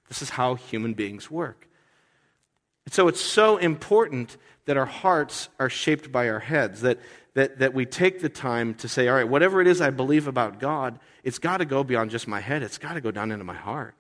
This 0.07 0.21
is 0.21 0.29
how 0.31 0.55
human 0.55 0.93
beings 0.93 1.29
work. 1.29 1.67
So 2.91 3.07
it's 3.07 3.21
so 3.21 3.57
important 3.57 4.37
that 4.65 4.77
our 4.77 4.85
hearts 4.85 5.49
are 5.59 5.69
shaped 5.69 6.11
by 6.11 6.29
our 6.29 6.39
heads, 6.39 6.81
that, 6.81 6.99
that, 7.33 7.59
that 7.59 7.73
we 7.73 7.85
take 7.85 8.21
the 8.21 8.29
time 8.29 8.73
to 8.75 8.87
say, 8.87 9.07
all 9.07 9.15
right, 9.15 9.27
whatever 9.27 9.61
it 9.61 9.67
is 9.67 9.81
I 9.81 9.89
believe 9.89 10.27
about 10.27 10.59
God, 10.59 10.99
it's 11.23 11.39
got 11.39 11.57
to 11.57 11.65
go 11.65 11.83
beyond 11.83 12.11
just 12.11 12.27
my 12.27 12.39
head, 12.39 12.63
it's 12.63 12.77
got 12.77 12.93
to 12.93 13.01
go 13.01 13.11
down 13.11 13.31
into 13.31 13.45
my 13.45 13.55
heart. 13.55 13.95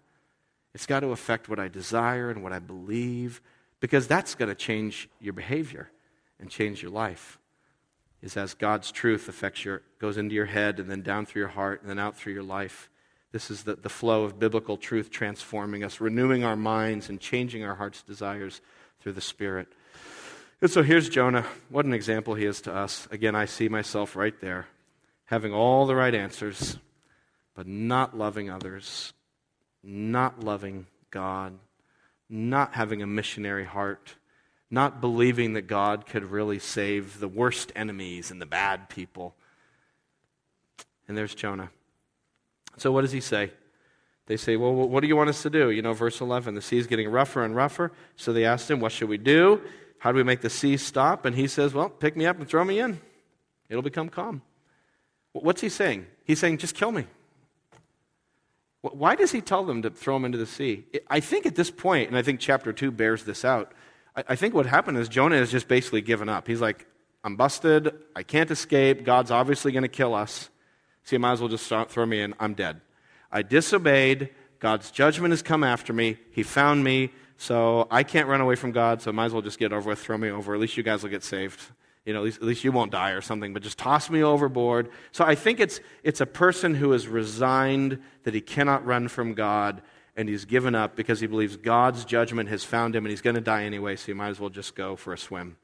It's 0.73 0.85
got 0.85 1.01
to 1.01 1.11
affect 1.11 1.49
what 1.49 1.59
I 1.59 1.67
desire 1.67 2.29
and 2.31 2.43
what 2.43 2.51
I 2.51 2.59
believe, 2.59 3.41
because 3.79 4.07
that's 4.07 4.35
going 4.35 4.49
to 4.49 4.55
change 4.55 5.09
your 5.19 5.33
behavior 5.33 5.91
and 6.39 6.49
change 6.49 6.81
your 6.81 6.91
life 6.91 7.39
is 8.23 8.37
as 8.37 8.53
God's 8.53 8.91
truth 8.91 9.27
affects 9.27 9.65
your, 9.65 9.81
goes 9.99 10.17
into 10.17 10.33
your 10.33 10.45
head 10.45 10.79
and 10.79 10.89
then 10.89 11.01
down 11.01 11.25
through 11.25 11.41
your 11.41 11.49
heart 11.49 11.81
and 11.81 11.89
then 11.89 11.99
out 11.99 12.15
through 12.15 12.33
your 12.33 12.43
life. 12.43 12.89
This 13.33 13.51
is 13.51 13.63
the, 13.63 13.75
the 13.75 13.89
flow 13.89 14.23
of 14.23 14.39
biblical 14.39 14.77
truth 14.77 15.11
transforming 15.11 15.83
us, 15.83 15.99
renewing 15.99 16.45
our 16.45 16.55
minds, 16.55 17.09
and 17.09 17.19
changing 17.19 17.65
our 17.65 17.75
heart's 17.75 18.01
desires 18.01 18.61
through 19.01 19.11
the 19.11 19.19
Spirit. 19.19 19.67
And 20.61 20.71
so 20.71 20.81
here's 20.81 21.09
Jonah. 21.09 21.45
What 21.67 21.85
an 21.85 21.91
example 21.91 22.35
he 22.35 22.45
is 22.45 22.61
to 22.61 22.73
us. 22.73 23.05
Again, 23.11 23.35
I 23.35 23.43
see 23.43 23.67
myself 23.67 24.15
right 24.15 24.39
there, 24.39 24.67
having 25.25 25.51
all 25.51 25.85
the 25.85 25.95
right 25.95 26.15
answers, 26.15 26.77
but 27.53 27.67
not 27.67 28.17
loving 28.17 28.49
others, 28.49 29.11
not 29.83 30.41
loving 30.41 30.87
God, 31.11 31.59
not 32.29 32.75
having 32.75 33.01
a 33.01 33.07
missionary 33.07 33.65
heart 33.65 34.15
not 34.73 34.99
believing 34.99 35.53
that 35.53 35.67
God 35.67 36.07
could 36.07 36.31
really 36.31 36.57
save 36.57 37.19
the 37.19 37.27
worst 37.27 37.71
enemies 37.75 38.31
and 38.31 38.41
the 38.41 38.45
bad 38.47 38.89
people. 38.89 39.35
And 41.07 41.15
there's 41.15 41.35
Jonah. 41.35 41.69
So, 42.77 42.91
what 42.91 43.01
does 43.01 43.11
he 43.11 43.21
say? 43.21 43.51
They 44.25 44.37
say, 44.37 44.55
Well, 44.55 44.73
what 44.73 45.01
do 45.01 45.07
you 45.07 45.15
want 45.15 45.29
us 45.29 45.41
to 45.43 45.49
do? 45.49 45.69
You 45.71 45.81
know, 45.81 45.93
verse 45.93 46.21
11, 46.21 46.55
the 46.55 46.61
sea 46.61 46.77
is 46.77 46.87
getting 46.87 47.09
rougher 47.09 47.43
and 47.43 47.55
rougher. 47.55 47.91
So 48.15 48.31
they 48.31 48.45
asked 48.45 48.69
him, 48.69 48.79
What 48.79 48.91
should 48.91 49.09
we 49.09 49.17
do? 49.17 49.61
How 49.99 50.11
do 50.11 50.17
we 50.17 50.23
make 50.23 50.41
the 50.41 50.49
sea 50.49 50.77
stop? 50.77 51.25
And 51.25 51.35
he 51.35 51.47
says, 51.47 51.73
Well, 51.73 51.89
pick 51.89 52.15
me 52.15 52.25
up 52.25 52.37
and 52.39 52.47
throw 52.47 52.63
me 52.63 52.79
in. 52.79 52.99
It'll 53.69 53.81
become 53.81 54.09
calm. 54.09 54.41
What's 55.33 55.61
he 55.61 55.69
saying? 55.69 56.05
He's 56.25 56.39
saying, 56.39 56.59
Just 56.59 56.75
kill 56.75 56.91
me. 56.91 57.05
Why 58.81 59.15
does 59.15 59.31
he 59.31 59.39
tell 59.39 59.63
them 59.63 59.81
to 59.83 59.89
throw 59.89 60.17
him 60.17 60.25
into 60.25 60.37
the 60.37 60.45
sea? 60.45 60.85
I 61.09 61.21
think 61.21 61.45
at 61.45 61.55
this 61.55 61.71
point, 61.71 62.09
and 62.09 62.17
I 62.17 62.21
think 62.21 62.41
chapter 62.41 62.73
2 62.73 62.91
bears 62.91 63.23
this 63.23 63.45
out, 63.45 63.71
I, 64.13 64.23
I 64.29 64.35
think 64.35 64.53
what 64.53 64.65
happened 64.65 64.97
is 64.97 65.07
Jonah 65.07 65.37
has 65.37 65.51
just 65.51 65.69
basically 65.69 66.01
given 66.01 66.27
up. 66.27 66.47
He's 66.47 66.59
like, 66.59 66.85
I'm 67.23 67.37
busted. 67.37 67.93
I 68.13 68.23
can't 68.23 68.51
escape. 68.51 69.05
God's 69.05 69.31
obviously 69.31 69.71
going 69.71 69.83
to 69.83 69.87
kill 69.87 70.13
us. 70.13 70.49
So 71.03 71.15
you 71.15 71.19
might 71.19 71.33
as 71.33 71.39
well 71.39 71.49
just 71.49 71.65
start, 71.65 71.91
throw 71.91 72.05
me 72.05 72.21
in. 72.21 72.33
I'm 72.39 72.53
dead. 72.53 72.81
I 73.31 73.41
disobeyed. 73.41 74.29
God's 74.59 74.91
judgment 74.91 75.31
has 75.31 75.41
come 75.41 75.63
after 75.63 75.91
me. 75.91 76.17
He 76.31 76.43
found 76.43 76.83
me. 76.83 77.11
So 77.37 77.87
I 77.91 78.03
can't 78.03 78.27
run 78.27 78.39
away 78.39 78.55
from 78.55 78.71
God. 78.71 79.01
So 79.01 79.11
might 79.11 79.25
as 79.25 79.33
well 79.33 79.41
just 79.41 79.59
get 79.59 79.73
over 79.73 79.89
with. 79.89 79.99
Throw 79.99 80.17
me 80.17 80.29
over. 80.29 80.53
At 80.53 80.61
least 80.61 80.77
you 80.77 80.83
guys 80.83 81.03
will 81.03 81.09
get 81.09 81.23
saved. 81.23 81.61
You 82.05 82.13
know, 82.13 82.19
at 82.19 82.25
least, 82.25 82.37
at 82.37 82.43
least 82.43 82.63
you 82.63 82.71
won't 82.71 82.91
die 82.91 83.11
or 83.11 83.21
something, 83.21 83.53
but 83.53 83.63
just 83.63 83.77
toss 83.77 84.09
me 84.09 84.23
overboard. 84.23 84.89
So 85.11 85.25
I 85.25 85.35
think 85.35 85.59
it's, 85.59 85.79
it's 86.03 86.21
a 86.21 86.25
person 86.25 86.75
who 86.75 86.93
is 86.93 87.07
resigned 87.07 87.99
that 88.23 88.33
he 88.33 88.41
cannot 88.41 88.85
run 88.85 89.07
from 89.07 89.33
God 89.33 89.81
and 90.15 90.29
he's 90.29 90.45
given 90.45 90.75
up 90.75 90.95
because 90.95 91.21
he 91.21 91.27
believes 91.27 91.55
God's 91.55 92.05
judgment 92.05 92.49
has 92.49 92.63
found 92.63 92.95
him 92.95 93.05
and 93.05 93.09
he's 93.09 93.21
going 93.21 93.35
to 93.35 93.41
die 93.41 93.63
anyway, 93.63 93.95
so 93.95 94.07
he 94.07 94.13
might 94.13 94.29
as 94.29 94.39
well 94.39 94.49
just 94.49 94.75
go 94.75 94.95
for 94.95 95.13
a 95.13 95.17
swim. 95.17 95.57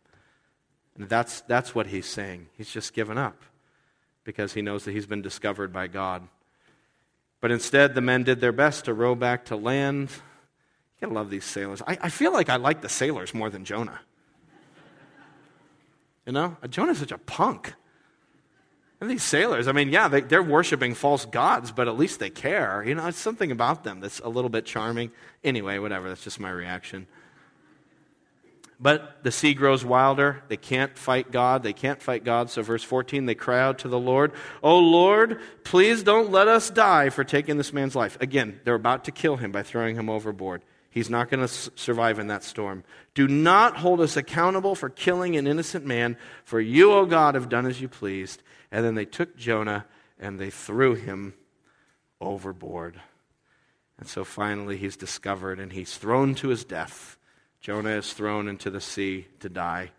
And 0.97 1.07
that's, 1.09 1.41
that's 1.41 1.75
what 1.75 1.87
he's 1.87 2.05
saying. 2.05 2.47
He's 2.57 2.71
just 2.71 2.93
given 2.93 3.17
up 3.17 3.43
because 4.23 4.53
he 4.53 4.61
knows 4.61 4.85
that 4.85 4.91
he's 4.91 5.05
been 5.05 5.21
discovered 5.21 5.73
by 5.73 5.87
God. 5.87 6.27
But 7.41 7.51
instead, 7.51 7.95
the 7.95 8.01
men 8.01 8.23
did 8.23 8.41
their 8.41 8.51
best 8.51 8.85
to 8.85 8.93
row 8.93 9.15
back 9.15 9.45
to 9.45 9.55
land. 9.55 10.09
You 10.09 11.07
gotta 11.07 11.13
love 11.13 11.29
these 11.29 11.45
sailors. 11.45 11.81
I, 11.87 11.97
I 12.01 12.09
feel 12.09 12.33
like 12.33 12.49
I 12.49 12.57
like 12.57 12.81
the 12.81 12.89
sailors 12.89 13.33
more 13.33 13.49
than 13.49 13.65
Jonah. 13.65 13.99
You 16.25 16.33
know? 16.33 16.57
Jonah's 16.69 16.99
such 16.99 17.11
a 17.11 17.17
punk. 17.17 17.73
And 19.01 19.09
these 19.09 19.23
sailors, 19.23 19.69
I 19.69 19.71
mean, 19.71 19.89
yeah, 19.89 20.09
they, 20.09 20.21
they're 20.21 20.43
worshiping 20.43 20.93
false 20.93 21.25
gods, 21.25 21.71
but 21.71 21.87
at 21.87 21.97
least 21.97 22.19
they 22.19 22.29
care. 22.29 22.83
You 22.85 22.95
know, 22.95 23.07
it's 23.07 23.17
something 23.17 23.49
about 23.49 23.85
them 23.85 24.01
that's 24.01 24.19
a 24.19 24.27
little 24.27 24.49
bit 24.49 24.65
charming. 24.65 25.11
Anyway, 25.41 25.77
whatever, 25.77 26.09
that's 26.09 26.23
just 26.23 26.39
my 26.39 26.51
reaction. 26.51 27.07
But 28.79 29.23
the 29.23 29.31
sea 29.31 29.53
grows 29.53 29.83
wilder. 29.83 30.41
They 30.47 30.55
can't 30.55 30.97
fight 30.97 31.31
God. 31.31 31.63
They 31.63 31.73
can't 31.73 32.01
fight 32.01 32.23
God. 32.23 32.49
So, 32.49 32.61
verse 32.61 32.83
14, 32.83 33.25
they 33.25 33.35
cry 33.35 33.59
out 33.59 33.79
to 33.79 33.89
the 33.89 33.99
Lord, 33.99 34.31
Oh 34.63 34.79
Lord, 34.79 35.41
please 35.65 36.01
don't 36.01 36.31
let 36.31 36.47
us 36.47 36.69
die 36.69 37.09
for 37.09 37.25
taking 37.25 37.57
this 37.57 37.73
man's 37.73 37.95
life. 37.95 38.17
Again, 38.21 38.61
they're 38.63 38.75
about 38.75 39.03
to 39.05 39.11
kill 39.11 39.35
him 39.35 39.51
by 39.51 39.63
throwing 39.63 39.97
him 39.97 40.09
overboard. 40.09 40.63
He's 40.89 41.09
not 41.09 41.29
going 41.29 41.45
to 41.45 41.53
survive 41.75 42.19
in 42.19 42.27
that 42.27 42.43
storm. 42.43 42.83
Do 43.13 43.27
not 43.27 43.77
hold 43.77 44.01
us 44.01 44.17
accountable 44.17 44.75
for 44.75 44.89
killing 44.89 45.35
an 45.35 45.45
innocent 45.45 45.85
man, 45.85 46.17
for 46.45 46.59
you, 46.59 46.93
O 46.93 47.05
God, 47.05 47.35
have 47.35 47.49
done 47.49 47.67
as 47.67 47.79
you 47.79 47.87
pleased. 47.87 48.41
And 48.71 48.83
then 48.83 48.95
they 48.95 49.05
took 49.05 49.35
Jonah 49.35 49.85
and 50.17 50.39
they 50.39 50.49
threw 50.49 50.95
him 50.95 51.33
overboard. 52.19 52.99
And 53.99 54.07
so 54.07 54.23
finally 54.23 54.77
he's 54.77 54.97
discovered 54.97 55.59
and 55.59 55.73
he's 55.73 55.97
thrown 55.97 56.33
to 56.35 56.47
his 56.47 56.63
death. 56.63 57.17
Jonah 57.59 57.97
is 57.97 58.13
thrown 58.13 58.47
into 58.47 58.69
the 58.69 58.81
sea 58.81 59.27
to 59.39 59.49
die. 59.49 59.91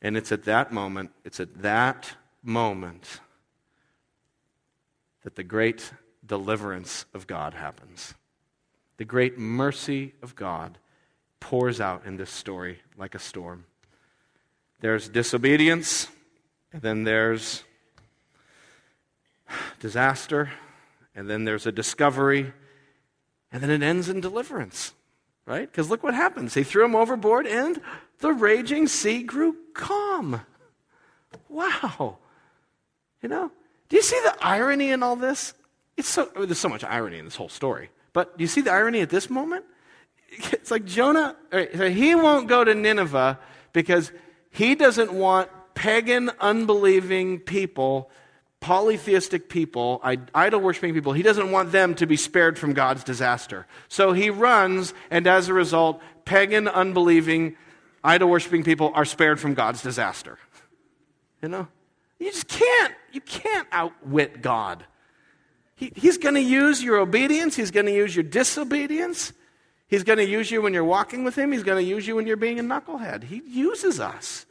And 0.00 0.16
it's 0.16 0.32
at 0.32 0.44
that 0.44 0.72
moment, 0.72 1.10
it's 1.24 1.40
at 1.40 1.62
that 1.62 2.14
moment 2.42 3.20
that 5.24 5.36
the 5.36 5.42
great 5.42 5.92
deliverance 6.24 7.04
of 7.12 7.26
God 7.26 7.54
happens. 7.54 8.14
The 8.96 9.04
great 9.04 9.38
mercy 9.38 10.14
of 10.22 10.34
God 10.34 10.78
pours 11.40 11.80
out 11.80 12.04
in 12.04 12.16
this 12.16 12.30
story 12.30 12.80
like 12.96 13.14
a 13.14 13.18
storm. 13.18 13.64
There's 14.80 15.08
disobedience, 15.08 16.08
and 16.72 16.82
then 16.82 17.04
there's 17.04 17.64
disaster, 19.80 20.50
and 21.14 21.28
then 21.28 21.44
there's 21.44 21.66
a 21.66 21.72
discovery, 21.72 22.52
and 23.50 23.62
then 23.62 23.70
it 23.70 23.82
ends 23.82 24.08
in 24.08 24.20
deliverance, 24.20 24.92
right? 25.48 25.70
Because 25.70 25.88
look 25.88 26.02
what 26.02 26.14
happens. 26.14 26.54
He 26.54 26.62
threw 26.62 26.84
him 26.84 26.94
overboard, 26.94 27.46
and 27.46 27.80
the 28.18 28.32
raging 28.32 28.86
sea 28.86 29.22
grew 29.22 29.56
calm. 29.72 30.42
Wow. 31.48 32.18
You 33.22 33.28
know, 33.28 33.50
do 33.88 33.96
you 33.96 34.02
see 34.02 34.20
the 34.22 34.36
irony 34.42 34.90
in 34.90 35.02
all 35.02 35.16
this? 35.16 35.54
It's 35.96 36.08
so, 36.08 36.30
oh, 36.36 36.44
there's 36.44 36.58
so 36.58 36.68
much 36.68 36.84
irony 36.84 37.18
in 37.18 37.24
this 37.24 37.34
whole 37.34 37.48
story. 37.48 37.90
But 38.12 38.36
do 38.36 38.44
you 38.44 38.48
see 38.48 38.60
the 38.60 38.70
irony 38.70 39.00
at 39.00 39.10
this 39.10 39.28
moment? 39.28 39.64
It's 40.52 40.70
like 40.70 40.84
Jonah, 40.84 41.34
right, 41.50 41.74
so 41.74 41.88
he 41.88 42.14
won't 42.14 42.48
go 42.48 42.62
to 42.62 42.74
Nineveh 42.74 43.38
because 43.72 44.12
he 44.50 44.74
doesn't 44.74 45.10
want 45.10 45.48
pagan, 45.72 46.30
unbelieving 46.38 47.38
people, 47.38 48.10
polytheistic 48.60 49.48
people, 49.48 50.00
idol 50.34 50.60
worshiping 50.60 50.92
people, 50.94 51.12
he 51.12 51.22
doesn't 51.22 51.50
want 51.50 51.72
them 51.72 51.94
to 51.94 52.06
be 52.06 52.16
spared 52.16 52.58
from 52.58 52.72
God's 52.72 53.04
disaster. 53.04 53.66
So 53.88 54.12
he 54.12 54.30
runs, 54.30 54.94
and 55.10 55.26
as 55.26 55.48
a 55.48 55.54
result, 55.54 56.00
pagan, 56.24 56.66
unbelieving, 56.68 57.56
idol 58.02 58.28
worshiping 58.28 58.64
people 58.64 58.90
are 58.94 59.04
spared 59.04 59.40
from 59.40 59.54
God's 59.54 59.82
disaster. 59.82 60.38
You 61.42 61.48
know? 61.48 61.68
You 62.18 62.30
just 62.32 62.48
can't. 62.48 62.94
You 63.12 63.20
can't 63.20 63.68
outwit 63.70 64.42
God. 64.42 64.84
He, 65.76 65.92
he's 65.94 66.18
going 66.18 66.34
to 66.34 66.42
use 66.42 66.82
your 66.82 66.98
obedience, 66.98 67.54
He's 67.54 67.70
going 67.70 67.86
to 67.86 67.94
use 67.94 68.14
your 68.14 68.24
disobedience. 68.24 69.32
He's 69.86 70.04
going 70.04 70.18
to 70.18 70.26
use 70.26 70.50
you 70.50 70.60
when 70.60 70.74
you're 70.74 70.84
walking 70.84 71.24
with 71.24 71.38
Him, 71.38 71.52
He's 71.52 71.62
going 71.62 71.82
to 71.82 71.88
use 71.88 72.06
you 72.06 72.16
when 72.16 72.26
you're 72.26 72.36
being 72.36 72.58
a 72.58 72.62
knucklehead. 72.62 73.22
He 73.22 73.42
uses 73.46 74.00
us. 74.00 74.44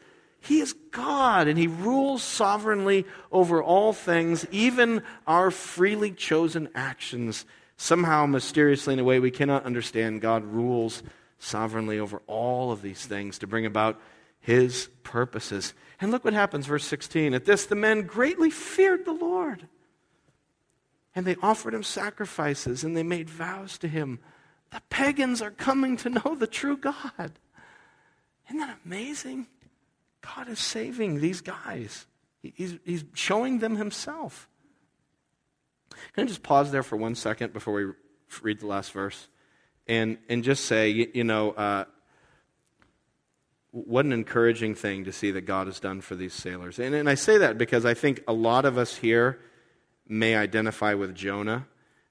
He 0.48 0.62
is 0.62 0.72
God, 0.92 1.50
and 1.50 1.60
He 1.60 1.68
rules 1.68 2.24
sovereignly 2.24 3.06
over 3.34 3.62
all 3.62 3.92
things, 3.92 4.46
even 4.50 5.04
our 5.28 5.52
freely 5.52 6.12
chosen 6.12 6.70
actions. 6.74 7.46
Somehow, 7.76 8.26
mysteriously, 8.28 8.94
in 8.94 9.00
a 9.00 9.04
way 9.04 9.20
we 9.20 9.30
cannot 9.30 9.66
understand, 9.66 10.22
God 10.22 10.46
rules 10.46 11.04
sovereignly 11.38 12.00
over 12.00 12.22
all 12.28 12.72
of 12.72 12.82
these 12.82 13.06
things 13.06 13.40
to 13.40 13.48
bring 13.48 13.66
about 13.66 14.00
His 14.40 14.88
purposes. 15.04 15.74
And 16.00 16.12
look 16.12 16.24
what 16.24 16.34
happens, 16.34 16.66
verse 16.66 16.86
16. 16.86 17.34
At 17.34 17.44
this, 17.44 17.66
the 17.66 17.76
men 17.76 18.04
greatly 18.04 18.50
feared 18.50 19.04
the 19.04 19.12
Lord. 19.12 19.68
And 21.14 21.26
they 21.26 21.36
offered 21.42 21.74
him 21.74 21.84
sacrifices 21.84 22.84
and 22.86 22.96
they 22.96 23.04
made 23.04 23.30
vows 23.30 23.78
to 23.80 23.88
him. 23.88 24.20
The 24.72 24.82
pagans 24.90 25.42
are 25.42 25.52
coming 25.52 25.98
to 25.98 26.10
know 26.10 26.36
the 26.36 26.48
true 26.48 26.78
God. 26.78 27.32
Isn't 28.48 28.60
that 28.60 28.78
amazing? 28.86 29.48
God 30.36 30.50
is 30.50 30.60
saving 30.60 31.20
these 31.20 31.42
guys, 31.42 32.06
He's, 32.42 32.78
he's 32.86 33.04
showing 33.14 33.60
them 33.60 33.76
Himself. 33.76 34.48
Can 36.14 36.26
I 36.26 36.28
just 36.28 36.44
pause 36.44 36.72
there 36.72 36.84
for 36.84 36.96
one 36.96 37.16
second 37.16 37.54
before 37.54 37.74
we 37.74 37.92
read 38.42 38.60
the 38.60 38.68
last 38.68 38.92
verse? 38.92 39.28
And, 39.88 40.18
and 40.30 40.44
just 40.44 40.66
say, 40.66 40.90
you, 40.90 41.12
you 41.14 41.24
know, 41.24 41.52
uh, 41.52 41.86
what 43.72 44.06
an 44.06 44.12
encouraging 44.12 44.76
thing 44.76 45.06
to 45.06 45.12
see 45.12 45.32
that 45.32 45.42
God 45.42 45.68
has 45.68 45.80
done 45.80 46.02
for 46.02 46.16
these 46.16 46.34
sailors. 46.34 46.80
And, 46.80 46.94
and 46.94 47.10
I 47.10 47.16
say 47.16 47.38
that 47.40 47.58
because 47.58 47.86
I 47.86 47.94
think 47.94 48.24
a 48.28 48.34
lot 48.34 48.66
of 48.66 48.78
us 48.78 48.96
here 48.96 49.40
may 50.08 50.36
identify 50.36 50.94
with 50.94 51.16
Jonah. 51.16 51.68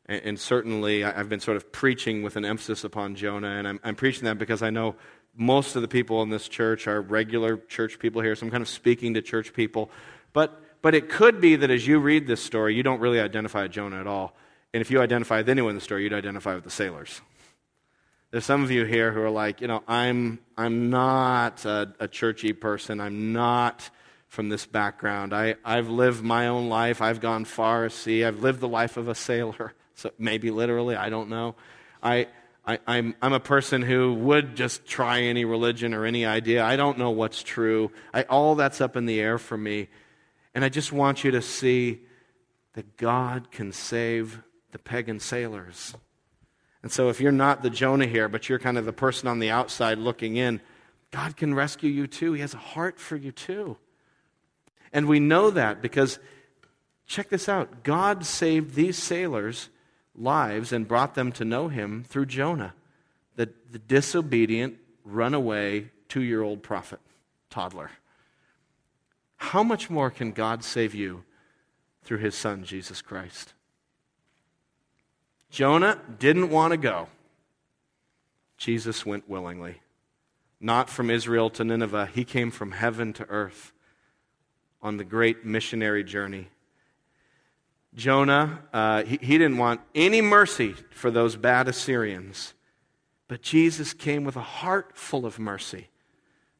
And, 0.07 0.23
and 0.25 0.41
certainly, 0.41 1.05
I've 1.05 1.29
been 1.29 1.41
sort 1.41 1.57
of 1.57 1.71
preaching 1.73 2.23
with 2.23 2.37
an 2.37 2.45
emphasis 2.45 2.85
upon 2.85 3.15
Jonah. 3.15 3.49
And 3.49 3.69
I'm, 3.69 3.81
I'm 3.85 3.95
preaching 3.95 4.25
that 4.25 4.39
because 4.39 4.63
I 4.63 4.71
know 4.71 4.97
most 5.37 5.77
of 5.77 5.83
the 5.83 5.89
people 5.89 6.23
in 6.23 6.31
this 6.31 6.49
church 6.49 6.87
are 6.87 7.01
regular 7.01 7.57
church 7.57 7.99
people 7.99 8.23
here, 8.23 8.35
so 8.35 8.47
I'm 8.47 8.51
kind 8.51 8.63
of 8.63 8.69
speaking 8.69 9.15
to 9.15 9.23
church 9.23 9.53
people. 9.53 9.91
But, 10.33 10.61
but 10.83 10.95
it 10.95 11.09
could 11.09 11.41
be 11.41 11.57
that 11.57 11.71
as 11.71 11.87
you 11.87 11.99
read 11.99 12.27
this 12.27 12.43
story, 12.43 12.75
you 12.75 12.83
don't 12.83 13.01
really 13.01 13.21
identify 13.21 13.63
with 13.63 13.73
Jonah 13.73 14.01
at 14.01 14.07
all. 14.07 14.37
And 14.73 14.81
if 14.81 14.91
you 14.91 15.01
identify 15.01 15.39
with 15.39 15.49
anyone 15.49 15.71
in 15.71 15.77
the 15.77 15.83
story, 15.83 16.03
you'd 16.03 16.13
identify 16.13 16.55
with 16.55 16.65
the 16.65 16.71
sailors. 16.71 17.21
There's 18.31 18.45
some 18.45 18.63
of 18.65 18.71
you 18.71 18.85
here 18.85 19.13
who 19.13 19.23
are 19.23 19.31
like, 19.31 19.61
you 19.61 19.69
know, 19.69 19.83
I'm, 19.87 20.41
I'm 20.57 20.91
not 20.91 21.65
a, 21.65 21.95
a 22.01 22.09
churchy 22.09 22.53
person. 22.53 23.01
I'm 23.01 23.33
not 23.33 23.89
from 24.29 24.49
this 24.49 24.67
background. 24.67 25.33
I, 25.33 25.55
I've 25.65 25.89
lived 25.89 26.23
my 26.23 26.49
own 26.49 26.69
life. 26.69 27.01
I've 27.01 27.21
gone 27.21 27.45
far 27.45 27.87
at 27.87 27.93
sea. 27.93 28.25
I've 28.25 28.43
lived 28.43 28.61
the 28.61 28.69
life 28.69 28.97
of 28.97 29.09
a 29.09 29.15
sailor. 29.15 29.75
So 29.99 30.11
maybe 30.19 30.51
literally, 30.51 30.95
I 30.95 31.09
don't 31.09 31.31
know. 31.31 31.55
I, 32.03 32.29
I, 32.67 32.81
I'm, 32.87 33.15
I'm 33.23 33.33
a 33.33 33.41
person 33.41 33.83
who 33.83 34.15
would 34.15 34.57
just 34.57 34.87
try 34.87 35.23
any 35.23 35.45
religion 35.45 35.95
or 35.95 36.05
any 36.05 36.27
idea. 36.27 36.65
I 36.65 36.77
don't 36.77 36.99
know 36.99 37.11
what's 37.11 37.43
true. 37.43 37.93
I, 38.13 38.23
all 38.23 38.57
that's 38.57 38.81
up 38.81 38.97
in 38.97 39.07
the 39.07 39.21
air 39.21 39.39
for 39.39 39.57
me. 39.57 39.89
And 40.55 40.65
I 40.65 40.69
just 40.69 40.93
want 40.93 41.23
you 41.23 41.31
to 41.33 41.43
see 41.43 42.01
that 42.73 42.97
God 42.97 43.51
can 43.51 43.73
save 43.73 44.43
the 44.73 44.79
pagan 44.79 45.21
sailors. 45.21 45.95
And 46.83 46.91
so, 46.91 47.09
if 47.09 47.21
you're 47.21 47.33
not 47.33 47.63
the 47.63 47.71
Jonah 47.71 48.07
here, 48.07 48.29
but 48.29 48.49
you're 48.49 48.59
kind 48.59 48.79
of 48.79 48.85
the 48.85 48.93
person 48.93 49.29
on 49.29 49.39
the 49.39 49.51
outside 49.51 49.99
looking 49.99 50.37
in, 50.37 50.61
God 51.11 51.37
can 51.37 51.55
rescue 51.55 51.91
you 51.91 52.07
too. 52.07 52.33
He 52.33 52.41
has 52.41 52.55
a 52.55 52.59
heart 52.59 52.99
for 52.99 53.17
you 53.17 53.33
too. 53.33 53.77
And 54.93 55.07
we 55.07 55.21
know 55.21 55.51
that 55.51 55.83
because, 55.83 56.19
check 57.07 57.29
this 57.29 57.49
out 57.49 57.83
God 57.83 58.25
saved 58.25 58.75
these 58.75 58.99
sailors' 58.99 59.69
lives 60.17 60.73
and 60.73 60.89
brought 60.89 61.15
them 61.15 61.33
to 61.33 61.45
know 61.45 61.69
Him 61.69 62.05
through 62.05 62.27
Jonah, 62.27 62.75
the, 63.37 63.51
the 63.71 63.79
disobedient, 63.79 64.77
runaway 65.05 65.91
two 66.09 66.23
year 66.23 66.43
old 66.43 66.63
prophet, 66.63 67.01
toddler. 67.51 67.91
How 69.37 69.63
much 69.63 69.91
more 69.91 70.11
can 70.11 70.33
God 70.33 70.65
save 70.65 70.95
you 70.95 71.25
through 72.03 72.19
His 72.19 72.35
Son, 72.35 72.65
Jesus 72.65 73.03
Christ? 73.03 73.53
Jonah 75.51 76.01
didn't 76.19 76.51
want 76.51 76.73
to 76.73 76.77
go. 76.77 77.09
Jesus 78.57 79.05
went 79.05 79.29
willingly. 79.29 79.81
Not 80.61 80.89
from 80.89 81.11
Israel 81.11 81.51
to 81.51 81.65
Nineveh, 81.65 82.07
he 82.07 82.25
came 82.25 82.51
from 82.51 82.73
heaven 82.73 83.13
to 83.15 83.29
earth 83.29 83.73
on 84.81 84.97
the 84.97 85.05
great 85.05 85.45
missionary 85.45 86.03
journey. 86.03 86.49
Jonah, 87.97 88.63
uh, 88.73 89.05
he, 89.05 89.19
he 89.23 89.39
didn't 89.39 89.57
want 89.57 89.81
any 89.95 90.21
mercy 90.21 90.75
for 90.91 91.11
those 91.11 91.35
bad 91.37 91.67
Assyrians, 91.67 92.55
but 93.27 93.41
Jesus 93.43 93.95
came 93.95 94.23
with 94.23 94.37
a 94.37 94.43
heart 94.43 94.97
full 94.97 95.25
of 95.25 95.39
mercy 95.39 95.89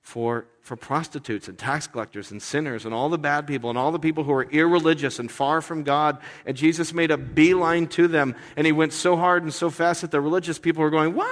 for, 0.07 0.47
for 0.63 0.77
prostitutes 0.77 1.49
and 1.49 1.59
tax 1.59 1.89
collectors 1.89 2.31
and 2.31 2.41
sinners 2.41 2.85
and 2.85 2.95
all 2.95 3.09
the 3.09 3.19
bad 3.19 3.45
people 3.47 3.71
and 3.71 3.79
all 3.79 3.91
the 3.91 3.99
people 3.99 4.23
who 4.25 4.33
are 4.33 4.45
irreligious 4.45 5.19
and 5.19 5.31
far 5.31 5.61
from 5.61 5.83
God. 5.83 6.19
And 6.47 6.57
Jesus 6.57 6.95
made 6.95 7.11
a 7.11 7.17
beeline 7.19 7.89
to 7.89 8.07
them. 8.07 8.37
And 8.57 8.67
he 8.67 8.73
went 8.73 8.93
so 8.93 9.17
hard 9.17 9.43
and 9.43 9.53
so 9.53 9.69
fast 9.69 10.03
that 10.03 10.13
the 10.13 10.21
religious 10.21 10.61
people 10.61 10.83
were 10.83 10.91
going, 10.91 11.15
What? 11.15 11.27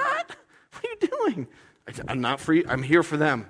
What 0.71 0.83
are 0.83 0.89
you 0.89 1.07
doing? 1.07 1.47
I'm 2.09 2.19
not 2.19 2.41
for. 2.41 2.53
I'm 2.67 2.83
here 2.83 3.01
for 3.01 3.15
them. 3.15 3.47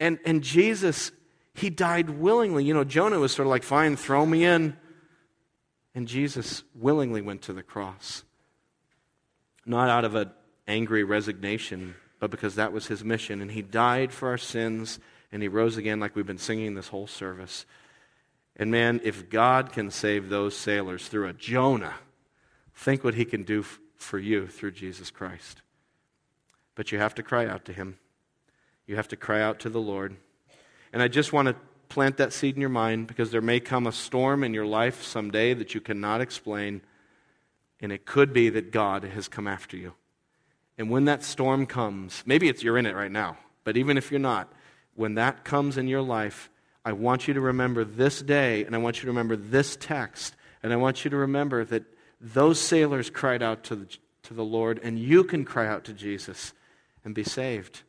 And, 0.00 0.18
and 0.24 0.42
Jesus, 0.42 1.12
he 1.52 1.68
died 1.68 2.08
willingly. 2.08 2.64
You 2.64 2.72
know, 2.72 2.84
Jonah 2.84 3.18
was 3.18 3.32
sort 3.32 3.46
of 3.46 3.50
like, 3.50 3.62
Fine, 3.62 3.96
throw 3.96 4.24
me 4.24 4.42
in. 4.42 4.74
And 5.98 6.06
Jesus 6.06 6.62
willingly 6.76 7.20
went 7.20 7.42
to 7.42 7.52
the 7.52 7.64
cross. 7.64 8.22
Not 9.66 9.90
out 9.90 10.04
of 10.04 10.14
an 10.14 10.30
angry 10.68 11.02
resignation, 11.02 11.96
but 12.20 12.30
because 12.30 12.54
that 12.54 12.72
was 12.72 12.86
his 12.86 13.02
mission. 13.02 13.42
And 13.42 13.50
he 13.50 13.62
died 13.62 14.12
for 14.12 14.28
our 14.28 14.38
sins, 14.38 15.00
and 15.32 15.42
he 15.42 15.48
rose 15.48 15.76
again, 15.76 15.98
like 15.98 16.14
we've 16.14 16.24
been 16.24 16.38
singing 16.38 16.74
this 16.74 16.86
whole 16.86 17.08
service. 17.08 17.66
And 18.54 18.70
man, 18.70 19.00
if 19.02 19.28
God 19.28 19.72
can 19.72 19.90
save 19.90 20.28
those 20.28 20.56
sailors 20.56 21.08
through 21.08 21.26
a 21.26 21.32
Jonah, 21.32 21.94
think 22.76 23.02
what 23.02 23.14
he 23.14 23.24
can 23.24 23.42
do 23.42 23.62
f- 23.62 23.80
for 23.96 24.20
you 24.20 24.46
through 24.46 24.70
Jesus 24.70 25.10
Christ. 25.10 25.62
But 26.76 26.92
you 26.92 26.98
have 26.98 27.16
to 27.16 27.24
cry 27.24 27.44
out 27.44 27.64
to 27.64 27.72
him, 27.72 27.98
you 28.86 28.94
have 28.94 29.08
to 29.08 29.16
cry 29.16 29.40
out 29.42 29.58
to 29.58 29.68
the 29.68 29.80
Lord. 29.80 30.16
And 30.92 31.02
I 31.02 31.08
just 31.08 31.32
want 31.32 31.48
to 31.48 31.56
plant 31.88 32.16
that 32.18 32.32
seed 32.32 32.54
in 32.54 32.60
your 32.60 32.70
mind 32.70 33.06
because 33.06 33.30
there 33.30 33.40
may 33.40 33.60
come 33.60 33.86
a 33.86 33.92
storm 33.92 34.44
in 34.44 34.54
your 34.54 34.66
life 34.66 35.02
someday 35.02 35.54
that 35.54 35.74
you 35.74 35.80
cannot 35.80 36.20
explain, 36.20 36.82
and 37.80 37.92
it 37.92 38.04
could 38.04 38.32
be 38.32 38.50
that 38.50 38.70
God 38.70 39.04
has 39.04 39.28
come 39.28 39.46
after 39.46 39.76
you. 39.76 39.94
And 40.76 40.90
when 40.90 41.06
that 41.06 41.24
storm 41.24 41.66
comes, 41.66 42.22
maybe 42.26 42.48
it's 42.48 42.62
you're 42.62 42.78
in 42.78 42.86
it 42.86 42.94
right 42.94 43.10
now, 43.10 43.38
but 43.64 43.76
even 43.76 43.96
if 43.96 44.10
you're 44.10 44.20
not, 44.20 44.52
when 44.94 45.14
that 45.14 45.44
comes 45.44 45.78
in 45.78 45.88
your 45.88 46.02
life, 46.02 46.50
I 46.84 46.92
want 46.92 47.28
you 47.28 47.34
to 47.34 47.40
remember 47.40 47.84
this 47.84 48.22
day, 48.22 48.64
and 48.64 48.74
I 48.74 48.78
want 48.78 48.96
you 48.96 49.02
to 49.02 49.08
remember 49.08 49.36
this 49.36 49.76
text, 49.76 50.36
and 50.62 50.72
I 50.72 50.76
want 50.76 51.04
you 51.04 51.10
to 51.10 51.16
remember 51.16 51.64
that 51.66 51.84
those 52.20 52.60
sailors 52.60 53.10
cried 53.10 53.42
out 53.42 53.64
to 53.64 53.76
the, 53.76 53.98
to 54.24 54.34
the 54.34 54.44
Lord, 54.44 54.80
and 54.82 54.98
you 54.98 55.24
can 55.24 55.44
cry 55.44 55.66
out 55.66 55.84
to 55.84 55.92
Jesus 55.92 56.52
and 57.04 57.14
be 57.14 57.24
saved. 57.24 57.82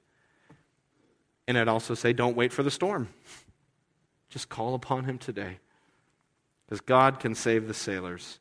And 1.47 1.58
I'd 1.58 1.68
also 1.68 1.95
say, 1.95 2.14
don't 2.14 2.36
wait 2.36 2.54
for 2.54 2.62
the 2.62 2.72
storm. 2.72 3.10
Just 4.30 4.50
call 4.50 4.76
upon 4.76 5.06
him 5.06 5.18
today. 5.18 5.58
Because 6.66 6.82
God 6.82 7.20
can 7.20 7.34
save 7.34 7.68
the 7.68 7.74
sailors. 7.74 8.40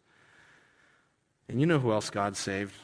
And 1.48 1.60
you 1.60 1.66
know 1.66 1.78
who 1.78 1.92
else 1.92 2.10
God 2.10 2.36
saved? 2.36 2.74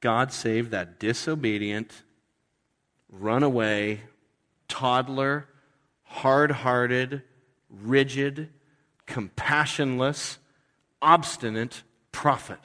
God 0.00 0.32
saved 0.32 0.70
that 0.70 0.98
disobedient, 0.98 2.02
runaway, 3.10 4.00
toddler, 4.68 5.46
hard 6.04 6.50
hearted, 6.50 7.22
rigid, 7.68 8.48
compassionless, 9.06 10.38
obstinate 11.02 11.82
prophet. 12.12 12.60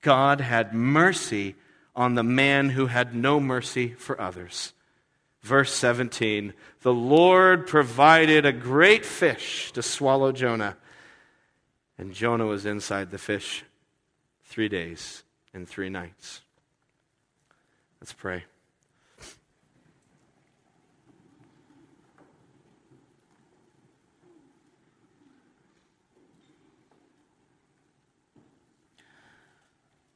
God 0.00 0.40
had 0.40 0.72
mercy 0.72 1.56
on 1.94 2.14
the 2.14 2.22
man 2.22 2.70
who 2.70 2.86
had 2.86 3.14
no 3.14 3.40
mercy 3.40 3.94
for 3.94 4.20
others. 4.20 4.72
Verse 5.46 5.72
17 5.74 6.54
The 6.80 6.92
Lord 6.92 7.68
provided 7.68 8.44
a 8.44 8.52
great 8.52 9.06
fish 9.06 9.70
to 9.74 9.80
swallow 9.80 10.32
Jonah, 10.32 10.76
and 11.96 12.12
Jonah 12.12 12.46
was 12.46 12.66
inside 12.66 13.12
the 13.12 13.18
fish 13.18 13.64
three 14.44 14.68
days 14.68 15.22
and 15.54 15.68
three 15.68 15.88
nights. 15.88 16.40
Let's 18.00 18.12
pray. 18.12 18.42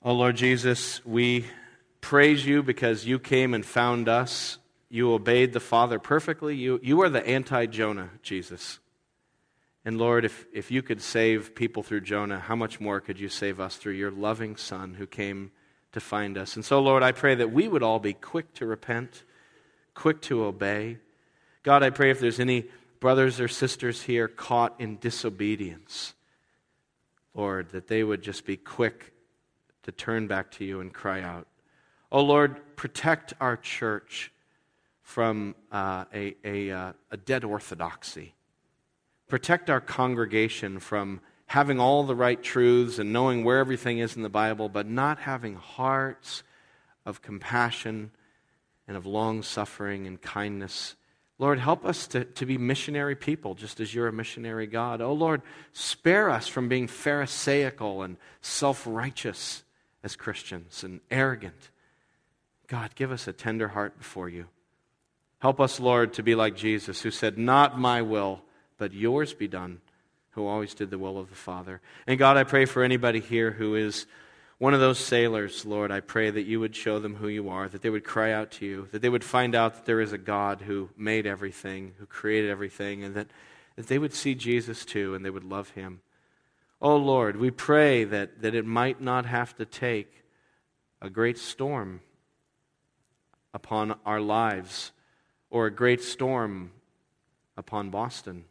Oh 0.03 0.13
Lord 0.13 0.35
Jesus, 0.35 1.07
we 1.07 1.45
praise 2.01 2.45
you 2.45 2.65
because 2.65 3.07
you 3.07 3.21
came 3.21 3.55
and 3.55 3.65
found 3.65 4.09
us. 4.09 4.59
You 4.91 5.13
obeyed 5.13 5.53
the 5.53 5.61
Father 5.61 6.01
perfectly. 6.01 6.57
You, 6.57 6.81
you 6.83 7.01
are 7.03 7.09
the 7.09 7.27
anti 7.27 7.67
Jonah, 7.67 8.11
Jesus. 8.23 8.81
And 9.85 9.97
Lord, 9.97 10.25
if, 10.25 10.47
if 10.53 10.71
you 10.71 10.83
could 10.83 11.01
save 11.01 11.55
people 11.55 11.83
through 11.83 12.03
Jonah, 12.03 12.41
how 12.41 12.57
much 12.57 12.81
more 12.81 13.01
could 13.01 13.19
you 13.19 13.29
save 13.29 13.61
us 13.61 13.77
through 13.77 13.95
your 13.95 14.11
loving 14.11 14.57
Son 14.57 14.95
who 14.95 15.07
came 15.07 15.53
to 15.93 16.01
find 16.01 16.37
us? 16.37 16.57
And 16.57 16.65
so, 16.65 16.81
Lord, 16.81 17.03
I 17.03 17.13
pray 17.13 17.37
that 17.37 17.53
we 17.53 17.69
would 17.69 17.83
all 17.83 18.01
be 18.01 18.13
quick 18.13 18.53
to 18.55 18.67
repent, 18.67 19.25
quick 19.95 20.21
to 20.23 20.45
obey. 20.45 20.99
God, 21.63 21.83
I 21.83 21.91
pray 21.91 22.11
if 22.11 22.21
there's 22.21 22.41
any 22.41 22.67
brothers 22.99 23.41
or 23.41 23.49
sisters 23.49 24.03
here 24.03 24.29
caught 24.29 24.75
in 24.81 24.99
disobedience, 24.99 26.15
Lord, 27.33 27.71
that 27.71 27.87
they 27.87 28.03
would 28.03 28.23
just 28.23 28.45
be 28.45 28.57
quick 28.57 29.15
to 29.85 29.93
turn 29.93 30.27
back 30.27 30.51
to 30.53 30.65
you 30.65 30.81
and 30.81 30.93
cry 30.93 31.23
out. 31.23 31.47
Oh 32.13 32.23
Lord, 32.23 32.77
protect 32.77 33.33
our 33.41 33.57
church 33.57 34.33
from 35.11 35.57
uh, 35.73 36.05
a, 36.15 36.37
a, 36.45 36.71
uh, 36.71 36.93
a 37.11 37.17
dead 37.17 37.43
orthodoxy. 37.43 38.33
Protect 39.27 39.69
our 39.69 39.81
congregation 39.81 40.79
from 40.79 41.21
having 41.47 41.81
all 41.81 42.05
the 42.05 42.15
right 42.15 42.41
truths 42.41 43.01
and 43.01 43.13
knowing 43.13 43.43
where 43.43 43.59
everything 43.59 43.99
is 43.99 44.15
in 44.15 44.23
the 44.23 44.29
Bible, 44.29 44.69
but 44.69 44.87
not 44.87 45.19
having 45.19 45.57
hearts 45.57 46.45
of 47.05 47.23
compassion 47.23 48.13
and 48.87 48.97
of 48.97 49.05
long 49.05 49.43
suffering 49.43 50.07
and 50.07 50.23
kindness. 50.23 50.95
Lord, 51.41 51.59
help 51.59 51.85
us 51.85 52.07
to, 52.09 52.25
to 52.25 52.47
be 52.47 52.57
missionary 52.57 53.17
people, 53.17 53.57
just 53.57 53.81
as 53.81 53.93
you're 53.93 54.07
a 54.07 54.13
missionary 54.13 54.69
God. 54.69 55.01
Oh, 55.01 55.13
Lord, 55.13 55.43
spare 55.73 56.31
us 56.31 56.47
from 56.47 56.69
being 56.69 56.87
Pharisaical 56.87 58.03
and 58.03 58.17
self 58.43 58.87
righteous 58.87 59.65
as 60.05 60.15
Christians 60.15 60.85
and 60.85 61.01
arrogant. 61.11 61.71
God, 62.69 62.95
give 62.95 63.11
us 63.11 63.27
a 63.27 63.33
tender 63.33 63.69
heart 63.69 63.99
before 63.99 64.29
you. 64.29 64.47
Help 65.41 65.61
us, 65.61 65.81
Lord, 65.81 66.15
to 66.15 66.23
be 66.23 66.35
like 66.35 66.57
Jesus, 66.57 67.03
who 67.03 67.11
said, 67.11 67.39
Not 67.39 67.79
my 67.79 68.03
will, 68.03 68.43
but 68.79 68.93
yours 68.93 69.35
be 69.35 69.49
done, 69.49 69.81
who 70.31 70.47
always 70.47 70.75
did 70.75 70.91
the 70.91 70.99
will 70.99 71.19
of 71.19 71.29
the 71.31 71.35
Father. 71.35 71.81
And 72.07 72.19
God, 72.19 72.37
I 72.37 72.45
pray 72.45 72.65
for 72.67 72.83
anybody 72.83 73.21
here 73.21 73.51
who 73.51 73.75
is 73.75 74.07
one 74.61 74.75
of 74.75 74.81
those 74.81 74.99
sailors, 74.99 75.65
Lord, 75.65 75.91
I 75.91 76.01
pray 76.01 76.29
that 76.31 76.43
you 76.43 76.61
would 76.61 76.77
show 76.77 76.99
them 76.99 77.15
who 77.15 77.29
you 77.29 77.49
are, 77.49 77.67
that 77.67 77.81
they 77.81 77.89
would 77.89 78.05
cry 78.05 78.33
out 78.33 78.51
to 78.53 78.67
you, 78.67 78.89
that 78.93 79.01
they 79.01 79.09
would 79.09 79.25
find 79.25 79.55
out 79.55 79.75
that 79.75 79.87
there 79.87 80.03
is 80.03 80.13
a 80.13 80.19
God 80.19 80.61
who 80.61 80.91
made 80.99 81.27
everything, 81.27 81.95
who 81.99 82.05
created 82.05 82.51
everything, 82.51 83.03
and 83.03 83.15
that, 83.15 83.29
that 83.77 83.87
they 83.87 83.99
would 83.99 84.13
see 84.13 84.35
Jesus 84.35 84.85
too 84.85 85.15
and 85.15 85.25
they 85.25 85.31
would 85.31 85.45
love 85.45 85.71
him. 85.71 86.03
Oh 86.83 86.97
Lord, 86.97 87.37
we 87.37 87.51
pray 87.51 88.05
that, 88.05 88.43
that 88.43 88.55
it 88.55 88.67
might 88.67 89.01
not 89.01 89.25
have 89.25 89.57
to 89.57 89.65
take 89.65 90.25
a 91.01 91.09
great 91.09 91.39
storm 91.39 92.01
upon 93.55 93.99
our 94.05 94.21
lives, 94.21 94.93
or 95.51 95.67
a 95.67 95.71
great 95.71 96.03
storm 96.03 96.71
upon 97.57 97.91
Boston, 97.91 98.45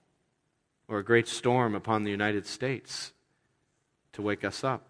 or 0.88 1.00
a 1.00 1.04
great 1.04 1.28
storm 1.28 1.74
upon 1.74 2.04
the 2.04 2.12
United 2.12 2.46
States 2.46 3.14
to 4.14 4.22
wake 4.22 4.44
us 4.44 4.64
up. 4.64 4.84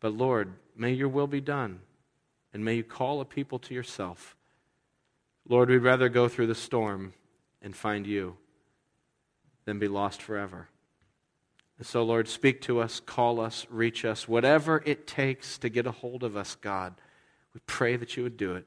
But 0.00 0.12
Lord, 0.12 0.52
may 0.76 0.92
your 0.92 1.08
will 1.08 1.26
be 1.26 1.40
done, 1.40 1.80
and 2.52 2.64
may 2.64 2.74
you 2.74 2.84
call 2.84 3.20
a 3.20 3.24
people 3.24 3.58
to 3.60 3.74
yourself. 3.74 4.36
Lord, 5.48 5.70
we'd 5.70 5.78
rather 5.78 6.08
go 6.08 6.28
through 6.28 6.48
the 6.48 6.54
storm 6.54 7.14
and 7.62 7.74
find 7.74 8.06
you 8.06 8.36
than 9.64 9.78
be 9.78 9.88
lost 9.88 10.20
forever. 10.20 10.68
And 11.78 11.86
so, 11.86 12.02
Lord, 12.02 12.28
speak 12.28 12.62
to 12.62 12.80
us, 12.80 13.00
call 13.00 13.40
us, 13.40 13.66
reach 13.68 14.04
us, 14.04 14.26
whatever 14.26 14.82
it 14.86 15.06
takes 15.06 15.58
to 15.58 15.68
get 15.68 15.86
a 15.86 15.90
hold 15.90 16.22
of 16.24 16.36
us, 16.36 16.56
God. 16.56 16.94
We 17.52 17.60
pray 17.66 17.96
that 17.96 18.16
you 18.16 18.22
would 18.22 18.36
do 18.36 18.54
it. 18.54 18.66